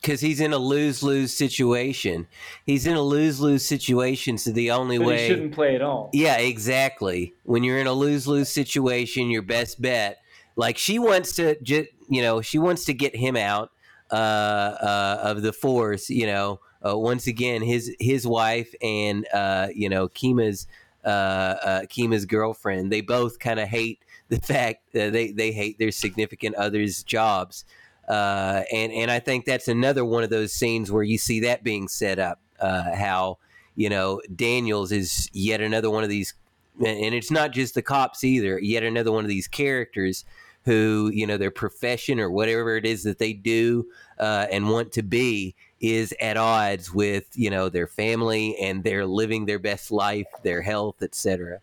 [0.00, 2.26] because he's in a lose lose situation
[2.66, 5.82] he's in a lose lose situation so the only But way he shouldn't play at
[5.82, 6.10] all.
[6.12, 7.34] Yeah, exactly.
[7.44, 10.18] When you're in a lose lose situation, your best bet,
[10.56, 13.70] like she wants to, just you know, she wants to get him out
[14.12, 16.10] uh, uh, of the force.
[16.10, 20.66] You know, uh, once again, his his wife and uh, you know Kima's
[21.04, 22.92] uh, Kima's girlfriend.
[22.92, 27.64] They both kind of hate the fact that they they hate their significant others' jobs.
[28.06, 31.88] And and I think that's another one of those scenes where you see that being
[31.88, 32.38] set up.
[32.60, 33.38] How
[33.74, 36.34] you know Daniels is yet another one of these,
[36.76, 38.58] and it's not just the cops either.
[38.58, 40.26] Yet another one of these characters
[40.64, 43.86] who you know their profession or whatever it is that they do
[44.18, 49.06] uh, and want to be is at odds with you know their family and they're
[49.06, 51.60] living their best life, their health, etc.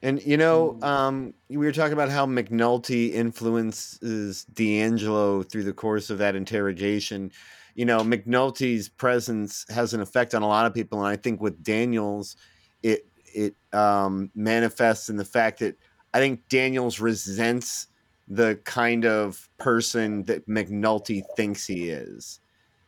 [0.00, 6.08] And you know, um, we were talking about how McNulty influences D'Angelo through the course
[6.08, 7.32] of that interrogation.
[7.74, 11.40] You know, McNulty's presence has an effect on a lot of people, and I think
[11.40, 12.36] with Daniels,
[12.82, 15.76] it it um, manifests in the fact that
[16.14, 17.88] I think Daniels resents
[18.28, 22.40] the kind of person that McNulty thinks he is,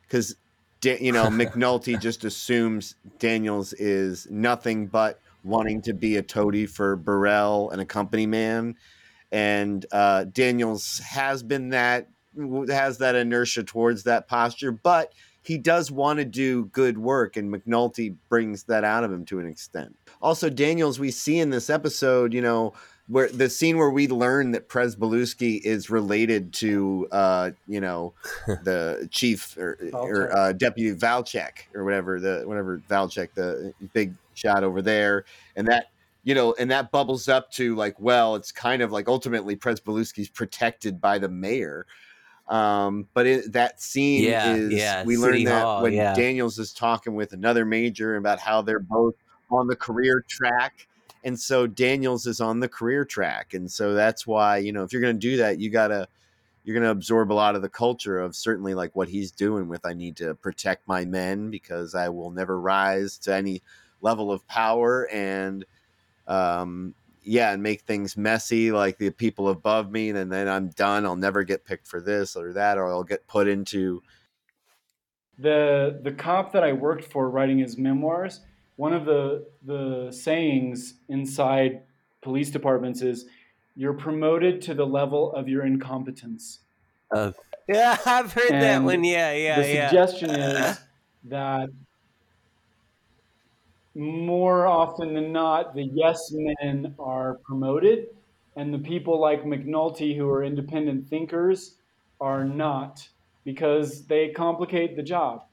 [0.03, 0.37] because
[0.83, 6.97] you know McNulty just assumes Daniels is nothing but wanting to be a toady for
[6.97, 8.77] Burrell and a company man.
[9.33, 12.09] And uh, Daniels has been that,
[12.69, 15.13] has that inertia towards that posture, but
[15.43, 19.39] he does want to do good work, and McNulty brings that out of him to
[19.39, 19.97] an extent.
[20.21, 22.75] Also, Daniels, we see in this episode, you know,
[23.11, 28.15] where the scene where we learn that Pryzbylewski is related to, uh, you know,
[28.47, 34.63] the chief or, or uh, deputy Valchek or whatever the whatever Valchek, the big shot
[34.63, 35.25] over there,
[35.57, 35.87] and that
[36.23, 40.29] you know, and that bubbles up to like, well, it's kind of like ultimately Pryzbylewski's
[40.29, 41.87] protected by the mayor.
[42.49, 46.15] Um, but it, that scene Yeah, is yeah, we City learned that Hall, when yeah.
[46.15, 49.15] Daniels is talking with another major about how they're both
[49.51, 50.87] on the career track.
[51.25, 53.55] And so Daniels is on the career track.
[53.55, 56.09] And so that's why, you know, if you're going to do that, you got to,
[56.65, 59.69] you're going to absorb a lot of the culture of certainly like what he's doing
[59.69, 63.63] with I need to protect my men because I will never rise to any
[64.03, 65.65] level of power and
[66.27, 71.05] um yeah and make things messy like the people above me and then I'm done
[71.05, 74.01] I'll never get picked for this or that or I'll get put into
[75.41, 78.41] the the cop that I worked for writing his memoirs,
[78.81, 81.83] one of the the sayings inside
[82.23, 83.27] police departments is
[83.77, 86.61] you're promoted to the level of your incompetence.
[87.11, 87.35] Of
[87.69, 89.05] yeah, I've heard that one.
[89.05, 89.89] Yeah, yeah, the yeah.
[89.89, 90.81] suggestion is
[91.25, 91.69] that
[93.95, 98.07] more often than not, the yes men are promoted,
[98.57, 101.75] and the people like McNulty, who are independent thinkers,
[102.19, 103.07] are not
[103.45, 105.45] because they complicate the job.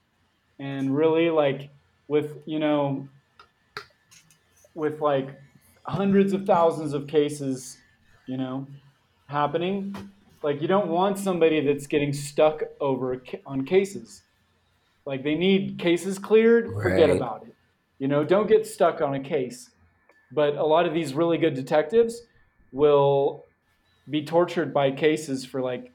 [0.60, 1.72] And really, like
[2.08, 3.10] with you know,
[4.78, 5.30] with like
[5.84, 7.78] hundreds of thousands of cases,
[8.28, 8.68] you know,
[9.26, 9.96] happening,
[10.44, 14.22] like you don't want somebody that's getting stuck over on cases.
[15.06, 17.56] Like they need cases cleared, forget about it.
[18.00, 19.72] You know, don't get stuck on a case.
[20.32, 22.22] But a lot of these really good detectives
[22.72, 23.46] will
[24.10, 25.92] be tortured by cases for like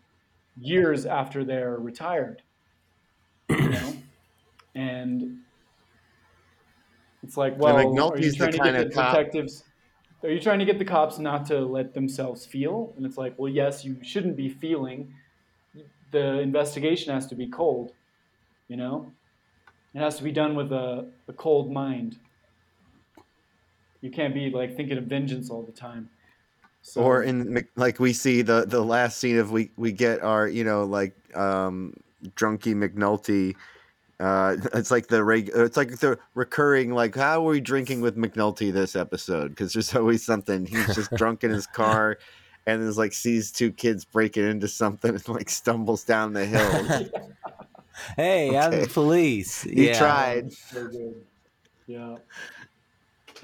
[0.58, 2.42] years after they're retired.
[3.48, 3.96] You know?
[4.74, 5.41] and
[7.22, 9.64] it's like, well, are you trying to get the cop- detectives?
[10.22, 12.94] Are you trying to get the cops not to let themselves feel?
[12.96, 15.14] And it's like, well, yes, you shouldn't be feeling.
[16.10, 17.92] The investigation has to be cold.
[18.68, 19.12] You know,
[19.94, 22.18] it has to be done with a, a cold mind.
[24.00, 26.10] You can't be like thinking of vengeance all the time.
[26.82, 30.48] So, or in like we see the the last scene of we we get our
[30.48, 31.94] you know like um
[32.30, 33.56] drunky McNulty
[34.22, 38.16] uh it's like the reg it's like the recurring like how are we drinking with
[38.16, 42.18] McNulty this episode because there's always something he's just drunk in his car
[42.66, 47.08] and there's like sees two kids breaking into something and like stumbles down the hill
[48.16, 49.62] Hey, I'm the police.
[49.62, 49.98] he yeah.
[49.98, 50.52] tried.
[51.86, 52.16] Yeah.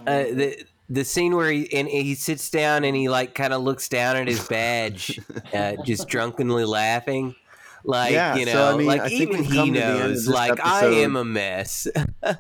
[0.01, 3.63] Uh, the the scene where he and he sits down and he like kind of
[3.63, 5.21] looks down at his badge,
[5.53, 7.35] uh, just drunkenly laughing.
[7.89, 9.83] Like Yeah, you know, so, I mean, like I think even he come to the
[9.83, 11.89] end of knows, this like I am a mess.
[11.95, 12.35] yeah.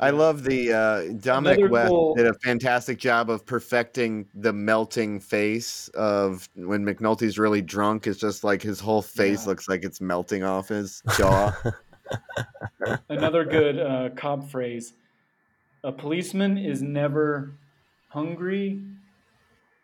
[0.00, 4.52] I love the uh, Dominic Another West cool- did a fantastic job of perfecting the
[4.52, 8.06] melting face of when McNulty's really drunk.
[8.06, 9.48] It's just like his whole face Yeah.
[9.48, 11.52] looks like it's melting off his jaw.
[13.08, 14.92] Another good uh, cop phrase
[15.84, 17.52] a policeman is never
[18.08, 18.82] hungry,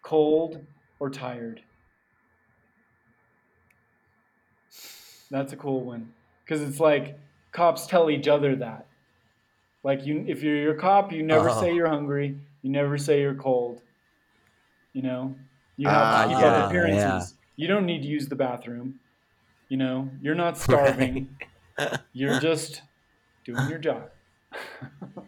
[0.02, 0.64] cold,
[0.98, 1.62] or tired.
[5.30, 6.12] That's a cool one.
[6.44, 7.18] Because it's like
[7.52, 8.86] cops tell each other that.
[9.82, 11.60] Like you if you're your cop, you never Oh.
[11.60, 13.80] say you're hungry, you never say you're cold.
[14.92, 15.34] You know?
[15.76, 16.46] You have Ah, to keep yeah.
[16.46, 17.34] up appearances.
[17.34, 17.40] Yeah.
[17.56, 19.00] You don't need to use the bathroom.
[19.68, 21.36] You know, you're not starving.
[22.12, 22.82] You're just
[23.44, 24.10] doing your job.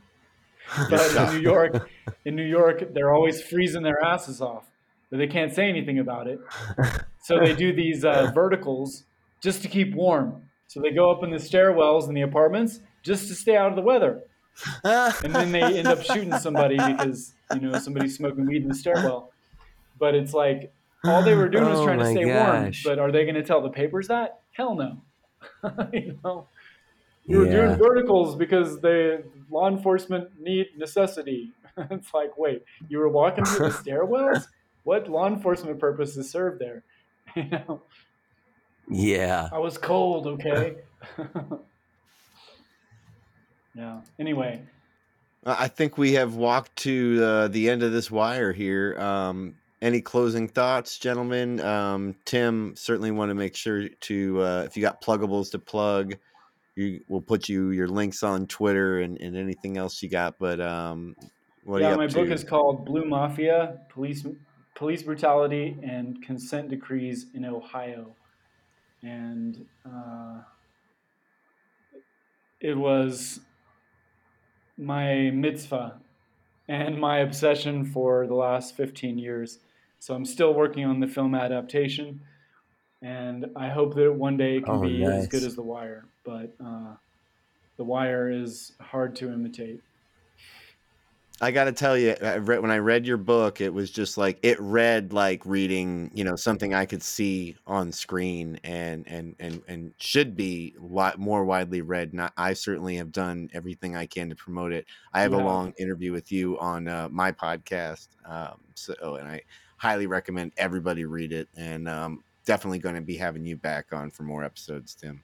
[0.91, 1.89] but in New York,
[2.25, 4.67] in New York, they're always freezing their asses off,
[5.11, 6.41] but they can't say anything about it.
[7.23, 9.05] So they do these uh, verticals
[9.43, 10.43] just to keep warm.
[10.69, 13.77] So they go up in the stairwells in the apartments just to stay out of
[13.77, 14.23] the weather,
[14.85, 18.75] and then they end up shooting somebody because you know somebody's smoking weed in the
[18.75, 19.33] stairwell.
[19.99, 20.73] But it's like
[21.05, 22.73] all they were doing was Oh trying to stay warm.
[22.85, 24.41] But are they going to tell the papers that?
[24.53, 25.01] Hell no.
[25.93, 26.49] you know,
[27.27, 27.53] we were Yeah.
[27.67, 31.53] doing verticals because the law enforcement need necessity.
[31.91, 34.47] it's like, wait, you were walking through the stairwells?
[34.85, 36.83] What law enforcement purpose is served there?
[37.37, 37.83] You know,
[38.89, 39.51] yeah.
[39.53, 40.77] I was cold, okay.
[43.75, 44.01] yeah.
[44.19, 44.63] Anyway,
[45.45, 48.99] I I think we have walked to uh, the end of this wire here.
[48.99, 51.61] Um, any closing thoughts, gentlemen?
[51.61, 56.15] Um, Tim, certainly want to make sure to uh, if you got pluggables to plug,
[56.77, 60.39] you we'll put you your links on Twitter and, and anything else you got.
[60.39, 61.17] But um,
[61.63, 62.15] what are yeah, you up my to?
[62.15, 64.27] book is called Blue Mafia: Police
[64.75, 68.17] Police Brutality and Consent Decrees in Ohio,
[69.03, 70.43] and uh,
[72.61, 73.41] it was
[74.77, 76.01] my mitzvah
[76.69, 79.59] and my obsession for the last 15 years
[79.99, 82.23] So I'm still working on the film adaptation,
[83.03, 86.09] and I hope that one day it can Oh, be as good as The Wire.
[86.27, 86.95] But uh,
[87.77, 89.81] The Wire is hard to imitate.
[91.39, 94.17] I got to tell you, I read, when I read your book, it was just
[94.17, 99.37] like it read like reading, you know, something I could see on screen, and and
[99.39, 102.15] and and should be wi- more widely read.
[102.15, 104.87] And I, certainly have done everything I can to promote it.
[105.13, 109.43] I have a long interview with you on uh, my podcast, um, so and I
[109.77, 111.49] highly recommend everybody read it.
[111.55, 115.23] And um, definitely going to be having you back on for more episodes, Tim.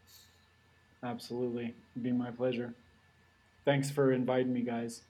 [1.02, 2.74] Absolutely, It'd be my pleasure.
[3.64, 5.02] Thanks for inviting me, guys.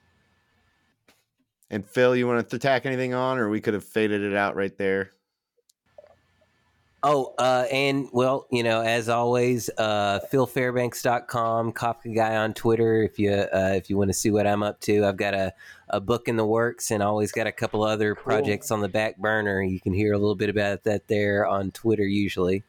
[1.69, 4.55] And Phil, you want to tack anything on, or we could have faded it out
[4.55, 5.11] right there.
[7.05, 13.03] Oh, uh, and well, you know, as always, uh, philfairbanks.com, Kafka Guy on Twitter.
[13.03, 15.53] If you uh, if you want to see what I'm up to, I've got a,
[15.89, 18.23] a book in the works, and always got a couple other Cool.
[18.23, 19.61] projects on the back burner.
[19.61, 22.63] You can hear a little bit about that there on Twitter usually.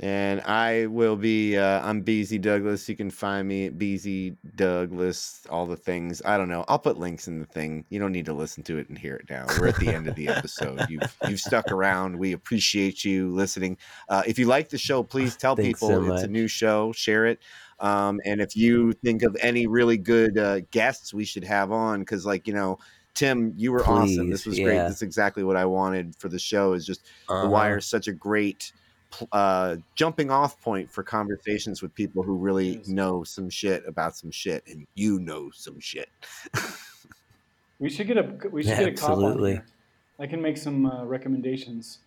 [0.00, 2.88] And I will be, uh, I'm BZ Douglas.
[2.88, 6.22] You can find me at BZ Douglas, all the things.
[6.24, 6.64] I don't know.
[6.66, 7.84] I'll put links in the thing.
[7.90, 9.46] You don't need to listen to it and hear it now.
[9.60, 10.80] We're at the end of the episode.
[10.88, 12.16] You've, you've stuck around.
[12.16, 13.76] We appreciate you listening.
[14.08, 16.92] Uh, if you like the show, please tell Thanks people so it's a new show,
[16.92, 17.40] share it.
[17.78, 22.00] Um, and if you think of any really good uh, guests we should have on,
[22.00, 22.78] because, like, you know,
[23.14, 24.30] Tim, you were awesome.
[24.30, 24.74] This Please, was great.
[24.76, 24.84] yeah.
[24.84, 26.72] This is exactly what I wanted for the show.
[26.72, 27.50] Is just the Uh-huh.
[27.50, 28.72] Wire is such a great
[29.32, 34.30] uh, jumping off point for conversations with people who really know some shit about some
[34.30, 36.08] shit, and you know some shit.
[37.78, 39.60] We should get a we should get a cop on Absolutely.
[40.18, 41.98] I can make some uh, recommendations.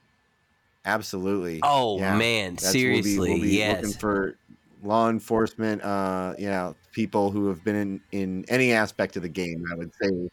[0.86, 1.60] Absolutely.
[1.64, 2.16] Oh Yeah.
[2.18, 3.82] man, That's- seriously, we'll be, we'll be yes.
[3.84, 4.38] looking for
[4.84, 5.84] law enforcement.
[5.84, 9.66] Uh, you know, people who have been in in any aspect of the game.
[9.72, 10.30] I would say.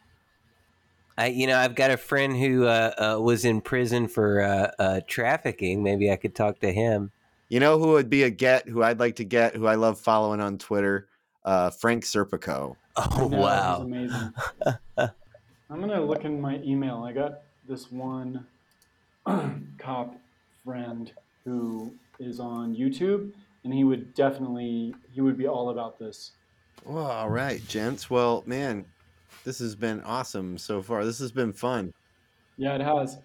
[1.18, 4.70] I, you know, I've got a friend who uh, uh, was in prison for uh,
[4.78, 5.82] uh, trafficking.
[5.82, 7.10] Maybe I could talk to him.
[7.48, 8.66] You know who would be a get?
[8.68, 9.54] Who I'd like to get?
[9.54, 11.08] Who I love following on Twitter?
[11.44, 12.76] Uh, Frank Serpico.
[12.96, 13.82] Oh know, wow!
[13.82, 14.32] amazing.
[14.98, 17.04] I'm gonna look in my email.
[17.04, 18.46] I got this one
[19.78, 20.14] cop
[20.64, 21.12] friend
[21.44, 23.32] who is on YouTube,
[23.64, 26.32] and he would definitely he would be all about this.
[26.84, 28.10] Well, all right, gents.
[28.10, 28.84] Well, man,
[29.44, 31.04] this has been awesome so far.
[31.04, 31.92] This has been fun.
[32.56, 33.18] Yeah, it has.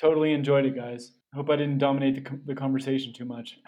[0.00, 1.12] Totally enjoyed it, guys.
[1.34, 3.58] Hope I didn't dominate the, the conversation too much.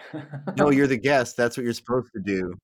[0.56, 1.36] No, you're the guest.
[1.36, 2.54] That's what you're supposed to do.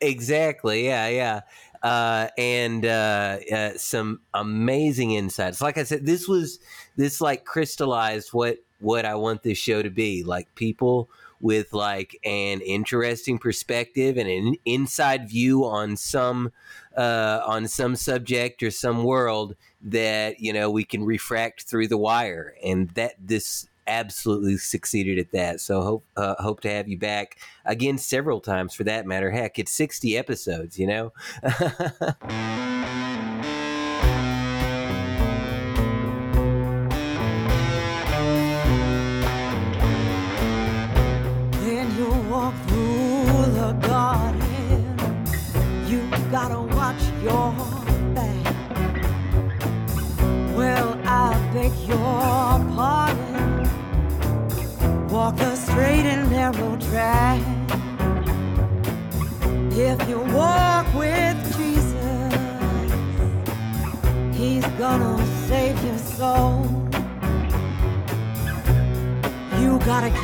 [0.00, 0.86] Exactly.
[0.86, 1.40] Yeah, yeah.
[1.82, 5.60] Uh, and uh, uh, some amazing insights.
[5.60, 6.58] Like I said, this was
[6.96, 10.24] this like crystallized what what I want this show to be.
[10.24, 11.10] Like people
[11.44, 16.50] with like an interesting perspective and an inside view on some
[16.96, 21.98] uh, on some subject or some world that you know we can refract through the
[21.98, 25.60] wire, and that this absolutely succeeded at that.
[25.60, 29.30] So hope uh, hope to have you back again several times for that matter.
[29.30, 31.12] Heck, it's sixty episodes, you know.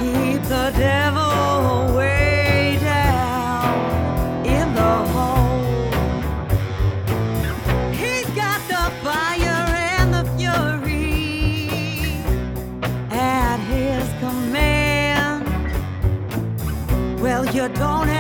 [0.01, 5.39] keep the devil way down in the hole.
[17.61, 18.19] You don't have